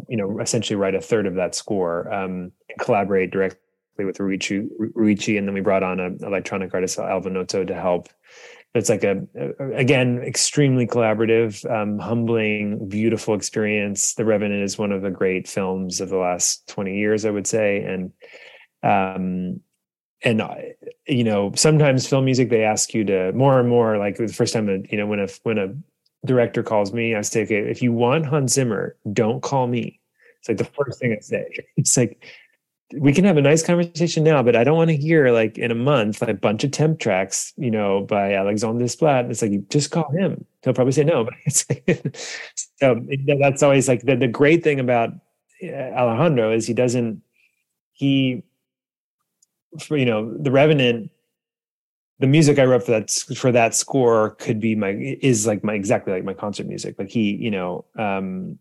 you 0.07 0.17
know, 0.17 0.39
essentially 0.39 0.77
write 0.77 0.95
a 0.95 1.01
third 1.01 1.25
of 1.25 1.33
that 1.35 1.55
score 1.55 2.13
um, 2.13 2.51
and 2.69 2.79
collaborate 2.79 3.31
directly 3.31 3.59
with 3.97 4.17
Ryuichi, 4.17 4.67
Ryuichi, 4.79 5.37
and 5.37 5.47
then 5.47 5.53
we 5.53 5.61
brought 5.61 5.83
on 5.83 5.99
an 5.99 6.19
electronic 6.21 6.73
artist 6.73 6.99
Alva 6.99 7.29
Noto 7.29 7.63
to 7.63 7.75
help. 7.75 8.09
It's 8.75 8.89
like 8.89 9.03
a, 9.03 9.21
again 9.75 10.19
extremely 10.23 10.87
collaborative 10.87 11.69
um, 11.71 11.99
humbling 11.99 12.89
beautiful 12.89 13.35
experience. 13.35 14.15
The 14.15 14.25
revenant 14.25 14.63
is 14.63 14.79
one 14.79 14.91
of 14.91 15.03
the 15.03 15.11
great 15.11 15.47
films 15.47 16.01
of 16.01 16.09
the 16.09 16.17
last 16.17 16.67
20 16.69 16.97
years 16.97 17.25
i 17.25 17.29
would 17.29 17.45
say. 17.45 17.83
And 17.83 18.11
um 18.81 19.61
and 20.23 20.41
uh, 20.41 20.55
you 21.07 21.23
know 21.23 21.51
sometimes 21.55 22.07
film 22.07 22.25
music 22.25 22.49
they 22.49 22.63
ask 22.63 22.93
you 22.93 23.03
to 23.03 23.31
more 23.33 23.59
and 23.59 23.69
more 23.69 23.97
like 23.97 24.17
the 24.17 24.27
first 24.27 24.53
time 24.53 24.67
you 24.89 24.97
know 24.97 25.05
when 25.05 25.19
a 25.19 25.27
when 25.43 25.57
a 25.57 25.75
director 26.25 26.63
calls 26.63 26.93
me 26.93 27.13
i 27.15 27.21
say 27.21 27.43
okay 27.43 27.57
if 27.57 27.81
you 27.81 27.91
want 27.91 28.25
hans 28.25 28.53
zimmer 28.53 28.95
don't 29.11 29.43
call 29.43 29.67
me. 29.67 29.99
It's 30.39 30.49
like 30.49 30.57
the 30.57 30.65
first 30.65 30.99
thing 30.99 31.15
i 31.17 31.21
say. 31.21 31.45
It's 31.77 31.95
like 31.95 32.23
we 32.99 33.13
can 33.13 33.25
have 33.25 33.37
a 33.37 33.41
nice 33.41 33.63
conversation 33.63 34.23
now, 34.23 34.43
but 34.43 34.55
I 34.55 34.63
don't 34.63 34.77
want 34.77 34.89
to 34.89 34.97
hear 34.97 35.31
like 35.31 35.57
in 35.57 35.71
a 35.71 35.75
month 35.75 36.21
a 36.21 36.33
bunch 36.33 36.63
of 36.63 36.71
temp 36.71 36.99
tracks, 36.99 37.53
you 37.57 37.71
know, 37.71 38.01
by 38.01 38.33
Alexandre 38.33 38.85
Desplat. 38.85 39.29
It's 39.29 39.41
like 39.41 39.69
just 39.69 39.91
call 39.91 40.11
him. 40.11 40.45
He'll 40.63 40.73
probably 40.73 40.93
say 40.93 41.03
no, 41.03 41.21
like, 41.21 42.15
so 42.79 43.05
that's 43.39 43.63
always 43.63 43.87
like 43.87 44.01
the, 44.01 44.15
the 44.15 44.27
great 44.27 44.63
thing 44.63 44.79
about 44.79 45.09
uh, 45.63 45.67
Alejandro 45.67 46.51
is 46.53 46.67
he 46.67 46.73
doesn't 46.73 47.21
he 47.93 48.43
for 49.79 49.97
you 49.97 50.05
know 50.05 50.35
the 50.37 50.51
Revenant. 50.51 51.09
The 52.19 52.27
music 52.27 52.59
I 52.59 52.65
wrote 52.65 52.83
for 52.83 52.91
that 52.91 53.09
for 53.11 53.51
that 53.51 53.75
score 53.75 54.31
could 54.31 54.59
be 54.59 54.75
my 54.75 54.91
is 55.21 55.47
like 55.47 55.63
my 55.63 55.73
exactly 55.73 56.13
like 56.13 56.23
my 56.23 56.33
concert 56.33 56.67
music. 56.67 56.95
Like 56.97 57.09
he, 57.09 57.31
you 57.35 57.51
know, 57.51 57.85
um, 57.97 58.59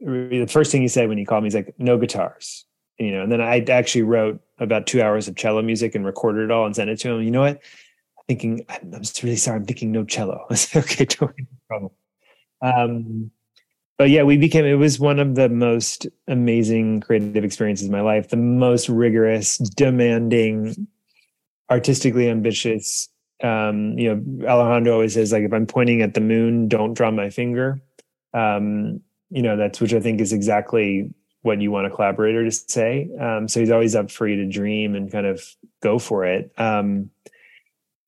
the 0.00 0.46
first 0.48 0.70
thing 0.70 0.82
he 0.82 0.88
said 0.88 1.08
when 1.08 1.18
he 1.18 1.24
called 1.24 1.42
me 1.42 1.48
is 1.48 1.54
like 1.54 1.74
no 1.78 1.96
guitars 1.96 2.66
you 2.98 3.12
know, 3.12 3.22
and 3.22 3.32
then 3.32 3.40
I 3.40 3.64
actually 3.68 4.02
wrote 4.02 4.40
about 4.58 4.86
two 4.86 5.02
hours 5.02 5.28
of 5.28 5.36
cello 5.36 5.62
music 5.62 5.94
and 5.94 6.04
recorded 6.04 6.44
it 6.44 6.50
all 6.50 6.66
and 6.66 6.74
sent 6.74 6.90
it 6.90 6.98
to 7.00 7.10
him. 7.10 7.22
You 7.22 7.30
know 7.30 7.40
what? 7.40 7.56
I'm 8.18 8.24
thinking, 8.28 8.64
I'm, 8.68 9.02
just 9.02 9.22
really 9.22 9.36
sorry. 9.36 9.56
I'm 9.58 9.66
thinking 9.66 9.92
no 9.92 10.04
cello. 10.04 10.46
I 10.50 10.54
said, 10.54 10.84
okay, 10.84 11.06
no 11.20 11.32
problem. 11.68 11.90
Um, 12.60 13.30
but 13.98 14.10
yeah, 14.10 14.22
we 14.22 14.36
became, 14.36 14.64
it 14.64 14.74
was 14.74 14.98
one 14.98 15.18
of 15.18 15.34
the 15.34 15.48
most 15.48 16.06
amazing 16.28 17.00
creative 17.00 17.44
experiences 17.44 17.86
of 17.86 17.92
my 17.92 18.00
life, 18.00 18.28
the 18.28 18.36
most 18.36 18.88
rigorous, 18.88 19.58
demanding, 19.58 20.86
artistically 21.70 22.28
ambitious. 22.28 23.08
Um, 23.42 23.98
you 23.98 24.14
know, 24.14 24.48
Alejandro 24.48 24.94
always 24.94 25.14
says, 25.14 25.32
like, 25.32 25.42
if 25.42 25.52
I'm 25.52 25.66
pointing 25.66 26.02
at 26.02 26.14
the 26.14 26.20
moon, 26.20 26.68
don't 26.68 26.94
draw 26.94 27.10
my 27.10 27.30
finger. 27.30 27.80
Um, 28.34 29.00
you 29.30 29.42
know, 29.42 29.56
that's 29.56 29.80
which 29.80 29.94
I 29.94 30.00
think 30.00 30.20
is 30.20 30.32
exactly 30.32 31.12
what 31.42 31.60
you 31.60 31.70
want 31.70 31.86
a 31.86 31.90
collaborator 31.90 32.44
to 32.44 32.50
say. 32.50 33.08
Um, 33.20 33.48
so 33.48 33.60
he's 33.60 33.70
always 33.70 33.94
up 33.94 34.10
for 34.10 34.26
you 34.26 34.36
to 34.36 34.46
dream 34.48 34.94
and 34.94 35.10
kind 35.10 35.26
of 35.26 35.42
go 35.82 35.98
for 35.98 36.24
it. 36.24 36.52
Um, 36.56 37.10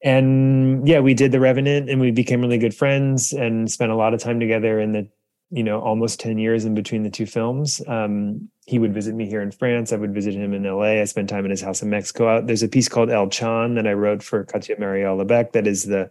and 0.03 0.87
yeah, 0.87 1.01
we 1.01 1.15
did 1.15 1.33
the 1.33 1.41
Revenant, 1.41 1.89
and 1.89 2.01
we 2.01 2.11
became 2.11 2.41
really 2.43 2.59
good 2.59 2.75
friends 2.75 3.33
and 3.33 3.71
spent 3.71 3.91
a 3.91 3.97
lot 3.97 4.15
of 4.15 4.21
time 4.21 4.39
together 4.39 4.79
in 4.79 4.93
the 4.93 5.09
you 5.51 5.63
know 5.63 5.81
almost 5.81 6.21
10 6.21 6.39
years 6.39 6.65
in 6.65 6.75
between 6.75 7.03
the 7.03 7.11
two 7.11 7.27
films 7.27 7.81
um, 7.87 8.49
he 8.67 8.79
would 8.79 8.93
visit 8.93 9.15
me 9.15 9.27
here 9.27 9.43
in 9.43 9.51
france 9.51 9.93
i 9.93 9.97
would 9.97 10.13
visit 10.13 10.35
him 10.35 10.53
in 10.53 10.65
la 10.65 10.83
i 10.83 11.05
spent 11.05 11.29
time 11.29 11.45
in 11.45 11.51
his 11.51 11.61
house 11.61 11.83
in 11.83 11.91
mexico 11.91 12.41
there's 12.41 12.63
a 12.63 12.69
piece 12.69 12.89
called 12.89 13.11
el 13.11 13.29
chan 13.29 13.75
that 13.75 13.87
i 13.87 13.93
wrote 13.93 14.23
for 14.23 14.45
Katia 14.45 14.77
Marielle 14.77 15.23
Labèque 15.23 15.53
that 15.53 15.67
is 15.67 15.85
the 15.85 16.11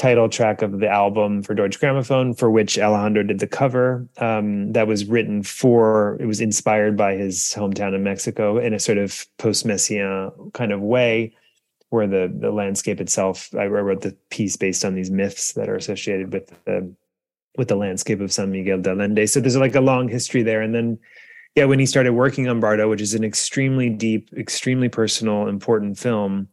title 0.00 0.30
track 0.30 0.62
of 0.62 0.80
the 0.80 0.88
album 0.88 1.42
for 1.42 1.54
Deutsche 1.54 1.78
Grammophon, 1.78 2.36
for 2.36 2.50
which 2.50 2.78
Alejandro 2.78 3.22
did 3.22 3.38
the 3.38 3.46
cover. 3.46 4.08
Um, 4.16 4.72
that 4.72 4.86
was 4.86 5.04
written 5.04 5.42
for, 5.42 6.16
it 6.18 6.24
was 6.24 6.40
inspired 6.40 6.96
by 6.96 7.16
his 7.16 7.52
hometown 7.54 7.94
in 7.94 8.02
Mexico 8.02 8.56
in 8.56 8.72
a 8.72 8.78
sort 8.78 8.96
of 8.96 9.26
post 9.36 9.66
Messiaen 9.66 10.54
kind 10.54 10.72
of 10.72 10.80
way, 10.80 11.34
where 11.90 12.06
the, 12.06 12.34
the 12.34 12.50
landscape 12.50 12.98
itself, 12.98 13.54
I 13.54 13.66
wrote 13.66 14.00
the 14.00 14.16
piece 14.30 14.56
based 14.56 14.86
on 14.86 14.94
these 14.94 15.10
myths 15.10 15.52
that 15.52 15.68
are 15.68 15.76
associated 15.76 16.32
with 16.32 16.50
the, 16.64 16.90
with 17.58 17.68
the 17.68 17.76
landscape 17.76 18.22
of 18.22 18.32
San 18.32 18.50
Miguel 18.50 18.80
de 18.80 18.92
Allende. 18.92 19.26
So 19.26 19.38
there's 19.38 19.58
like 19.58 19.74
a 19.74 19.82
long 19.82 20.08
history 20.08 20.42
there. 20.42 20.62
And 20.62 20.74
then, 20.74 20.98
yeah, 21.56 21.66
when 21.66 21.78
he 21.78 21.84
started 21.84 22.14
working 22.14 22.48
on 22.48 22.58
Bardo, 22.58 22.88
which 22.88 23.02
is 23.02 23.12
an 23.12 23.24
extremely 23.24 23.90
deep, 23.90 24.30
extremely 24.34 24.88
personal, 24.88 25.46
important 25.46 25.98
film, 25.98 26.48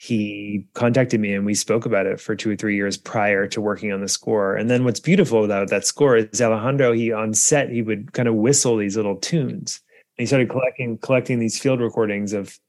he 0.00 0.64
contacted 0.74 1.20
me 1.20 1.34
and 1.34 1.44
we 1.44 1.54
spoke 1.54 1.84
about 1.84 2.06
it 2.06 2.20
for 2.20 2.36
two 2.36 2.52
or 2.52 2.56
three 2.56 2.76
years 2.76 2.96
prior 2.96 3.48
to 3.48 3.60
working 3.60 3.92
on 3.92 4.00
the 4.00 4.08
score. 4.08 4.54
And 4.54 4.70
then 4.70 4.84
what's 4.84 5.00
beautiful 5.00 5.44
about 5.44 5.70
that 5.70 5.84
score 5.84 6.16
is 6.16 6.40
Alejandro, 6.40 6.92
he 6.92 7.12
on 7.12 7.34
set, 7.34 7.68
he 7.68 7.82
would 7.82 8.12
kind 8.12 8.28
of 8.28 8.36
whistle 8.36 8.76
these 8.76 8.96
little 8.96 9.16
tunes. 9.16 9.80
And 10.16 10.22
he 10.22 10.26
started 10.26 10.50
collecting 10.50 10.98
collecting 10.98 11.40
these 11.40 11.58
field 11.58 11.80
recordings 11.80 12.32
of 12.32 12.60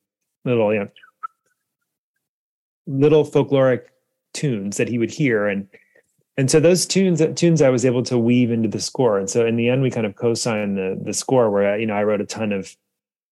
little, 0.43 0.73
you 0.73 0.79
know, 0.79 0.87
little 2.87 3.23
folkloric 3.23 3.81
tunes 4.33 4.77
that 4.77 4.89
he 4.89 4.97
would 4.97 5.11
hear. 5.11 5.47
And 5.47 5.67
and 6.35 6.49
so 6.49 6.59
those 6.59 6.87
tunes 6.87 7.21
tunes 7.35 7.61
I 7.61 7.69
was 7.69 7.85
able 7.85 8.01
to 8.03 8.17
weave 8.17 8.49
into 8.49 8.69
the 8.69 8.81
score. 8.81 9.19
And 9.19 9.29
so 9.29 9.45
in 9.45 9.55
the 9.55 9.69
end 9.69 9.83
we 9.83 9.91
kind 9.91 10.07
of 10.07 10.15
co-signed 10.15 10.77
the 10.77 10.99
the 10.99 11.13
score 11.13 11.51
where 11.51 11.77
you 11.77 11.85
know 11.85 11.95
I 11.95 12.03
wrote 12.03 12.21
a 12.21 12.25
ton 12.25 12.51
of 12.51 12.75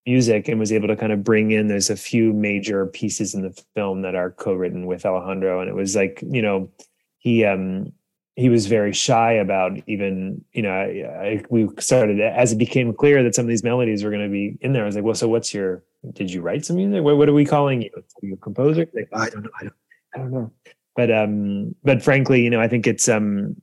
music 0.08 0.48
and 0.48 0.58
was 0.58 0.72
able 0.72 0.88
to 0.88 0.96
kind 0.96 1.12
of 1.12 1.24
bring 1.24 1.52
in 1.52 1.68
there's 1.68 1.90
a 1.90 1.96
few 1.98 2.32
major 2.32 2.88
pieces 2.88 3.36
in 3.36 3.42
the 3.42 3.64
film 3.76 4.02
that 4.02 4.16
are 4.16 4.32
co-written 4.32 4.86
with 4.88 5.06
Alejandro. 5.06 5.60
And 5.60 5.70
it 5.70 5.76
was 5.76 5.96
like 5.96 6.24
you 6.26 6.42
know 6.42 6.70
he 7.18 7.44
um 7.44 7.92
he 8.36 8.50
was 8.50 8.68
very 8.68 8.94
shy 8.94 9.34
about 9.34 9.74
even 9.86 10.44
you 10.54 10.62
know 10.62 10.72
I, 10.72 11.26
I, 11.26 11.44
we 11.50 11.68
started 11.80 12.22
as 12.22 12.54
it 12.54 12.58
became 12.58 12.94
clear 12.94 13.22
that 13.22 13.36
some 13.36 13.46
of 13.46 13.50
these 13.50 13.64
melodies 13.64 14.04
were 14.04 14.10
going 14.10 14.24
to 14.24 14.32
be 14.32 14.58
in 14.62 14.72
there 14.72 14.84
I 14.84 14.86
was 14.86 14.96
like 14.96 15.04
well 15.04 15.14
so 15.14 15.28
what's 15.28 15.54
your 15.54 15.84
did 16.14 16.32
you 16.32 16.42
write 16.42 16.64
some 16.64 16.78
music? 16.78 17.04
What, 17.04 17.18
what 17.18 17.28
are 17.28 17.34
we 17.34 17.44
calling 17.44 17.82
you? 17.82 17.90
Are 17.98 18.04
you 18.22 18.36
a 18.36 18.38
composer? 18.38 18.88
Like 18.94 19.10
I 19.14 19.30
don't 19.30 19.44
know 19.44 19.52
I 19.60 19.64
don't 19.64 19.76
I 20.16 20.18
don't 20.20 20.32
know. 20.32 20.52
But 20.96 21.12
um 21.12 21.76
but 21.84 22.02
frankly 22.02 22.42
you 22.44 22.50
know 22.50 22.62
I 22.62 22.70
think 22.70 22.88
it's 22.88 23.10
um 23.10 23.62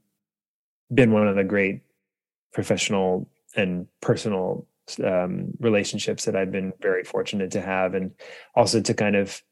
been 0.93 1.11
one 1.11 1.27
of 1.27 1.37
the 1.37 1.45
great 1.45 1.81
professional 2.53 3.29
and 3.57 3.87
personal 4.03 4.67
um, 5.03 5.53
relationships 5.61 6.25
that 6.25 6.37
I've 6.37 6.53
been 6.53 6.73
very 6.81 7.05
fortunate 7.05 7.51
to 7.53 7.61
have, 7.61 7.95
and 7.95 8.13
also 8.55 8.81
to 8.81 8.95
kind 8.95 9.17
of 9.17 9.43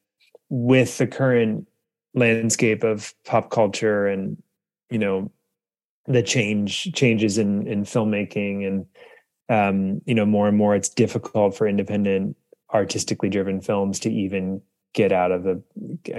with 0.49 0.99
the 0.99 1.07
current 1.07 1.67
landscape 2.15 2.85
of 2.85 3.15
pop 3.25 3.51
culture 3.51 4.07
and 4.07 4.43
you 4.91 4.99
know 4.99 5.31
the 6.07 6.23
change 6.23 6.93
changes 6.93 7.39
in 7.39 7.67
in 7.67 7.85
filmmaking 7.85 8.67
and 8.67 8.87
um, 9.49 10.01
you 10.05 10.15
know 10.15 10.27
more 10.27 10.49
and 10.49 10.57
more 10.57 10.75
it's 10.75 10.89
difficult 10.89 11.57
for 11.57 11.67
independent 11.67 12.37
artistically 12.73 13.29
driven 13.29 13.61
films 13.61 13.99
to 14.01 14.11
even 14.11 14.61
get 14.95 15.13
out 15.13 15.33
of 15.33 15.43
the 15.43 15.63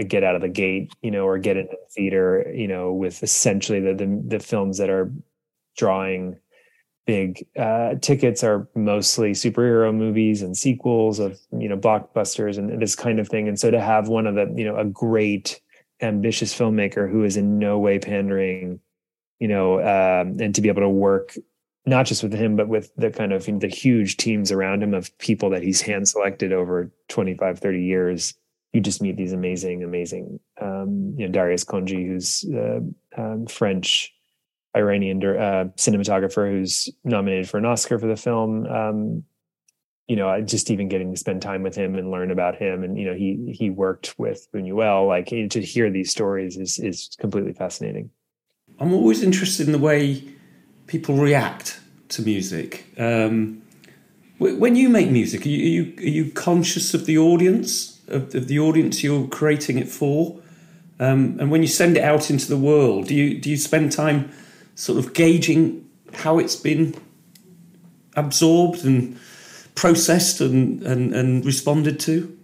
get 0.03 0.24
out 0.24 0.36
of 0.36 0.41
the 0.41 0.49
gate 0.49 0.91
you 1.01 1.11
know 1.11 1.26
or 1.26 1.38
get 1.38 1.57
into 1.57 1.72
the 1.72 1.93
theater 1.93 2.51
you 2.55 2.68
know 2.68 2.91
with 2.91 3.22
essentially 3.22 3.80
the 3.80 3.93
the, 3.93 4.24
the 4.28 4.39
films 4.39 4.78
that 4.80 4.89
are 4.89 5.11
drawing 5.78 6.39
big 7.06 7.45
uh, 7.58 7.95
tickets 8.01 8.43
are 8.43 8.68
mostly 8.76 9.32
superhero 9.32 9.93
movies 9.93 10.41
and 10.41 10.58
sequels 10.58 11.20
of 11.20 11.39
you 11.58 11.68
know 11.68 11.78
blockbusters 11.78 12.58
and 12.58 12.82
this 12.82 12.95
kind 12.95 13.20
of 13.20 13.28
thing. 13.28 13.47
And 13.47 13.60
so 13.60 13.72
to 13.72 13.82
have 13.82 14.08
one 14.08 14.28
of 14.28 14.36
the 14.36 14.54
you 14.56 14.66
know 14.66 14.78
a 14.78 14.86
great 14.86 15.62
ambitious 16.01 16.58
filmmaker 16.58 17.10
who 17.10 17.24
is 17.24 17.38
in 17.38 17.60
no 17.60 17.80
way 17.80 17.99
pandering 17.99 18.80
you 19.39 19.47
know 19.47 19.80
um, 19.80 20.38
and 20.39 20.54
to 20.56 20.62
be 20.62 20.70
able 20.70 20.82
to 20.82 20.89
work 20.89 21.36
not 21.86 22.06
just 22.06 22.24
with 22.24 22.34
him 22.34 22.56
but 22.56 22.68
with 22.68 22.91
the 22.95 23.10
kind 23.10 23.34
of 23.34 23.45
the 23.60 23.68
huge 23.68 24.18
teams 24.18 24.51
around 24.51 24.84
him 24.84 24.93
of 24.93 25.16
people 25.18 25.49
that 25.49 25.64
he's 25.64 25.82
hand 25.82 26.08
selected 26.08 26.54
over 26.54 26.91
25 27.10 27.60
30 27.60 27.84
years 27.84 28.34
you 28.74 28.82
just 28.82 29.01
meet 29.01 29.18
these 29.18 29.34
amazing 29.34 29.84
amazing 29.84 30.39
um, 30.62 31.14
you 31.18 31.26
know 31.26 31.32
darius 31.32 31.64
khondji 31.64 32.08
who's 32.08 32.45
uh, 32.54 32.80
um, 33.22 33.45
french 33.47 34.14
Iranian 34.76 35.24
uh, 35.24 35.66
cinematographer 35.76 36.50
who's 36.50 36.90
nominated 37.04 37.50
for 37.50 37.58
an 37.58 37.66
Oscar 37.66 38.00
for 38.00 38.08
the 38.08 38.16
film. 38.16 38.66
Um, 38.66 39.24
you 40.08 40.18
know, 40.18 40.42
just 40.42 40.70
even 40.70 40.90
getting 40.90 41.12
to 41.12 41.18
spend 41.18 41.42
time 41.42 41.64
with 41.64 41.76
him 41.76 41.96
and 41.96 42.12
learn 42.12 42.30
about 42.30 42.58
him, 42.58 42.84
and 42.84 42.98
you 42.98 43.06
know, 43.06 43.14
he 43.14 43.56
he 43.58 43.70
worked 43.70 44.16
with 44.18 44.48
Buñuel. 44.54 45.08
Like 45.08 45.28
to 45.28 45.62
hear 45.62 45.90
these 45.90 46.12
stories 46.12 46.58
is 46.58 46.78
is 46.80 47.16
completely 47.20 47.54
fascinating. 47.54 48.10
I'm 48.80 48.94
always 48.94 49.24
interested 49.24 49.66
in 49.66 49.72
the 49.72 49.80
way 49.80 50.24
people 50.88 51.16
react 51.16 51.80
to 52.10 52.22
music. 52.22 52.86
Um, 52.98 53.62
when 54.40 54.76
you 54.76 54.90
make 54.90 55.10
music, 55.10 55.46
are 55.46 55.50
you, 55.50 55.94
are 55.98 56.02
you, 56.02 56.32
conscious 56.32 56.94
of 56.94 57.06
the 57.06 57.18
audience, 57.18 58.02
of, 58.08 58.36
of, 58.36 58.48
the 58.48 58.60
audience 58.60 59.04
you're 59.04 59.28
creating 59.28 59.78
it 59.78 59.88
for? 59.88 60.42
Um, 61.00 61.38
and 61.40 61.50
when 61.50 61.62
you 61.62 61.68
send 61.68 61.96
it 61.96 62.04
out 62.04 62.30
into 62.30 62.50
the 62.50 62.58
world, 62.58 63.08
do 63.08 63.16
you 63.16 63.40
do 63.40 63.50
you 63.50 63.58
spend 63.58 63.92
time 63.92 64.32
sort 64.76 65.00
of 65.00 65.14
gauging 65.14 65.88
how 66.14 66.40
it's 66.40 66.56
been 66.56 66.96
absorbed 68.16 68.86
and 68.86 69.18
processed 69.76 70.42
and, 70.42 70.84
and, 70.84 71.14
and 71.14 71.46
responded 71.46 72.00
to? 72.02 72.38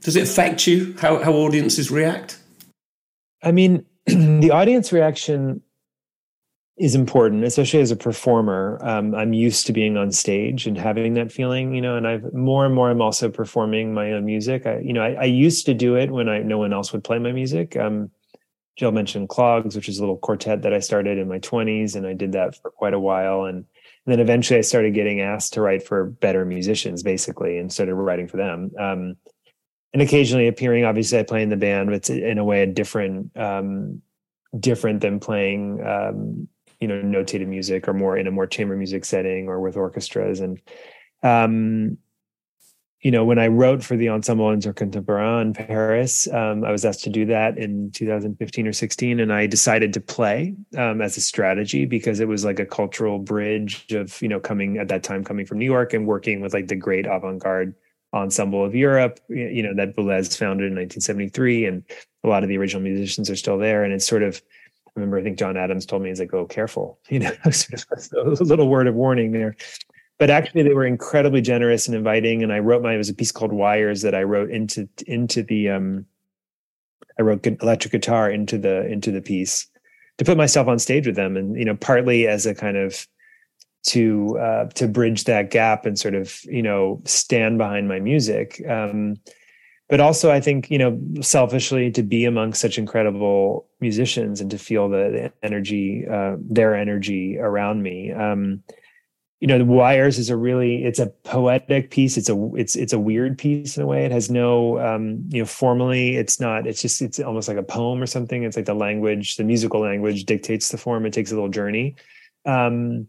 Does 0.00 0.16
it 0.16 0.24
affect 0.24 0.66
you 0.66 0.96
how, 0.98 1.22
how 1.22 1.32
audiences 1.32 1.90
react? 1.90 2.38
I 3.42 3.52
mean, 3.52 3.84
the 4.06 4.50
audience 4.50 4.92
reaction 4.92 5.62
is 6.78 6.94
important, 6.94 7.44
especially 7.44 7.80
as 7.80 7.90
a 7.90 7.96
performer. 7.96 8.78
Um, 8.82 9.14
I'm 9.14 9.32
used 9.32 9.66
to 9.66 9.72
being 9.72 9.96
on 9.96 10.10
stage 10.10 10.66
and 10.66 10.76
having 10.76 11.14
that 11.14 11.30
feeling, 11.30 11.74
you 11.74 11.80
know, 11.80 11.96
and 11.96 12.08
I've 12.08 12.32
more 12.32 12.64
and 12.64 12.74
more, 12.74 12.90
I'm 12.90 13.02
also 13.02 13.28
performing 13.28 13.94
my 13.94 14.12
own 14.12 14.24
music. 14.24 14.66
I, 14.66 14.78
you 14.78 14.92
know, 14.92 15.02
I, 15.02 15.12
I 15.12 15.24
used 15.24 15.66
to 15.66 15.74
do 15.74 15.94
it 15.96 16.10
when 16.10 16.28
I, 16.28 16.38
no 16.38 16.58
one 16.58 16.72
else 16.72 16.92
would 16.92 17.04
play 17.04 17.18
my 17.18 17.30
music. 17.30 17.76
Um, 17.76 18.10
Gill 18.76 18.92
mentioned 18.92 19.28
Clogs, 19.28 19.76
which 19.76 19.88
is 19.88 19.98
a 19.98 20.02
little 20.02 20.16
quartet 20.16 20.62
that 20.62 20.72
I 20.72 20.78
started 20.78 21.18
in 21.18 21.28
my 21.28 21.38
20s, 21.38 21.94
and 21.94 22.06
I 22.06 22.14
did 22.14 22.32
that 22.32 22.60
for 22.60 22.70
quite 22.70 22.94
a 22.94 23.00
while. 23.00 23.44
And, 23.44 23.58
and 23.58 23.66
then 24.06 24.20
eventually 24.20 24.58
I 24.58 24.62
started 24.62 24.94
getting 24.94 25.20
asked 25.20 25.52
to 25.54 25.60
write 25.60 25.86
for 25.86 26.04
better 26.04 26.44
musicians, 26.44 27.02
basically, 27.02 27.58
and 27.58 27.72
started 27.72 27.94
writing 27.94 28.28
for 28.28 28.38
them. 28.38 28.70
Um, 28.78 29.16
and 29.92 30.00
occasionally 30.00 30.48
appearing, 30.48 30.84
obviously, 30.84 31.18
I 31.18 31.22
play 31.22 31.42
in 31.42 31.50
the 31.50 31.56
band, 31.56 31.88
but 31.88 31.96
it's 31.96 32.10
in 32.10 32.38
a 32.38 32.44
way 32.44 32.62
a 32.62 32.66
different, 32.66 33.36
um, 33.36 34.00
different 34.58 35.02
than 35.02 35.20
playing 35.20 35.86
um, 35.86 36.48
you 36.82 36.88
know 36.88 37.00
notated 37.00 37.46
music 37.46 37.86
or 37.86 37.94
more 37.94 38.18
in 38.18 38.26
a 38.26 38.32
more 38.32 38.46
chamber 38.46 38.76
music 38.76 39.04
setting 39.04 39.46
or 39.46 39.60
with 39.60 39.76
orchestras 39.76 40.40
and 40.40 40.60
um 41.22 41.96
you 43.02 43.10
know 43.10 43.24
when 43.24 43.38
i 43.38 43.46
wrote 43.46 43.82
for 43.82 43.96
the 43.96 44.08
ensemble 44.08 44.46
intercontemporain 44.46 45.42
in 45.42 45.52
paris 45.52 46.26
um, 46.32 46.64
i 46.64 46.70
was 46.70 46.84
asked 46.84 47.02
to 47.04 47.10
do 47.10 47.26
that 47.26 47.58
in 47.58 47.90
2015 47.90 48.66
or 48.66 48.72
16 48.72 49.20
and 49.20 49.32
i 49.32 49.46
decided 49.46 49.92
to 49.92 50.00
play 50.00 50.54
um, 50.78 51.02
as 51.02 51.16
a 51.16 51.20
strategy 51.20 51.84
because 51.84 52.20
it 52.20 52.28
was 52.28 52.44
like 52.44 52.58
a 52.58 52.66
cultural 52.66 53.18
bridge 53.18 53.92
of 53.92 54.20
you 54.22 54.28
know 54.28 54.40
coming 54.40 54.78
at 54.78 54.88
that 54.88 55.02
time 55.02 55.22
coming 55.22 55.44
from 55.44 55.58
new 55.58 55.66
york 55.66 55.92
and 55.92 56.06
working 56.06 56.40
with 56.40 56.54
like 56.54 56.68
the 56.68 56.76
great 56.76 57.06
avant-garde 57.06 57.74
ensemble 58.14 58.64
of 58.64 58.74
europe 58.74 59.20
you 59.28 59.62
know 59.62 59.74
that 59.74 59.96
boulez 59.96 60.36
founded 60.36 60.66
in 60.66 60.76
1973 60.76 61.66
and 61.66 61.82
a 62.24 62.28
lot 62.28 62.42
of 62.42 62.48
the 62.48 62.56
original 62.56 62.82
musicians 62.82 63.28
are 63.28 63.36
still 63.36 63.58
there 63.58 63.84
and 63.84 63.92
it's 63.92 64.06
sort 64.06 64.22
of 64.22 64.40
I 64.94 65.00
remember 65.00 65.18
I 65.18 65.22
think 65.22 65.38
John 65.38 65.56
Adams 65.56 65.86
told 65.86 66.02
me 66.02 66.10
he's 66.10 66.20
like, 66.20 66.34
"Oh, 66.34 66.44
careful," 66.44 66.98
you 67.08 67.18
know, 67.18 67.32
a 67.44 68.44
little 68.44 68.68
word 68.68 68.86
of 68.86 68.94
warning 68.94 69.32
there. 69.32 69.56
But 70.18 70.30
actually, 70.30 70.62
they 70.62 70.74
were 70.74 70.86
incredibly 70.86 71.40
generous 71.40 71.88
and 71.88 71.96
inviting. 71.96 72.42
And 72.42 72.52
I 72.52 72.60
wrote 72.60 72.82
my 72.82 72.94
it 72.94 72.98
was 72.98 73.08
a 73.08 73.14
piece 73.14 73.32
called 73.32 73.52
Wires 73.52 74.02
that 74.02 74.14
I 74.14 74.22
wrote 74.22 74.50
into 74.50 74.88
into 75.06 75.42
the 75.42 75.70
um, 75.70 76.06
I 77.18 77.22
wrote 77.22 77.46
electric 77.46 77.92
guitar 77.92 78.30
into 78.30 78.58
the 78.58 78.86
into 78.86 79.10
the 79.10 79.22
piece 79.22 79.66
to 80.18 80.24
put 80.24 80.36
myself 80.36 80.68
on 80.68 80.78
stage 80.78 81.06
with 81.06 81.16
them, 81.16 81.36
and 81.36 81.56
you 81.56 81.64
know, 81.64 81.76
partly 81.76 82.26
as 82.28 82.46
a 82.46 82.54
kind 82.54 82.76
of 82.76 83.06
to 83.84 84.38
uh, 84.38 84.66
to 84.70 84.86
bridge 84.86 85.24
that 85.24 85.50
gap 85.50 85.86
and 85.86 85.98
sort 85.98 86.14
of 86.14 86.42
you 86.44 86.62
know 86.62 87.00
stand 87.04 87.58
behind 87.58 87.88
my 87.88 87.98
music. 87.98 88.62
Um, 88.68 89.16
but 89.88 90.00
also 90.00 90.30
I 90.30 90.40
think 90.40 90.70
you 90.70 90.78
know 90.78 90.98
selfishly 91.20 91.90
to 91.90 92.02
be 92.02 92.24
among 92.24 92.54
such 92.54 92.78
incredible 92.78 93.68
musicians 93.80 94.40
and 94.40 94.50
to 94.50 94.58
feel 94.58 94.88
the, 94.88 95.32
the 95.42 95.46
energy, 95.46 96.06
uh, 96.10 96.36
their 96.38 96.74
energy 96.74 97.38
around 97.38 97.82
me. 97.82 98.12
Um, 98.12 98.62
you 99.42 99.48
know, 99.48 99.58
the 99.58 99.64
wires 99.64 100.20
is 100.20 100.30
a 100.30 100.36
really 100.36 100.84
it's 100.84 101.00
a 101.00 101.08
poetic 101.24 101.90
piece. 101.90 102.16
It's 102.16 102.28
a 102.28 102.50
it's 102.54 102.76
it's 102.76 102.92
a 102.92 102.98
weird 102.98 103.36
piece 103.36 103.76
in 103.76 103.82
a 103.82 103.86
way. 103.86 104.04
It 104.04 104.12
has 104.12 104.30
no 104.30 104.78
um, 104.78 105.24
you 105.30 105.40
know 105.40 105.46
formally. 105.46 106.14
It's 106.14 106.38
not. 106.38 106.64
It's 106.64 106.80
just 106.80 107.02
it's 107.02 107.18
almost 107.18 107.48
like 107.48 107.56
a 107.56 107.62
poem 107.64 108.00
or 108.00 108.06
something. 108.06 108.44
It's 108.44 108.56
like 108.56 108.66
the 108.66 108.74
language, 108.74 109.34
the 109.34 109.42
musical 109.42 109.80
language 109.80 110.26
dictates 110.26 110.68
the 110.68 110.78
form. 110.78 111.06
It 111.06 111.12
takes 111.12 111.32
a 111.32 111.34
little 111.34 111.50
journey. 111.50 111.96
Um, 112.46 113.08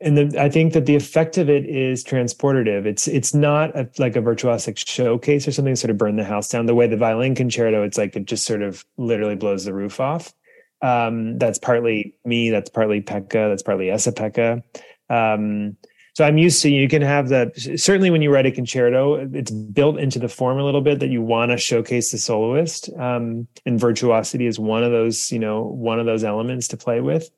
and 0.00 0.18
the, 0.18 0.42
I 0.42 0.48
think 0.48 0.72
that 0.72 0.86
the 0.86 0.96
effect 0.96 1.38
of 1.38 1.48
it 1.48 1.64
is 1.64 2.02
transportative. 2.02 2.84
It's 2.84 3.06
it's 3.06 3.32
not 3.32 3.70
a, 3.76 3.88
like 3.98 4.16
a 4.16 4.22
virtuosic 4.22 4.84
showcase 4.84 5.46
or 5.46 5.52
something 5.52 5.76
sort 5.76 5.92
of 5.92 5.96
burn 5.96 6.16
the 6.16 6.24
house 6.24 6.48
down. 6.48 6.66
The 6.66 6.74
way 6.74 6.88
the 6.88 6.96
violin 6.96 7.36
concerto, 7.36 7.84
it's 7.84 7.98
like 7.98 8.16
it 8.16 8.24
just 8.24 8.46
sort 8.46 8.62
of 8.62 8.84
literally 8.96 9.36
blows 9.36 9.64
the 9.64 9.72
roof 9.72 10.00
off. 10.00 10.34
Um, 10.82 11.38
that's 11.38 11.60
partly 11.60 12.16
me. 12.24 12.50
That's 12.50 12.68
partly 12.68 13.00
Pekka. 13.00 13.48
That's 13.48 13.62
partly 13.62 13.90
Esa 13.90 14.10
Pekka. 14.10 14.64
Um, 15.08 15.76
so 16.14 16.24
I'm 16.24 16.38
used 16.38 16.62
to 16.62 16.70
you 16.70 16.88
can 16.88 17.02
have 17.02 17.28
that. 17.28 17.58
Certainly, 17.78 18.10
when 18.10 18.22
you 18.22 18.32
write 18.32 18.46
a 18.46 18.50
concerto, 18.50 19.16
it's 19.34 19.50
built 19.50 19.98
into 19.98 20.18
the 20.18 20.30
form 20.30 20.58
a 20.58 20.64
little 20.64 20.80
bit 20.80 20.98
that 21.00 21.10
you 21.10 21.20
want 21.20 21.50
to 21.50 21.58
showcase 21.58 22.10
the 22.10 22.16
soloist. 22.16 22.88
Um, 22.98 23.46
and 23.66 23.78
virtuosity 23.78 24.46
is 24.46 24.58
one 24.58 24.82
of 24.82 24.92
those, 24.92 25.30
you 25.30 25.38
know, 25.38 25.64
one 25.64 26.00
of 26.00 26.06
those 26.06 26.24
elements 26.24 26.68
to 26.68 26.78
play 26.78 27.02
with. 27.02 27.28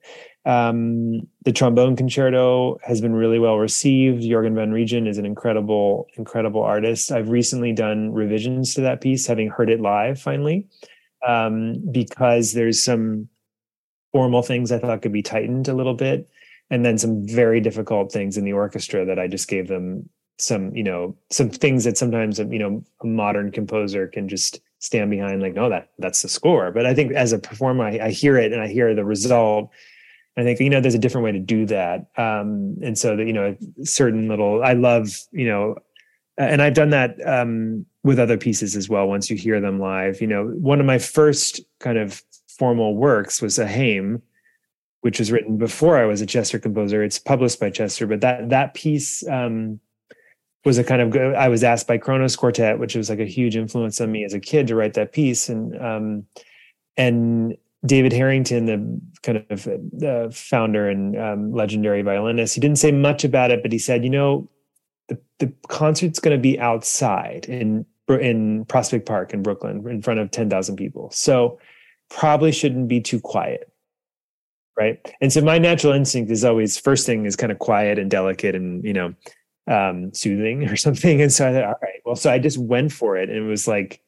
Um, 0.44 1.26
the 1.44 1.52
trombone 1.52 1.96
concerto 1.96 2.78
has 2.84 3.00
been 3.00 3.14
really 3.14 3.40
well 3.40 3.58
received. 3.58 4.22
Jörgen 4.22 4.54
van 4.54 4.72
Rijen 4.72 5.08
is 5.08 5.18
an 5.18 5.26
incredible, 5.26 6.06
incredible 6.16 6.62
artist. 6.62 7.10
I've 7.10 7.28
recently 7.28 7.72
done 7.72 8.12
revisions 8.12 8.74
to 8.74 8.80
that 8.82 9.00
piece, 9.00 9.26
having 9.26 9.50
heard 9.50 9.70
it 9.70 9.80
live 9.80 10.20
finally, 10.20 10.68
um, 11.26 11.84
because 11.90 12.52
there's 12.52 12.82
some 12.82 13.28
formal 14.12 14.42
things 14.42 14.72
I 14.72 14.78
thought 14.78 15.02
could 15.02 15.12
be 15.12 15.22
tightened 15.22 15.68
a 15.68 15.74
little 15.74 15.94
bit, 15.94 16.30
and 16.70 16.84
then 16.84 16.98
some 16.98 17.26
very 17.26 17.60
difficult 17.60 18.12
things 18.12 18.36
in 18.36 18.44
the 18.44 18.52
orchestra 18.52 19.04
that 19.04 19.18
I 19.18 19.26
just 19.26 19.48
gave 19.48 19.68
them 19.68 20.08
some, 20.38 20.74
you 20.74 20.84
know, 20.84 21.16
some 21.30 21.50
things 21.50 21.84
that 21.84 21.98
sometimes 21.98 22.38
you 22.38 22.58
know 22.58 22.84
a 23.02 23.06
modern 23.06 23.50
composer 23.50 24.06
can 24.06 24.28
just 24.28 24.60
stand 24.80 25.10
behind, 25.10 25.42
like, 25.42 25.54
no, 25.54 25.68
that 25.68 25.90
that's 25.98 26.22
the 26.22 26.28
score. 26.28 26.70
But 26.70 26.86
I 26.86 26.94
think 26.94 27.12
as 27.12 27.32
a 27.32 27.38
performer, 27.38 27.84
I, 27.84 27.98
I 28.06 28.10
hear 28.10 28.36
it 28.36 28.52
and 28.52 28.62
I 28.62 28.68
hear 28.68 28.94
the 28.94 29.04
result 29.04 29.70
I 30.38 30.44
think 30.44 30.60
you 30.60 30.70
know 30.70 30.80
there's 30.80 30.94
a 30.94 31.00
different 31.00 31.24
way 31.24 31.32
to 31.32 31.40
do 31.40 31.66
that, 31.66 32.06
um, 32.16 32.76
and 32.80 32.96
so 32.96 33.16
that 33.16 33.26
you 33.26 33.32
know 33.32 33.56
certain 33.82 34.28
little. 34.28 34.62
I 34.62 34.74
love 34.74 35.08
you 35.32 35.48
know, 35.48 35.74
and 36.38 36.62
I've 36.62 36.74
done 36.74 36.90
that 36.90 37.16
um, 37.26 37.84
with 38.04 38.20
other 38.20 38.38
pieces 38.38 38.76
as 38.76 38.88
well. 38.88 39.08
Once 39.08 39.28
you 39.28 39.36
hear 39.36 39.60
them 39.60 39.80
live, 39.80 40.20
you 40.20 40.28
know, 40.28 40.46
one 40.46 40.78
of 40.78 40.86
my 40.86 40.98
first 40.98 41.60
kind 41.80 41.98
of 41.98 42.22
formal 42.56 42.96
works 42.96 43.42
was 43.42 43.58
Aheym, 43.58 44.22
which 45.00 45.18
was 45.18 45.30
written 45.30 45.56
before 45.56 45.98
I 45.98 46.04
was 46.04 46.20
a 46.20 46.26
Chester 46.26 46.58
composer. 46.58 47.02
It's 47.02 47.18
published 47.18 47.60
by 47.60 47.70
Chester, 47.70 48.06
but 48.06 48.20
that 48.20 48.50
that 48.50 48.74
piece 48.74 49.26
um, 49.28 49.80
was 50.64 50.78
a 50.78 50.84
kind 50.84 51.02
of. 51.02 51.16
I 51.34 51.48
was 51.48 51.64
asked 51.64 51.86
by 51.86 51.98
Kronos 51.98 52.36
Quartet, 52.36 52.78
which 52.78 52.94
was 52.94 53.10
like 53.10 53.20
a 53.20 53.24
huge 53.24 53.56
influence 53.56 54.00
on 54.00 54.10
me 54.10 54.24
as 54.24 54.34
a 54.34 54.40
kid, 54.40 54.66
to 54.68 54.74
write 54.74 54.94
that 54.94 55.12
piece, 55.12 55.48
and 55.48 55.80
um, 55.80 56.26
and 56.96 57.56
David 57.86 58.12
Harrington, 58.12 58.66
the 58.66 59.00
kind 59.22 59.44
of 59.50 59.64
the 59.64 60.30
founder 60.32 60.88
and 60.88 61.16
um, 61.16 61.52
legendary 61.52 62.02
violinist, 62.02 62.54
he 62.54 62.60
didn't 62.60 62.78
say 62.78 62.90
much 62.90 63.24
about 63.24 63.50
it, 63.50 63.62
but 63.62 63.72
he 63.72 63.78
said, 63.78 64.02
you 64.02 64.10
know, 64.10 64.48
the, 65.08 65.18
the 65.38 65.52
concert's 65.68 66.18
going 66.18 66.36
to 66.36 66.40
be 66.40 66.58
outside 66.58 67.46
in 67.46 67.86
in 68.08 68.64
Prospect 68.64 69.06
Park 69.06 69.34
in 69.34 69.42
Brooklyn 69.42 69.86
in 69.86 70.00
front 70.00 70.18
of 70.18 70.30
10,000 70.30 70.76
people. 70.76 71.10
So 71.10 71.58
probably 72.08 72.52
shouldn't 72.52 72.88
be 72.88 73.00
too 73.00 73.20
quiet. 73.20 73.67
Right. 74.78 75.14
And 75.20 75.32
so 75.32 75.40
my 75.40 75.58
natural 75.58 75.92
instinct 75.92 76.30
is 76.30 76.44
always 76.44 76.78
first 76.78 77.04
thing 77.04 77.26
is 77.26 77.34
kind 77.34 77.50
of 77.50 77.58
quiet 77.58 77.98
and 77.98 78.08
delicate 78.08 78.54
and, 78.54 78.84
you 78.84 78.92
know, 78.92 79.14
um, 79.66 80.14
soothing 80.14 80.68
or 80.68 80.76
something. 80.76 81.20
And 81.20 81.32
so 81.32 81.48
I 81.48 81.52
thought, 81.52 81.64
all 81.64 81.74
right, 81.82 82.00
well, 82.04 82.14
so 82.16 82.30
I 82.30 82.38
just 82.38 82.58
went 82.58 82.92
for 82.92 83.16
it. 83.16 83.28
And 83.28 83.38
it 83.38 83.48
was 83.48 83.66
like, 83.66 84.00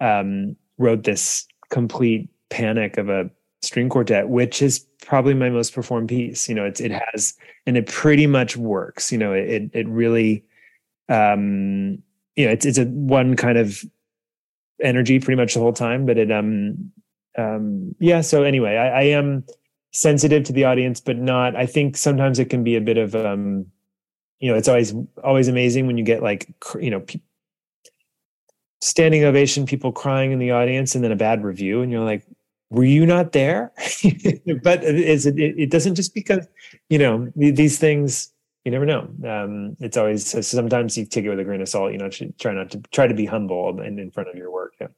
um, 0.00 0.56
wrote 0.78 1.04
this 1.04 1.46
complete 1.70 2.30
panic 2.50 2.98
of 2.98 3.08
a 3.08 3.30
string 3.62 3.88
quartet, 3.88 4.28
which 4.28 4.62
is 4.62 4.86
probably 5.02 5.34
my 5.34 5.50
most 5.50 5.74
performed 5.74 6.08
piece. 6.08 6.48
You 6.48 6.54
know, 6.54 6.64
it's 6.64 6.80
it 6.80 6.92
has 6.92 7.34
and 7.66 7.76
it 7.76 7.86
pretty 7.86 8.26
much 8.26 8.56
works. 8.56 9.12
You 9.12 9.18
know, 9.18 9.32
it 9.32 9.70
it 9.74 9.88
really 9.88 10.44
um 11.08 12.02
you 12.36 12.46
know 12.46 12.52
it's 12.52 12.66
it's 12.66 12.78
a 12.78 12.86
one 12.86 13.36
kind 13.36 13.58
of 13.58 13.84
energy 14.82 15.18
pretty 15.18 15.40
much 15.40 15.54
the 15.54 15.60
whole 15.60 15.72
time, 15.72 16.06
but 16.06 16.18
it 16.18 16.30
um 16.30 16.92
um 17.36 17.94
yeah, 18.00 18.20
so 18.20 18.42
anyway, 18.42 18.76
I, 18.76 19.00
I 19.00 19.02
am 19.04 19.44
sensitive 20.00 20.44
to 20.44 20.52
the 20.52 20.64
audience, 20.64 21.00
but 21.00 21.16
not 21.16 21.56
I 21.56 21.66
think 21.66 21.96
sometimes 21.96 22.38
it 22.38 22.46
can 22.46 22.62
be 22.62 22.76
a 22.76 22.80
bit 22.80 22.98
of 22.98 23.14
um 23.14 23.66
you 24.40 24.50
know, 24.50 24.56
it's 24.56 24.68
always 24.68 24.94
always 25.24 25.48
amazing 25.48 25.86
when 25.86 25.98
you 25.98 26.04
get 26.04 26.22
like 26.22 26.48
you 26.80 26.90
know 26.90 27.00
pe- 27.00 27.20
standing 28.80 29.24
ovation, 29.24 29.66
people 29.66 29.92
crying 29.92 30.32
in 30.32 30.38
the 30.38 30.52
audience, 30.52 30.94
and 30.94 31.02
then 31.02 31.12
a 31.12 31.16
bad 31.16 31.42
review, 31.42 31.82
and 31.82 31.90
you're 31.90 32.04
like, 32.04 32.24
were 32.70 32.84
you 32.84 33.06
not 33.06 33.32
there? 33.32 33.72
but 34.62 34.84
it, 34.84 35.26
it 35.36 35.70
doesn't 35.70 35.94
just 35.94 36.14
because, 36.14 36.46
you 36.88 36.98
know, 36.98 37.30
these 37.34 37.78
things, 37.78 38.32
you 38.64 38.70
never 38.70 38.86
know. 38.86 39.08
Um, 39.26 39.76
it's 39.80 39.96
always, 39.96 40.46
sometimes 40.46 40.96
you 40.98 41.06
take 41.06 41.24
it 41.24 41.30
with 41.30 41.40
a 41.40 41.44
grain 41.44 41.62
of 41.62 41.68
salt, 41.68 41.92
you 41.92 41.98
know, 41.98 42.10
try 42.38 42.52
not 42.52 42.70
to 42.70 42.78
try 42.92 43.06
to 43.06 43.14
be 43.14 43.26
humble 43.26 43.80
and 43.80 43.98
in 43.98 44.10
front 44.10 44.28
of 44.28 44.36
your 44.36 44.50
work. 44.50 44.74
Yeah. 44.80 44.88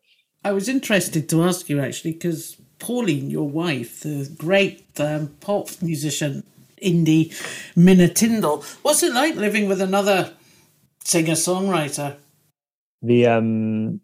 I 0.44 0.52
was 0.52 0.68
interested 0.68 1.28
to 1.28 1.44
ask 1.44 1.68
you 1.68 1.80
actually, 1.80 2.12
because 2.12 2.60
Pauline, 2.80 3.30
your 3.30 3.48
wife, 3.48 4.00
the 4.00 4.28
great 4.36 4.84
um, 4.98 5.28
pop 5.40 5.68
musician, 5.80 6.42
indie 6.82 7.32
Mina 7.76 8.08
Tindle, 8.08 8.64
what's 8.82 9.02
it 9.02 9.12
like 9.12 9.36
living 9.36 9.68
with 9.68 9.80
another 9.80 10.32
singer 11.04 11.34
songwriter? 11.34 12.16
The, 13.02 13.26
um, 13.26 14.00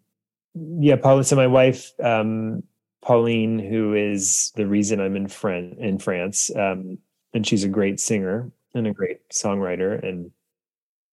yeah, 0.55 0.97
Pauline, 0.97 1.25
so 1.25 1.37
my 1.37 1.47
wife, 1.47 1.93
um, 2.03 2.63
Pauline, 3.03 3.59
who 3.59 3.95
is 3.95 4.53
the 4.57 4.67
reason 4.67 5.01
I'm 5.01 5.17
in 5.17 5.29
Fran- 5.29 5.77
in 5.79 5.99
France, 5.99 6.51
um, 6.55 6.99
and 7.35 7.47
she's 7.47 7.65
a 7.65 7.69
great 7.69 8.01
singer 8.01 8.51
and 8.75 8.87
a 8.87 8.93
great 8.93 9.29
songwriter, 9.31 10.03
and 10.03 10.31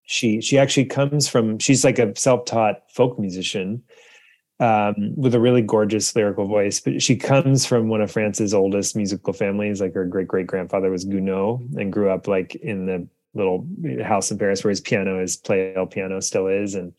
she 0.03 0.41
she 0.41 0.57
actually 0.57 0.85
comes 0.85 1.27
from 1.29 1.59
she's 1.59 1.85
like 1.85 1.99
a 1.99 2.15
self 2.15 2.45
taught 2.45 2.81
folk 2.91 3.17
musician 3.17 3.81
um, 4.59 5.15
with 5.15 5.33
a 5.35 5.39
really 5.39 5.61
gorgeous 5.61 6.15
lyrical 6.15 6.47
voice, 6.47 6.79
but 6.79 7.01
she 7.01 7.15
comes 7.15 7.65
from 7.65 7.89
one 7.89 8.01
of 8.01 8.11
France's 8.11 8.53
oldest 8.53 8.95
musical 8.95 9.33
families. 9.33 9.81
Like 9.81 9.93
her 9.93 10.05
great 10.05 10.27
great 10.27 10.47
grandfather 10.47 10.89
was 10.89 11.05
Gounod 11.05 11.75
and 11.75 11.91
grew 11.91 12.09
up 12.09 12.27
like 12.27 12.55
in 12.55 12.85
the 12.85 13.07
little 13.33 13.67
house 14.03 14.29
in 14.31 14.37
Paris 14.37 14.63
where 14.63 14.69
his 14.69 14.81
piano, 14.81 15.19
his 15.19 15.37
Pleyel 15.37 15.89
piano, 15.89 16.19
still 16.19 16.47
is, 16.47 16.75
and 16.75 16.93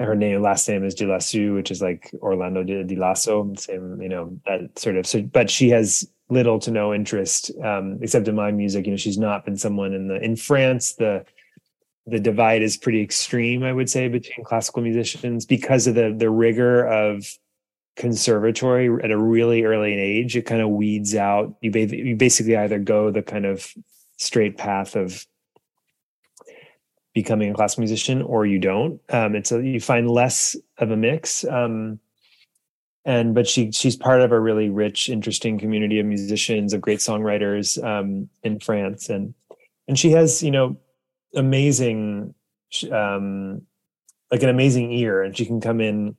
her 0.00 0.14
name 0.14 0.40
last 0.42 0.68
name 0.68 0.84
is 0.84 0.94
De 0.94 1.06
Lasso, 1.06 1.54
which 1.54 1.70
is 1.70 1.82
like 1.82 2.10
Orlando 2.20 2.62
de, 2.62 2.84
de 2.84 2.96
Lasso, 2.96 3.52
same 3.56 4.00
you 4.00 4.08
know 4.08 4.38
that 4.46 4.78
sort 4.78 4.96
of. 4.96 5.06
So, 5.06 5.22
but 5.22 5.50
she 5.50 5.68
has 5.70 6.08
little 6.30 6.58
to 6.60 6.70
no 6.70 6.94
interest 6.94 7.50
um, 7.64 7.98
except 8.02 8.28
in 8.28 8.34
my 8.34 8.52
music. 8.52 8.86
You 8.86 8.92
know, 8.92 8.96
she's 8.96 9.18
not 9.18 9.44
been 9.44 9.56
someone 9.56 9.92
in 9.92 10.08
the 10.08 10.22
in 10.22 10.36
France. 10.36 10.94
The 10.94 11.24
the 12.08 12.20
divide 12.20 12.62
is 12.62 12.76
pretty 12.76 13.02
extreme, 13.02 13.62
I 13.62 13.72
would 13.72 13.90
say, 13.90 14.08
between 14.08 14.44
classical 14.44 14.82
musicians 14.82 15.46
because 15.46 15.86
of 15.86 15.94
the 15.94 16.14
the 16.16 16.30
rigor 16.30 16.86
of 16.86 17.26
conservatory 17.96 18.88
at 19.02 19.10
a 19.10 19.18
really 19.18 19.64
early 19.64 19.94
age. 19.94 20.36
It 20.36 20.46
kind 20.46 20.62
of 20.62 20.70
weeds 20.70 21.14
out. 21.14 21.56
You, 21.60 21.70
you 21.70 22.16
basically 22.16 22.56
either 22.56 22.78
go 22.78 23.10
the 23.10 23.22
kind 23.22 23.44
of 23.44 23.72
straight 24.16 24.56
path 24.56 24.96
of 24.96 25.26
becoming 27.12 27.50
a 27.50 27.54
classical 27.54 27.82
musician 27.82 28.22
or 28.22 28.46
you 28.46 28.58
don't. 28.58 29.00
Um, 29.08 29.34
you 29.34 29.80
find 29.80 30.08
less 30.08 30.56
of 30.78 30.90
a 30.90 30.96
mix. 30.96 31.44
Um, 31.44 31.98
and 33.04 33.34
but 33.34 33.48
she 33.48 33.72
she's 33.72 33.96
part 33.96 34.20
of 34.20 34.32
a 34.32 34.40
really 34.40 34.68
rich, 34.68 35.08
interesting 35.08 35.58
community 35.58 35.98
of 35.98 36.06
musicians, 36.06 36.72
of 36.72 36.80
great 36.80 36.98
songwriters 36.98 37.82
um, 37.82 38.28
in 38.42 38.60
France, 38.60 39.08
and 39.08 39.34
and 39.88 39.98
she 39.98 40.10
has 40.10 40.42
you 40.42 40.50
know 40.50 40.76
amazing 41.34 42.34
um, 42.92 43.62
like 44.30 44.42
an 44.42 44.48
amazing 44.48 44.92
ear, 44.92 45.22
and 45.22 45.36
she 45.36 45.46
can 45.46 45.60
come 45.60 45.80
in, 45.80 46.16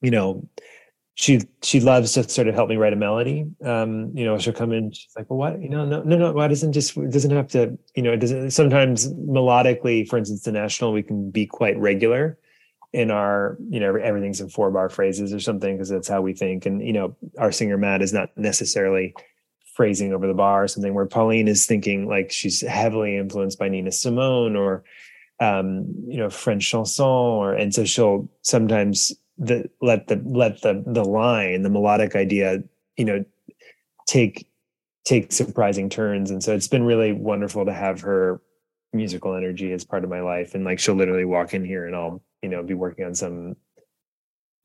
you 0.00 0.10
know, 0.10 0.48
she 1.14 1.40
she 1.62 1.80
loves 1.80 2.12
to 2.14 2.26
sort 2.28 2.48
of 2.48 2.54
help 2.54 2.70
me 2.70 2.76
write 2.76 2.94
a 2.94 2.96
melody. 2.96 3.44
Um, 3.62 4.16
you 4.16 4.24
know, 4.24 4.38
she'll 4.38 4.54
come 4.54 4.72
in. 4.72 4.90
She's 4.92 5.12
like, 5.14 5.28
"Well, 5.28 5.38
what? 5.38 5.60
You 5.60 5.68
know, 5.68 5.84
no, 5.84 6.02
no, 6.02 6.16
no. 6.16 6.32
Why 6.32 6.48
doesn't 6.48 6.72
just 6.72 6.96
it 6.96 7.12
doesn't 7.12 7.30
have 7.30 7.48
to? 7.48 7.78
You 7.94 8.02
know, 8.02 8.12
it 8.12 8.18
doesn't. 8.18 8.52
Sometimes 8.52 9.12
melodically, 9.12 10.08
for 10.08 10.16
instance, 10.18 10.42
the 10.42 10.52
national, 10.52 10.92
we 10.92 11.02
can 11.02 11.30
be 11.30 11.46
quite 11.46 11.78
regular 11.78 12.38
in 12.92 13.10
our, 13.10 13.56
you 13.68 13.78
know, 13.78 13.94
everything's 13.94 14.40
in 14.40 14.48
four 14.48 14.70
bar 14.70 14.88
phrases 14.88 15.32
or 15.32 15.38
something 15.38 15.76
because 15.76 15.88
that's 15.88 16.08
how 16.08 16.22
we 16.22 16.32
think. 16.32 16.64
And 16.64 16.84
you 16.84 16.92
know, 16.92 17.16
our 17.38 17.52
singer 17.52 17.76
Matt 17.76 18.02
is 18.02 18.12
not 18.12 18.30
necessarily 18.36 19.14
phrasing 19.74 20.12
over 20.12 20.26
the 20.26 20.34
bar 20.34 20.64
or 20.64 20.68
something. 20.68 20.94
Where 20.94 21.06
Pauline 21.06 21.48
is 21.48 21.66
thinking 21.66 22.08
like 22.08 22.30
she's 22.30 22.60
heavily 22.60 23.16
influenced 23.16 23.58
by 23.58 23.68
Nina 23.68 23.92
Simone 23.92 24.56
or 24.56 24.84
um, 25.40 25.86
you 26.06 26.18
know, 26.18 26.28
French 26.28 26.68
chanson, 26.68 27.06
or 27.06 27.54
and 27.54 27.74
so 27.74 27.84
she'll 27.84 28.28
sometimes 28.42 29.12
the 29.40 29.68
let 29.80 30.06
the 30.06 30.22
let 30.26 30.60
the 30.60 30.84
the 30.86 31.04
line 31.04 31.62
the 31.62 31.70
melodic 31.70 32.14
idea 32.14 32.62
you 32.96 33.06
know 33.06 33.24
take 34.06 34.46
take 35.04 35.32
surprising 35.32 35.88
turns 35.88 36.30
and 36.30 36.44
so 36.44 36.54
it's 36.54 36.68
been 36.68 36.84
really 36.84 37.12
wonderful 37.12 37.64
to 37.64 37.72
have 37.72 38.02
her 38.02 38.40
musical 38.92 39.34
energy 39.34 39.72
as 39.72 39.82
part 39.82 40.04
of 40.04 40.10
my 40.10 40.20
life 40.20 40.54
and 40.54 40.64
like 40.64 40.78
she'll 40.78 40.94
literally 40.94 41.24
walk 41.24 41.54
in 41.54 41.64
here 41.64 41.86
and 41.86 41.96
I'll 41.96 42.22
you 42.42 42.50
know 42.50 42.62
be 42.62 42.74
working 42.74 43.06
on 43.06 43.14
some 43.14 43.56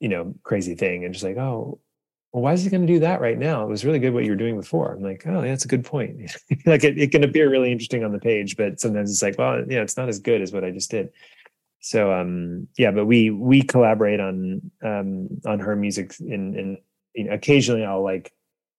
you 0.02 0.10
know 0.10 0.36
crazy 0.44 0.76
thing 0.76 1.06
and 1.06 1.14
just 1.14 1.24
like 1.24 1.38
oh 1.38 1.80
well 2.36 2.42
why 2.42 2.52
is 2.52 2.66
he 2.66 2.70
going 2.70 2.86
to 2.86 2.94
do 2.94 3.00
that 3.00 3.22
right 3.22 3.40
now? 3.40 3.64
It 3.64 3.70
was 3.70 3.86
really 3.86 3.98
good 3.98 4.14
what 4.14 4.26
you 4.26 4.32
were 4.32 4.36
doing 4.36 4.58
before. 4.58 4.92
I'm 4.92 5.02
like 5.02 5.26
oh 5.26 5.42
yeah, 5.42 5.52
that's 5.52 5.64
a 5.64 5.70
good 5.70 5.86
point. 5.86 6.36
Like 6.66 6.84
it, 6.84 6.98
it 6.98 7.12
can 7.12 7.24
appear 7.24 7.50
really 7.50 7.72
interesting 7.72 8.04
on 8.04 8.12
the 8.12 8.20
page 8.20 8.58
but 8.58 8.82
sometimes 8.82 9.10
it's 9.10 9.22
like 9.22 9.38
well 9.38 9.64
yeah 9.70 9.82
it's 9.82 9.96
not 9.96 10.10
as 10.10 10.20
good 10.20 10.42
as 10.42 10.52
what 10.52 10.66
i 10.66 10.72
just 10.72 10.92
did. 10.92 11.12
So 11.80 12.12
um 12.12 12.68
yeah 12.78 12.92
but 12.92 13.06
we 13.06 13.30
we 13.30 13.62
collaborate 13.62 14.20
on 14.20 14.70
um 14.84 15.30
on 15.46 15.60
her 15.60 15.78
music 15.78 16.14
in 16.20 16.60
in 16.60 16.78
you 17.14 17.24
know, 17.24 17.34
occasionally 17.34 17.86
i'll 17.86 18.04
like 18.04 18.34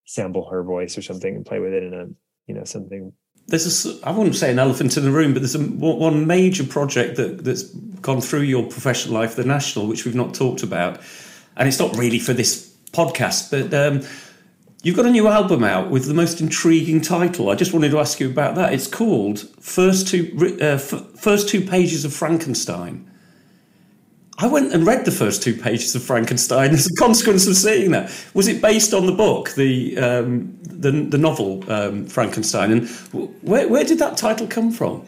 sample 0.04 0.50
her 0.50 0.62
voice 0.62 0.98
or 0.98 1.02
something 1.02 1.34
and 1.34 1.46
play 1.46 1.59
with 1.59 1.72
it 1.72 1.82
in 1.82 1.94
a 1.94 2.07
you 2.46 2.54
know 2.54 2.64
something. 2.64 3.14
There's 3.46 3.86
a 3.86 4.07
i 4.07 4.11
wouldn't 4.11 4.36
say 4.36 4.50
an 4.50 4.59
elephant 4.59 4.98
in 4.98 5.04
the 5.04 5.11
room 5.11 5.32
but 5.32 5.40
there's 5.40 5.54
a 5.54 5.62
one 5.62 6.26
major 6.26 6.64
project 6.64 7.16
that 7.16 7.42
that's 7.42 7.62
gone 8.02 8.20
through 8.20 8.42
your 8.42 8.64
professional 8.64 9.14
life 9.14 9.34
the 9.34 9.44
national 9.44 9.86
which 9.86 10.04
we've 10.04 10.14
not 10.14 10.34
talked 10.34 10.62
about 10.62 11.00
and 11.57 11.66
it's 11.66 11.78
not 11.78 11.96
really 11.96 12.18
for 12.18 12.34
this 12.34 12.76
podcast 12.97 13.51
but 13.51 13.74
um 13.74 14.03
You've 14.86 14.94
got 14.94 15.07
a 15.07 15.11
new 15.11 15.26
album 15.26 15.64
out 15.64 15.90
with 15.90 16.07
the 16.07 16.14
most 16.14 16.40
intriguing 16.40 17.01
title. 17.01 17.51
I 17.51 17.57
just 17.57 17.72
wanted 17.72 17.90
to 17.90 17.99
ask 17.99 18.20
you 18.20 18.30
about 18.30 18.55
that. 18.55 18.72
It's 18.72 18.86
called 18.86 19.40
First 19.59 20.07
Two 20.07 20.57
uh, 20.62 20.78
First 20.78 21.49
Two 21.49 21.61
Pages 21.61 22.05
of 22.05 22.12
Frankenstein. 22.14 23.11
I 24.38 24.47
went 24.47 24.72
and 24.72 24.86
read 24.86 25.05
the 25.05 25.11
first 25.11 25.42
two 25.42 25.55
pages 25.55 25.97
of 25.97 26.05
Frankenstein 26.05 26.70
as 26.74 26.86
a 26.86 26.94
consequence 26.94 27.49
of 27.49 27.57
seeing 27.57 27.90
that. 27.90 28.12
Was 28.34 28.47
it 28.47 28.62
based 28.62 28.94
on 28.94 29.07
the 29.07 29.12
book, 29.12 29.51
the 29.57 29.99
um, 29.99 30.57
the, 30.62 30.92
the, 30.92 31.18
novel 31.18 31.68
um, 31.68 32.07
Frankenstein? 32.07 32.70
And 32.70 32.88
where, 33.42 33.66
where 33.66 33.82
did 33.82 33.99
that 33.99 34.16
title 34.16 34.47
come 34.47 34.70
from? 34.70 35.05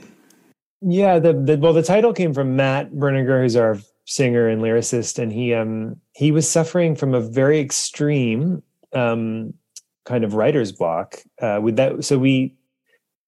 Yeah, 0.81 1.21
the, 1.21 1.35
the 1.35 1.57
well, 1.57 1.73
the 1.73 1.85
title 1.85 2.13
came 2.13 2.35
from 2.35 2.57
Matt 2.57 2.91
Berninger, 2.91 3.43
who's 3.43 3.55
our 3.55 3.79
singer 4.09 4.49
and 4.49 4.63
lyricist, 4.63 5.19
and 5.19 5.33
he 5.33 5.55
um 5.55 5.97
he 6.15 6.33
was 6.33 6.51
suffering 6.51 6.97
from 6.97 7.15
a 7.15 7.21
very 7.21 7.61
extreme 7.61 8.63
um 8.93 9.55
kind 10.05 10.25
of 10.25 10.35
writer's 10.35 10.73
block 10.73 11.19
uh, 11.43 11.61
with 11.63 11.77
that. 11.77 12.05
So 12.05 12.19
we 12.19 12.55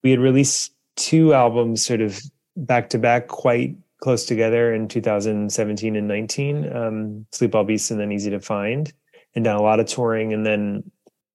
we 0.02 0.10
had 0.10 0.18
released 0.18 0.72
two 0.96 1.34
albums 1.34 1.84
sort 1.84 2.00
of 2.00 2.20
back 2.56 2.88
to 2.90 2.98
back, 2.98 3.28
quite 3.28 3.76
close 4.00 4.24
together 4.24 4.72
in 4.72 4.88
2017 4.88 5.94
and 5.94 6.08
19. 6.08 6.74
Um, 6.74 7.26
Sleep 7.32 7.52
Well 7.52 7.64
Beasts 7.64 7.90
and 7.90 8.00
then 8.00 8.10
Easy 8.10 8.30
to 8.30 8.40
Find, 8.40 8.90
and 9.34 9.44
done 9.44 9.56
a 9.56 9.62
lot 9.62 9.78
of 9.78 9.86
touring. 9.86 10.32
And 10.32 10.46
then 10.46 10.90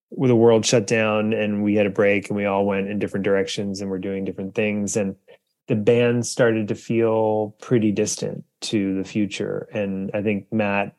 with 0.09 0.29
the 0.29 0.35
world 0.35 0.65
shut 0.65 0.87
down 0.87 1.33
and 1.33 1.63
we 1.63 1.75
had 1.75 1.85
a 1.85 1.91
break 1.91 2.29
and 2.29 2.37
we 2.37 2.45
all 2.45 2.65
went 2.65 2.87
in 2.87 2.99
different 2.99 3.23
directions 3.23 3.81
and 3.81 3.89
we're 3.89 3.99
doing 3.99 4.23
different 4.23 4.55
things 4.55 4.95
and 4.95 5.15
the 5.67 5.75
band 5.75 6.25
started 6.25 6.67
to 6.67 6.75
feel 6.75 7.55
pretty 7.59 7.91
distant 7.91 8.43
to 8.61 8.95
the 8.95 9.03
future. 9.03 9.67
And 9.73 10.11
i 10.13 10.21
think 10.21 10.51
matt 10.51 10.95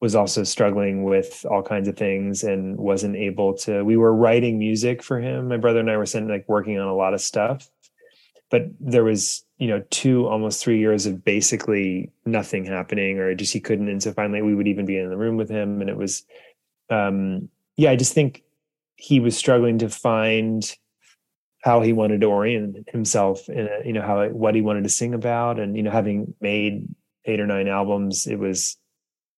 was 0.00 0.16
also 0.16 0.42
struggling 0.42 1.04
with 1.04 1.46
all 1.48 1.62
kinds 1.62 1.86
of 1.86 1.96
things 1.96 2.42
and 2.42 2.76
wasn't 2.76 3.14
able 3.14 3.54
to 3.54 3.84
we 3.84 3.96
were 3.96 4.12
writing 4.12 4.58
music 4.58 5.02
for 5.02 5.20
him. 5.20 5.48
My 5.48 5.56
brother 5.56 5.80
and 5.80 5.90
i 5.90 5.96
were 5.96 6.06
sitting 6.06 6.28
like 6.28 6.48
working 6.48 6.78
on 6.78 6.88
a 6.88 6.94
lot 6.94 7.14
of 7.14 7.20
stuff. 7.20 7.70
But 8.50 8.62
there 8.80 9.04
was 9.04 9.44
you 9.58 9.68
know 9.68 9.82
two 9.90 10.26
almost 10.26 10.62
three 10.62 10.78
years 10.78 11.06
of 11.06 11.24
basically 11.24 12.10
nothing 12.26 12.64
happening 12.64 13.18
or 13.18 13.34
just 13.34 13.52
he 13.52 13.60
couldn't. 13.60 13.88
And 13.88 14.02
so 14.02 14.12
finally 14.12 14.42
we 14.42 14.54
would 14.54 14.68
even 14.68 14.86
be 14.86 14.98
in 14.98 15.08
the 15.08 15.16
room 15.16 15.36
with 15.36 15.48
him. 15.48 15.80
And 15.80 15.88
it 15.88 15.96
was 15.96 16.24
um 16.90 17.48
yeah 17.76 17.90
i 17.90 17.96
just 17.96 18.12
think 18.12 18.42
he 18.96 19.20
was 19.20 19.36
struggling 19.36 19.78
to 19.78 19.88
find 19.88 20.76
how 21.62 21.80
he 21.80 21.92
wanted 21.92 22.20
to 22.20 22.26
orient 22.26 22.88
himself 22.88 23.48
in 23.48 23.68
a, 23.68 23.86
you 23.86 23.92
know 23.92 24.02
how 24.02 24.28
what 24.28 24.54
he 24.54 24.60
wanted 24.60 24.82
to 24.84 24.90
sing 24.90 25.14
about 25.14 25.58
and 25.58 25.76
you 25.76 25.82
know 25.82 25.90
having 25.90 26.34
made 26.40 26.86
eight 27.24 27.40
or 27.40 27.46
nine 27.46 27.68
albums 27.68 28.26
it 28.26 28.38
was 28.38 28.76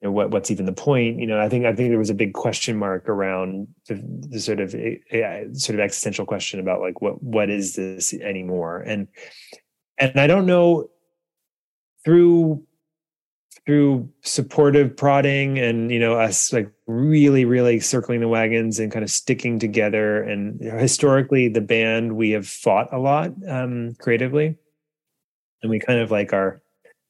you 0.05 0.09
know, 0.11 0.13
what 0.13 0.31
what's 0.31 0.51
even 0.51 0.67
the 0.67 0.73
point? 0.73 1.19
You 1.19 1.27
know, 1.27 1.41
I 1.41 1.49
think 1.49 1.65
I 1.65 1.75
think 1.75 1.89
there 1.89 1.99
was 1.99 2.11
a 2.11 2.15
big 2.15 2.35
question 2.35 2.77
mark 2.77 3.09
around 3.09 3.69
the, 3.89 4.03
the 4.29 4.39
sort 4.39 4.61
of 4.61 4.75
a, 4.75 5.01
a, 5.11 5.47
sort 5.55 5.79
of 5.79 5.81
existential 5.83 6.27
question 6.27 6.61
about 6.61 6.83
like 6.83 7.01
what 7.01 7.23
what 7.23 7.49
is 7.49 7.75
this 7.75 8.13
anymore? 8.13 8.81
And 8.81 9.09
and 9.97 10.21
I 10.21 10.27
don't 10.27 10.45
know 10.45 10.89
through 12.05 12.63
through 13.67 14.09
supportive 14.21 14.95
prodding 14.97 15.59
and 15.59 15.91
you 15.91 15.99
know 15.99 16.19
us 16.19 16.53
like 16.53 16.71
really 16.87 17.47
really 17.47 17.81
circling 17.81 18.21
the 18.21 18.29
wagons 18.29 18.79
and 18.79 18.93
kind 18.93 19.03
of 19.03 19.11
sticking 19.11 19.59
together. 19.59 20.23
And 20.23 20.61
historically 20.61 21.49
the 21.49 21.61
band 21.61 22.17
we 22.17 22.31
have 22.33 22.47
fought 22.47 22.93
a 22.93 22.99
lot 22.99 23.33
um 23.49 23.95
creatively. 24.01 24.57
And 25.63 25.71
we 25.71 25.79
kind 25.79 26.01
of 26.01 26.11
like 26.11 26.33
are 26.33 26.61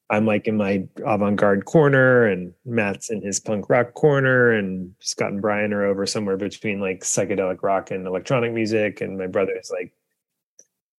I'm 0.09 0.25
like 0.25 0.47
in 0.47 0.55
my 0.55 0.87
avant-garde 1.05 1.65
corner, 1.65 2.27
and 2.27 2.53
Matt's 2.63 3.09
in 3.09 3.23
his 3.23 3.39
punk 3.39 3.69
rock 3.69 3.95
corner, 3.95 4.51
and 4.51 4.93
Scott 4.99 5.31
and 5.31 5.41
Brian 5.41 5.73
are 5.73 5.83
over 5.83 6.05
somewhere 6.05 6.37
between 6.37 6.79
like 6.79 7.01
psychedelic 7.01 7.63
rock 7.63 7.89
and 7.89 8.05
electronic 8.05 8.53
music, 8.53 9.01
and 9.01 9.17
my 9.17 9.27
brother 9.27 9.57
is 9.59 9.71
like 9.71 9.93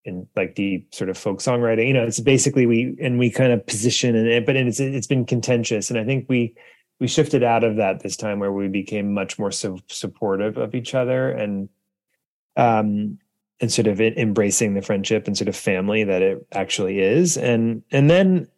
in 0.06 0.26
like 0.36 0.54
deep 0.54 0.94
sort 0.94 1.10
of 1.10 1.18
folk 1.18 1.40
songwriting. 1.40 1.88
You 1.88 1.94
know, 1.94 2.04
it's 2.04 2.20
basically 2.20 2.66
we 2.66 2.96
and 3.00 3.18
we 3.18 3.30
kind 3.30 3.52
of 3.52 3.66
position 3.66 4.14
in 4.14 4.26
it, 4.26 4.46
but 4.46 4.56
it's 4.56 4.80
it's 4.80 5.06
been 5.06 5.26
contentious, 5.26 5.90
and 5.90 5.98
I 5.98 6.04
think 6.04 6.26
we 6.28 6.54
we 7.00 7.08
shifted 7.08 7.42
out 7.42 7.64
of 7.64 7.76
that 7.76 8.00
this 8.00 8.16
time 8.16 8.38
where 8.38 8.52
we 8.52 8.68
became 8.68 9.12
much 9.12 9.38
more 9.38 9.52
so 9.52 9.78
supportive 9.88 10.56
of 10.56 10.74
each 10.74 10.94
other 10.94 11.30
and 11.30 11.68
um 12.56 13.18
and 13.60 13.72
sort 13.72 13.86
of 13.86 14.00
embracing 14.00 14.74
the 14.74 14.82
friendship 14.82 15.26
and 15.26 15.36
sort 15.36 15.48
of 15.48 15.56
family 15.56 16.04
that 16.04 16.22
it 16.22 16.46
actually 16.52 17.00
is 17.00 17.36
and 17.36 17.82
and 17.90 18.08
then 18.10 18.48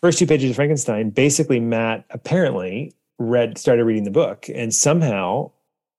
first 0.00 0.18
two 0.18 0.26
pages 0.26 0.50
of 0.50 0.56
frankenstein 0.56 1.10
basically 1.10 1.60
matt 1.60 2.04
apparently 2.10 2.94
read 3.18 3.58
started 3.58 3.84
reading 3.84 4.04
the 4.04 4.10
book 4.10 4.46
and 4.54 4.74
somehow 4.74 5.50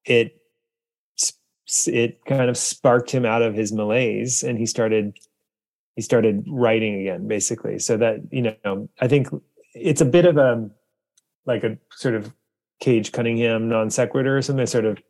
it 0.04 0.41
it 1.86 2.24
kind 2.24 2.50
of 2.50 2.56
sparked 2.56 3.10
him 3.10 3.24
out 3.24 3.42
of 3.42 3.54
his 3.54 3.72
malaise 3.72 4.42
and 4.42 4.58
he 4.58 4.66
started 4.66 5.16
he 5.96 6.02
started 6.02 6.44
writing 6.48 7.00
again 7.00 7.28
basically. 7.28 7.78
So 7.78 7.96
that 7.96 8.20
you 8.30 8.54
know 8.64 8.88
i 9.00 9.08
think 9.08 9.28
it's 9.74 10.00
a 10.00 10.06
bit 10.06 10.24
of 10.24 10.36
a 10.36 10.68
like 11.46 11.64
a 11.64 11.78
sort 11.92 12.14
of 12.14 12.32
cage 12.80 13.12
cunningham 13.12 13.68
non 13.68 13.90
sequitur 13.90 14.36
or 14.36 14.42
something 14.42 14.66
sort 14.66 14.84
of 14.84 15.02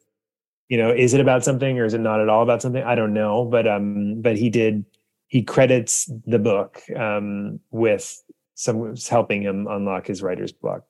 you 0.69 0.79
know 0.79 0.91
is 0.91 1.15
it 1.15 1.21
about 1.21 1.45
something 1.45 1.79
or 1.79 1.85
is 1.85 1.95
it 1.95 2.01
not 2.01 2.21
at 2.21 2.29
all 2.29 2.43
about 2.43 2.63
something? 2.63 2.83
I 2.83 2.95
don't 2.95 3.15
know 3.15 3.45
but 3.45 3.67
um 3.67 4.21
but 4.21 4.37
he 4.37 4.51
did 4.51 4.85
he 5.27 5.43
credits 5.43 6.11
the 6.27 6.39
book 6.39 6.83
um 6.97 7.61
with 7.71 8.23
some 8.55 8.95
helping 9.09 9.43
him 9.43 9.67
unlock 9.69 10.07
his 10.07 10.23
writer's 10.23 10.53
block 10.53 10.85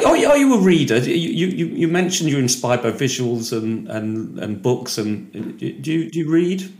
are, 0.00 0.16
are, 0.16 0.36
you 0.36 0.54
a 0.54 0.60
reader? 0.60 0.98
You, 0.98 1.46
you 1.48 1.66
you 1.66 1.88
mentioned 1.88 2.30
you're 2.30 2.40
inspired 2.40 2.82
by 2.82 2.90
visuals 2.90 3.56
and 3.56 3.88
and, 3.88 4.38
and 4.38 4.62
books, 4.62 4.98
and 4.98 5.58
do 5.58 5.66
you 5.66 6.10
do 6.10 6.18
you 6.18 6.30
read 6.30 6.72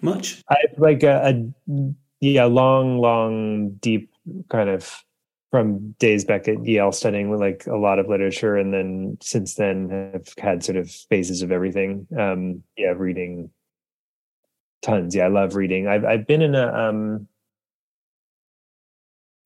much? 0.00 0.42
I 0.48 0.56
like 0.78 1.02
a, 1.02 1.44
a 1.68 1.94
yeah 2.20 2.44
long 2.44 2.98
long 2.98 3.72
deep 3.80 4.10
kind 4.48 4.68
of 4.68 5.02
from 5.50 5.92
days 5.98 6.24
back 6.24 6.46
at 6.46 6.64
Yale 6.64 6.92
studying 6.92 7.36
like 7.36 7.66
a 7.66 7.76
lot 7.76 7.98
of 7.98 8.08
literature, 8.08 8.56
and 8.56 8.72
then 8.72 9.18
since 9.20 9.56
then 9.56 10.12
have 10.12 10.32
had 10.38 10.64
sort 10.64 10.76
of 10.76 10.90
phases 10.90 11.42
of 11.42 11.50
everything. 11.50 12.06
Um, 12.18 12.62
yeah, 12.76 12.94
reading 12.96 13.50
tons. 14.82 15.14
Yeah, 15.14 15.24
I 15.24 15.28
love 15.28 15.56
reading. 15.56 15.88
I've 15.88 16.04
I've 16.04 16.26
been 16.26 16.42
in 16.42 16.54
a 16.54 16.72
um, 16.72 17.26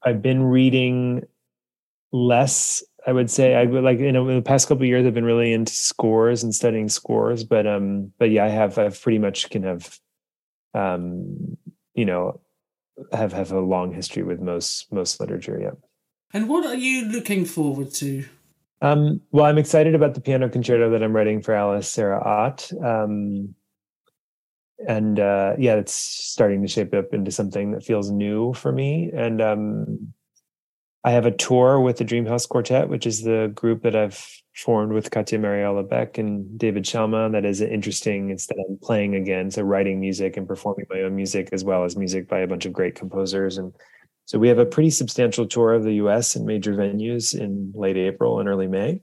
I've 0.04 0.22
been 0.22 0.42
reading 0.42 1.24
less. 2.12 2.82
I 3.06 3.12
would 3.12 3.30
say 3.30 3.54
I 3.54 3.64
would 3.64 3.84
like 3.84 3.98
you 3.98 4.12
know 4.12 4.28
in 4.28 4.36
the 4.36 4.42
past 4.42 4.68
couple 4.68 4.84
years 4.84 5.06
I've 5.06 5.14
been 5.14 5.24
really 5.24 5.52
into 5.52 5.72
scores 5.72 6.42
and 6.42 6.54
studying 6.54 6.88
scores, 6.88 7.44
but 7.44 7.66
um, 7.66 8.12
but 8.18 8.30
yeah, 8.30 8.44
I 8.44 8.48
have 8.48 8.78
I've 8.78 9.00
pretty 9.00 9.18
much 9.18 9.50
can 9.50 9.62
have 9.62 9.98
um, 10.74 11.56
you 11.94 12.04
know 12.04 12.40
have 13.12 13.32
have 13.32 13.52
a 13.52 13.60
long 13.60 13.92
history 13.92 14.22
with 14.22 14.40
most 14.40 14.92
most 14.92 15.20
literature. 15.20 15.58
Yeah. 15.60 15.72
And 16.32 16.48
what 16.48 16.66
are 16.66 16.74
you 16.74 17.06
looking 17.06 17.44
forward 17.44 17.92
to? 17.94 18.24
Um, 18.82 19.20
well, 19.30 19.46
I'm 19.46 19.58
excited 19.58 19.94
about 19.94 20.14
the 20.14 20.20
piano 20.20 20.48
concerto 20.48 20.90
that 20.90 21.02
I'm 21.02 21.14
writing 21.14 21.40
for 21.40 21.54
Alice 21.54 21.88
Sara 21.88 22.20
Ott. 22.20 22.70
Um, 22.84 23.54
and 24.86 25.18
uh, 25.18 25.54
yeah, 25.58 25.76
it's 25.76 25.94
starting 25.94 26.60
to 26.62 26.68
shape 26.68 26.92
up 26.92 27.14
into 27.14 27.30
something 27.30 27.72
that 27.72 27.84
feels 27.84 28.10
new 28.10 28.52
for 28.52 28.72
me. 28.72 29.10
And 29.14 29.40
um, 29.40 30.12
I 31.04 31.10
have 31.10 31.26
a 31.26 31.30
tour 31.30 31.80
with 31.80 31.98
the 31.98 32.04
Dreamhouse 32.04 32.48
Quartet, 32.48 32.88
which 32.88 33.06
is 33.06 33.22
the 33.22 33.52
group 33.54 33.82
that 33.82 33.94
I've 33.94 34.26
formed 34.56 34.92
with 34.92 35.10
Katia 35.10 35.38
Marielle 35.38 35.86
Labèque 35.86 36.16
and 36.16 36.58
David 36.58 36.84
Chalmin. 36.84 37.32
That 37.32 37.44
is 37.44 37.60
interesting. 37.60 38.30
It's 38.30 38.46
that 38.46 38.64
I'm 38.68 38.78
playing 38.82 39.14
again, 39.14 39.50
so 39.50 39.62
writing 39.62 40.00
music 40.00 40.36
and 40.36 40.48
performing 40.48 40.86
my 40.88 41.00
own 41.00 41.14
music 41.14 41.50
as 41.52 41.62
well 41.62 41.84
as 41.84 41.96
music 41.96 42.28
by 42.28 42.38
a 42.38 42.46
bunch 42.46 42.64
of 42.64 42.72
great 42.72 42.94
composers 42.94 43.58
and 43.58 43.74
so 44.26 44.38
we 44.38 44.48
have 44.48 44.58
a 44.58 44.66
pretty 44.66 44.90
substantial 44.90 45.46
tour 45.46 45.74
of 45.74 45.84
the 45.84 45.94
US 45.94 46.34
in 46.34 46.46
major 46.46 46.74
venues 46.74 47.38
in 47.38 47.72
late 47.74 47.96
April 47.96 48.40
and 48.40 48.48
early 48.48 48.66
May. 48.66 49.02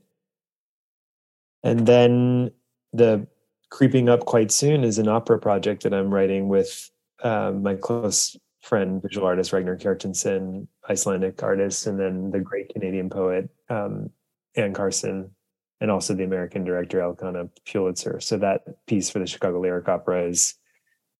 And 1.63 1.85
then 1.85 2.51
the 2.91 3.27
creeping 3.69 4.09
up 4.09 4.25
quite 4.25 4.51
soon 4.51 4.83
is 4.83 4.97
an 4.97 5.07
opera 5.07 5.39
project 5.39 5.83
that 5.83 5.93
I'm 5.93 6.13
writing 6.13 6.47
with 6.47 6.89
um, 7.23 7.61
my 7.61 7.75
close 7.75 8.35
friend, 8.61 9.01
visual 9.01 9.27
artist 9.27 9.53
Ragnar 9.53 9.77
Kjartansson, 9.77 10.67
Icelandic 10.89 11.41
artist, 11.41 11.87
and 11.87 11.99
then 11.99 12.31
the 12.31 12.39
great 12.39 12.69
Canadian 12.69 13.09
poet 13.09 13.49
um, 13.69 14.09
Anne 14.55 14.73
Carson, 14.73 15.31
and 15.79 15.89
also 15.89 16.13
the 16.13 16.23
American 16.23 16.63
director 16.63 17.01
Elkanah 17.01 17.49
Pulitzer. 17.65 18.19
So 18.19 18.37
that 18.37 18.61
piece 18.85 19.09
for 19.09 19.19
the 19.19 19.27
Chicago 19.27 19.59
Lyric 19.59 19.89
Opera 19.89 20.27
is 20.27 20.55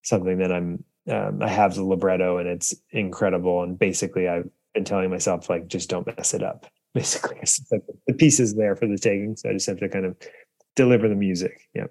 something 0.03 0.37
that 0.39 0.51
I'm 0.51 0.83
um, 1.09 1.41
I 1.41 1.47
have 1.47 1.75
the 1.75 1.83
libretto 1.83 2.37
and 2.37 2.47
it's 2.47 2.75
incredible. 2.91 3.63
And 3.63 3.77
basically, 3.77 4.27
I've 4.27 4.49
been 4.73 4.85
telling 4.85 5.09
myself 5.09 5.49
like, 5.49 5.67
just 5.67 5.89
don't 5.89 6.05
mess 6.05 6.33
it 6.33 6.43
up. 6.43 6.67
Basically, 6.93 7.37
the 8.07 8.13
piece 8.13 8.39
is 8.39 8.55
there 8.55 8.75
for 8.75 8.87
the 8.87 8.97
taking, 8.97 9.35
so 9.35 9.49
I 9.49 9.53
just 9.53 9.67
have 9.67 9.79
to 9.79 9.89
kind 9.89 10.05
of 10.05 10.15
deliver 10.75 11.07
the 11.07 11.15
music. 11.15 11.67
Yeah. 11.73 11.87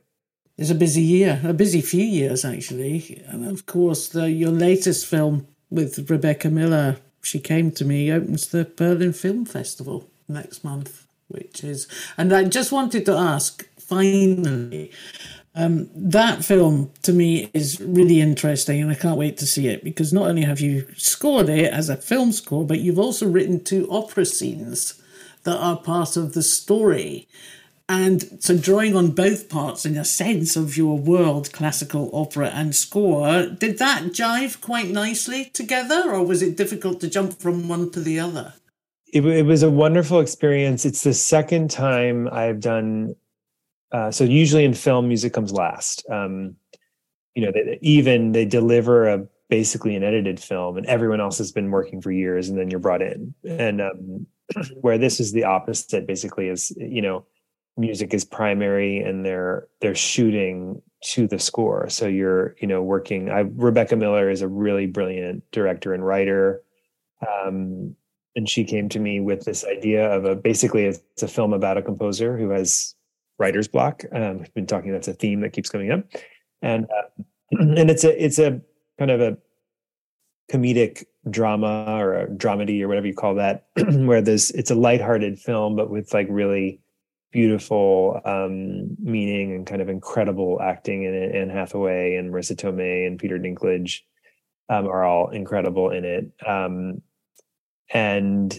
It's 0.61 0.69
a 0.69 0.75
busy 0.75 1.01
year, 1.01 1.41
a 1.43 1.55
busy 1.55 1.81
few 1.81 2.05
years 2.05 2.45
actually, 2.45 3.25
and 3.27 3.49
of 3.49 3.65
course, 3.65 4.11
the, 4.11 4.31
your 4.31 4.51
latest 4.51 5.07
film 5.07 5.47
with 5.71 6.11
Rebecca 6.11 6.51
Miller, 6.51 6.99
"She 7.23 7.39
Came 7.39 7.71
to 7.73 7.85
Me," 7.87 8.13
opens 8.13 8.49
the 8.49 8.67
Berlin 8.77 9.15
Film 9.15 9.47
Festival 9.47 10.11
next 10.29 10.63
month, 10.63 11.07
which 11.29 11.65
is. 11.65 11.89
And 12.19 12.31
I 12.35 12.45
just 12.45 12.73
wanted 12.73 13.07
to 13.07 13.15
ask, 13.15 13.67
finally, 13.79 14.91
um, 15.55 15.89
that 15.95 16.45
film 16.45 16.91
to 17.05 17.15
me 17.15 17.49
is 17.55 17.81
really 17.81 18.21
interesting, 18.21 18.83
and 18.83 18.91
I 18.91 18.97
can't 18.97 19.17
wait 19.17 19.39
to 19.39 19.47
see 19.47 19.67
it 19.67 19.83
because 19.83 20.13
not 20.13 20.29
only 20.29 20.43
have 20.43 20.61
you 20.61 20.87
scored 20.95 21.49
it 21.49 21.73
as 21.73 21.89
a 21.89 21.97
film 21.97 22.33
score, 22.33 22.67
but 22.67 22.81
you've 22.81 22.99
also 22.99 23.27
written 23.27 23.65
two 23.65 23.91
opera 23.91 24.27
scenes 24.27 25.01
that 25.45 25.57
are 25.57 25.79
part 25.79 26.19
of 26.19 26.35
the 26.35 26.43
story. 26.43 27.29
And 27.91 28.43
so, 28.43 28.57
drawing 28.57 28.95
on 28.95 29.11
both 29.11 29.49
parts 29.49 29.85
in 29.85 29.97
a 29.97 30.05
sense 30.05 30.55
of 30.55 30.77
your 30.77 30.97
world, 30.97 31.53
classical 31.53 32.09
opera 32.13 32.51
and 32.55 32.73
score, 32.73 33.47
did 33.47 33.79
that 33.79 34.05
jive 34.13 34.61
quite 34.61 34.91
nicely 34.91 35.47
together, 35.47 36.13
or 36.13 36.25
was 36.25 36.41
it 36.41 36.57
difficult 36.57 37.01
to 37.01 37.11
jump 37.11 37.41
from 37.41 37.69
one 37.69 37.91
to 37.91 38.01
the 38.01 38.21
other? 38.21 38.55
It, 39.13 39.27
it 39.27 39.45
was 39.45 39.65
a 39.65 39.71
wonderful 39.71 40.21
experience. 40.21 40.85
It's 40.85 41.03
the 41.03 41.15
second 41.15 41.73
time 41.73 42.29
I've 42.31 42.61
done 42.61 43.17
uh, 43.93 44.11
so 44.11 44.25
usually 44.25 44.65
in 44.65 44.75
film, 44.75 45.09
music 45.09 45.33
comes 45.33 45.53
last. 45.53 46.05
Um, 46.11 46.57
you 47.35 47.45
know, 47.45 47.53
they, 47.53 47.79
even 47.83 48.33
they 48.33 48.45
deliver 48.45 49.09
a 49.09 49.27
basically 49.49 49.97
an 49.97 50.05
edited 50.05 50.39
film, 50.39 50.77
and 50.77 50.87
everyone 50.87 51.21
else 51.21 51.39
has 51.39 51.51
been 51.51 51.71
working 51.71 52.01
for 52.01 52.13
years, 52.13 52.49
and 52.49 52.59
then 52.59 52.71
you're 52.71 52.81
brought 52.81 53.03
in. 53.03 53.35
And 53.45 53.81
um, 53.81 54.27
where 54.81 54.99
this 54.99 55.19
is 55.19 55.33
the 55.33 55.45
opposite, 55.45 56.07
basically, 56.07 56.49
is 56.49 56.73
you 56.77 57.03
know, 57.03 57.27
music 57.81 58.13
is 58.15 58.25
primary, 58.25 58.99
and 58.99 59.25
they're 59.25 59.67
they're 59.81 59.95
shooting 59.95 60.83
to 61.03 61.27
the 61.27 61.39
score. 61.39 61.89
So 61.89 62.07
you're 62.07 62.55
you 62.61 62.69
know 62.69 62.83
working. 62.83 63.31
I, 63.31 63.41
Rebecca 63.41 63.97
Miller 63.97 64.31
is 64.31 64.43
a 64.43 64.49
really 64.49 64.87
brilliant 64.87 65.43
director 65.51 65.95
and 65.95 66.05
writer. 66.05 66.63
Um, 67.27 67.97
and 68.37 68.49
she 68.49 68.65
came 68.65 68.89
to 68.91 69.01
me 69.01 69.21
with 69.21 69.45
this 69.45 69.65
idea 69.65 70.09
of 70.11 70.25
a 70.25 70.37
basically 70.37 70.85
it's 70.85 71.23
a 71.23 71.29
film 71.29 71.53
about 71.53 71.77
a 71.77 71.83
composer 71.83 72.37
who 72.37 72.51
has 72.51 72.95
writer's 73.39 73.69
block. 73.69 74.05
Um, 74.13 74.39
we've 74.39 74.55
been 74.55 74.67
talking 74.67 74.93
that's 74.93 75.09
a 75.09 75.15
theme 75.15 75.41
that 75.41 75.53
keeps 75.53 75.71
coming 75.71 75.91
up, 75.91 76.05
and 76.63 76.85
uh, 76.85 77.23
and 77.53 77.91
it's 77.91 78.05
a 78.05 78.25
it's 78.25 78.39
a 78.39 78.61
kind 78.99 79.11
of 79.11 79.21
a 79.21 79.37
comedic 80.53 81.05
drama 81.29 81.97
or 81.99 82.15
a 82.15 82.27
dramedy 82.29 82.83
or 82.83 82.89
whatever 82.89 83.07
you 83.07 83.15
call 83.15 83.35
that, 83.35 83.67
where 83.77 84.23
there's 84.23 84.51
it's 84.53 84.71
a 84.71 84.75
lighthearted 84.75 85.39
film 85.39 85.77
but 85.77 85.91
with 85.91 86.13
like 86.15 86.27
really 86.31 86.81
beautiful 87.31 88.21
um, 88.25 88.97
meaning 88.99 89.53
and 89.53 89.67
kind 89.67 89.81
of 89.81 89.89
incredible 89.89 90.61
acting 90.61 91.05
in 91.05 91.15
it. 91.15 91.35
Anne 91.35 91.51
Hathaway 91.51 92.17
and 92.17 92.33
Marisa 92.33 92.57
Tomei 92.57 93.07
and 93.07 93.19
Peter 93.19 93.39
Dinklage 93.39 94.01
um, 94.69 94.87
are 94.87 95.05
all 95.05 95.31
incredible 95.31 95.91
in 95.91 96.05
it. 96.05 96.31
Um, 96.47 97.03
and 97.93 98.59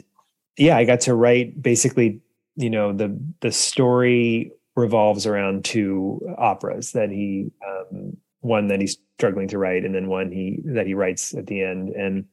yeah, 0.57 0.77
I 0.77 0.85
got 0.85 1.01
to 1.01 1.15
write 1.15 1.61
basically, 1.61 2.21
you 2.55 2.69
know, 2.69 2.93
the 2.93 3.17
the 3.39 3.51
story 3.51 4.51
revolves 4.75 5.25
around 5.25 5.65
two 5.65 6.21
operas 6.37 6.91
that 6.93 7.09
he 7.09 7.51
um, 7.67 8.17
one 8.41 8.67
that 8.67 8.81
he's 8.81 8.97
struggling 9.17 9.47
to 9.49 9.57
write 9.57 9.85
and 9.85 9.93
then 9.93 10.07
one 10.07 10.31
he 10.31 10.61
that 10.65 10.87
he 10.87 10.93
writes 10.93 11.33
at 11.33 11.47
the 11.47 11.63
end 11.63 11.89
and 11.89 12.25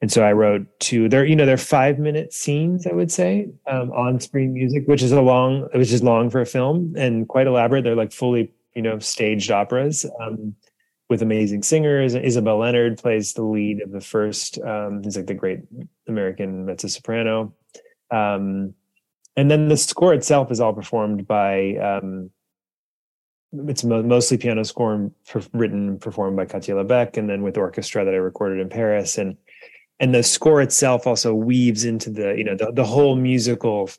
and 0.00 0.12
so 0.12 0.22
I 0.22 0.32
wrote 0.32 0.66
two. 0.80 1.08
They're 1.08 1.24
you 1.24 1.36
know 1.36 1.46
they're 1.46 1.56
five 1.56 1.98
minute 1.98 2.32
scenes 2.32 2.86
I 2.86 2.92
would 2.92 3.10
say 3.10 3.48
um, 3.66 3.90
on 3.92 4.20
screen 4.20 4.52
music, 4.52 4.86
which 4.86 5.02
is 5.02 5.12
a 5.12 5.20
long 5.20 5.68
which 5.74 5.92
is 5.92 6.02
long 6.02 6.30
for 6.30 6.40
a 6.40 6.46
film 6.46 6.94
and 6.96 7.26
quite 7.28 7.46
elaborate. 7.46 7.84
They're 7.84 7.96
like 7.96 8.12
fully 8.12 8.52
you 8.74 8.82
know 8.82 8.98
staged 8.98 9.50
operas. 9.50 10.06
Um, 10.20 10.54
with 11.08 11.22
amazing 11.22 11.62
singers. 11.62 12.14
Isabel 12.14 12.58
Leonard 12.58 12.98
plays 12.98 13.32
the 13.32 13.42
lead 13.42 13.80
of 13.80 13.90
the 13.92 14.00
first. 14.00 14.60
Um, 14.60 15.02
he's 15.02 15.16
like 15.16 15.26
the 15.26 15.34
great 15.34 15.60
American 16.06 16.66
mezzo 16.66 16.88
soprano. 16.88 17.54
Um, 18.10 18.74
and 19.36 19.50
then 19.50 19.68
the 19.68 19.76
score 19.76 20.14
itself 20.14 20.50
is 20.50 20.60
all 20.60 20.74
performed 20.74 21.26
by. 21.26 21.76
Um, 21.76 22.30
it's 23.52 23.84
mo- 23.84 24.02
mostly 24.02 24.36
piano 24.36 24.62
score 24.62 25.10
written 25.54 25.98
performed 25.98 26.36
by 26.36 26.44
Katia 26.44 26.74
Labèque, 26.74 27.16
and 27.16 27.30
then 27.30 27.42
with 27.42 27.56
orchestra 27.56 28.04
that 28.04 28.12
I 28.12 28.18
recorded 28.18 28.60
in 28.60 28.68
Paris, 28.68 29.16
and 29.16 29.38
and 30.00 30.14
the 30.14 30.22
score 30.22 30.60
itself 30.60 31.06
also 31.06 31.34
weaves 31.34 31.84
into 31.84 32.10
the 32.10 32.34
you 32.36 32.44
know 32.44 32.56
the, 32.56 32.72
the 32.72 32.84
whole 32.84 33.16
musical 33.16 33.90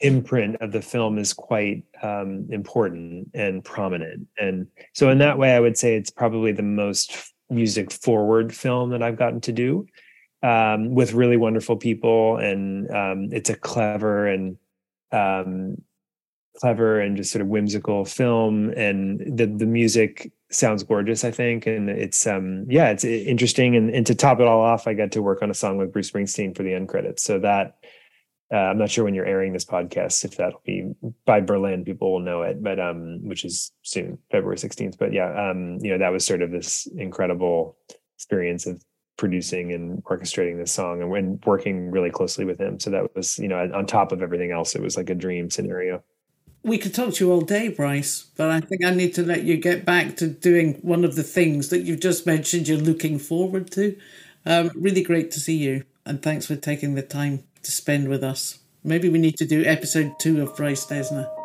imprint 0.00 0.56
of 0.60 0.72
the 0.72 0.82
film 0.82 1.18
is 1.18 1.32
quite 1.32 1.82
um, 2.02 2.46
important 2.50 3.28
and 3.34 3.64
prominent. 3.64 4.26
And 4.38 4.66
so, 4.94 5.10
in 5.10 5.18
that 5.18 5.38
way, 5.38 5.54
I 5.54 5.60
would 5.60 5.76
say 5.76 5.96
it's 5.96 6.10
probably 6.10 6.52
the 6.52 6.62
most 6.62 7.32
music 7.50 7.90
forward 7.90 8.54
film 8.54 8.90
that 8.90 9.02
I've 9.02 9.16
gotten 9.16 9.40
to 9.42 9.52
do 9.52 9.86
um, 10.42 10.94
with 10.94 11.14
really 11.14 11.36
wonderful 11.36 11.76
people. 11.76 12.36
And 12.36 12.90
um, 12.90 13.28
it's 13.32 13.50
a 13.50 13.56
clever 13.56 14.26
and 14.26 14.56
um, 15.10 15.82
clever 16.58 17.00
and 17.00 17.16
just 17.16 17.30
sort 17.30 17.42
of 17.42 17.48
whimsical 17.48 18.04
film. 18.04 18.70
And 18.70 19.20
the 19.38 19.46
the 19.46 19.66
music 19.66 20.32
sounds 20.50 20.82
gorgeous, 20.82 21.24
I 21.24 21.30
think. 21.30 21.66
And 21.66 21.88
it's 21.88 22.26
um 22.26 22.66
yeah, 22.68 22.90
it's 22.90 23.04
interesting. 23.04 23.76
And, 23.76 23.90
and 23.90 24.06
to 24.06 24.14
top 24.14 24.40
it 24.40 24.46
all 24.46 24.60
off, 24.60 24.86
I 24.86 24.94
got 24.94 25.12
to 25.12 25.22
work 25.22 25.42
on 25.42 25.50
a 25.50 25.54
song 25.54 25.76
with 25.76 25.92
Bruce 25.92 26.10
Springsteen 26.10 26.56
for 26.56 26.62
the 26.62 26.74
end 26.74 26.88
credits. 26.88 27.22
So 27.22 27.38
that 27.40 27.78
uh, 28.52 28.56
I'm 28.56 28.78
not 28.78 28.90
sure 28.90 29.04
when 29.04 29.14
you're 29.14 29.26
airing 29.26 29.52
this 29.52 29.66
podcast 29.66 30.24
if 30.24 30.36
that'll 30.36 30.62
be 30.64 30.90
by 31.26 31.40
Berlin. 31.40 31.84
People 31.84 32.12
will 32.12 32.20
know 32.20 32.42
it, 32.42 32.62
but 32.62 32.80
um, 32.80 33.20
which 33.22 33.44
is 33.44 33.72
soon, 33.82 34.18
February 34.30 34.56
16th. 34.56 34.96
But 34.98 35.12
yeah, 35.12 35.50
um, 35.50 35.78
you 35.82 35.90
know, 35.90 35.98
that 35.98 36.12
was 36.12 36.24
sort 36.24 36.40
of 36.40 36.50
this 36.50 36.86
incredible 36.96 37.76
experience 38.16 38.66
of 38.66 38.82
producing 39.18 39.72
and 39.72 40.02
orchestrating 40.04 40.56
this 40.56 40.72
song 40.72 41.02
and, 41.02 41.14
and 41.14 41.44
working 41.44 41.90
really 41.90 42.10
closely 42.10 42.46
with 42.46 42.58
him. 42.58 42.80
So 42.80 42.88
that 42.90 43.14
was, 43.14 43.38
you 43.38 43.48
know, 43.48 43.58
on 43.74 43.84
top 43.84 44.12
of 44.12 44.22
everything 44.22 44.50
else, 44.50 44.74
it 44.74 44.80
was 44.80 44.96
like 44.96 45.10
a 45.10 45.14
dream 45.14 45.50
scenario. 45.50 46.02
We 46.62 46.78
could 46.78 46.94
talk 46.94 47.14
to 47.14 47.24
you 47.24 47.32
all 47.32 47.40
day, 47.40 47.68
Bryce, 47.68 48.26
but 48.36 48.50
I 48.50 48.60
think 48.60 48.84
I 48.84 48.90
need 48.90 49.14
to 49.14 49.22
let 49.22 49.44
you 49.44 49.56
get 49.56 49.84
back 49.84 50.16
to 50.16 50.26
doing 50.26 50.74
one 50.82 51.04
of 51.04 51.14
the 51.14 51.22
things 51.22 51.68
that 51.68 51.82
you've 51.82 52.00
just 52.00 52.26
mentioned 52.26 52.68
you're 52.68 52.78
looking 52.78 53.18
forward 53.18 53.70
to. 53.72 53.96
Um, 54.44 54.70
really 54.74 55.02
great 55.02 55.30
to 55.32 55.40
see 55.40 55.56
you, 55.56 55.84
and 56.04 56.22
thanks 56.22 56.46
for 56.46 56.56
taking 56.56 56.94
the 56.94 57.02
time 57.02 57.44
to 57.62 57.70
spend 57.70 58.08
with 58.08 58.24
us. 58.24 58.58
Maybe 58.84 59.08
we 59.08 59.18
need 59.18 59.36
to 59.38 59.46
do 59.46 59.64
episode 59.64 60.12
two 60.18 60.42
of 60.42 60.56
Bryce 60.56 60.84
Dessner. 60.86 61.37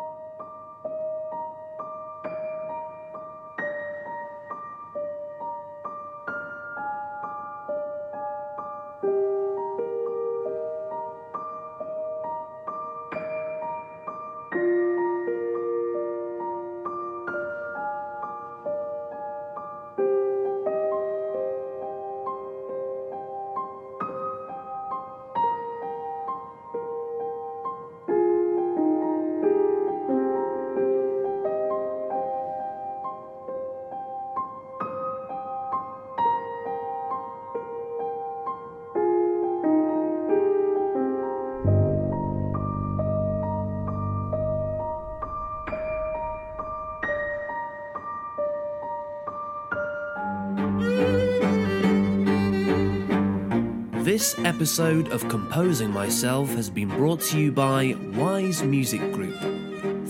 This 54.24 54.38
episode 54.38 55.08
of 55.08 55.28
Composing 55.28 55.90
Myself 55.90 56.48
has 56.54 56.70
been 56.70 56.88
brought 56.88 57.20
to 57.24 57.38
you 57.38 57.52
by 57.52 57.94
Wise 58.14 58.62
Music 58.62 59.12
Group. 59.12 59.36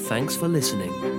Thanks 0.07 0.37
for 0.37 0.47
listening. 0.47 1.14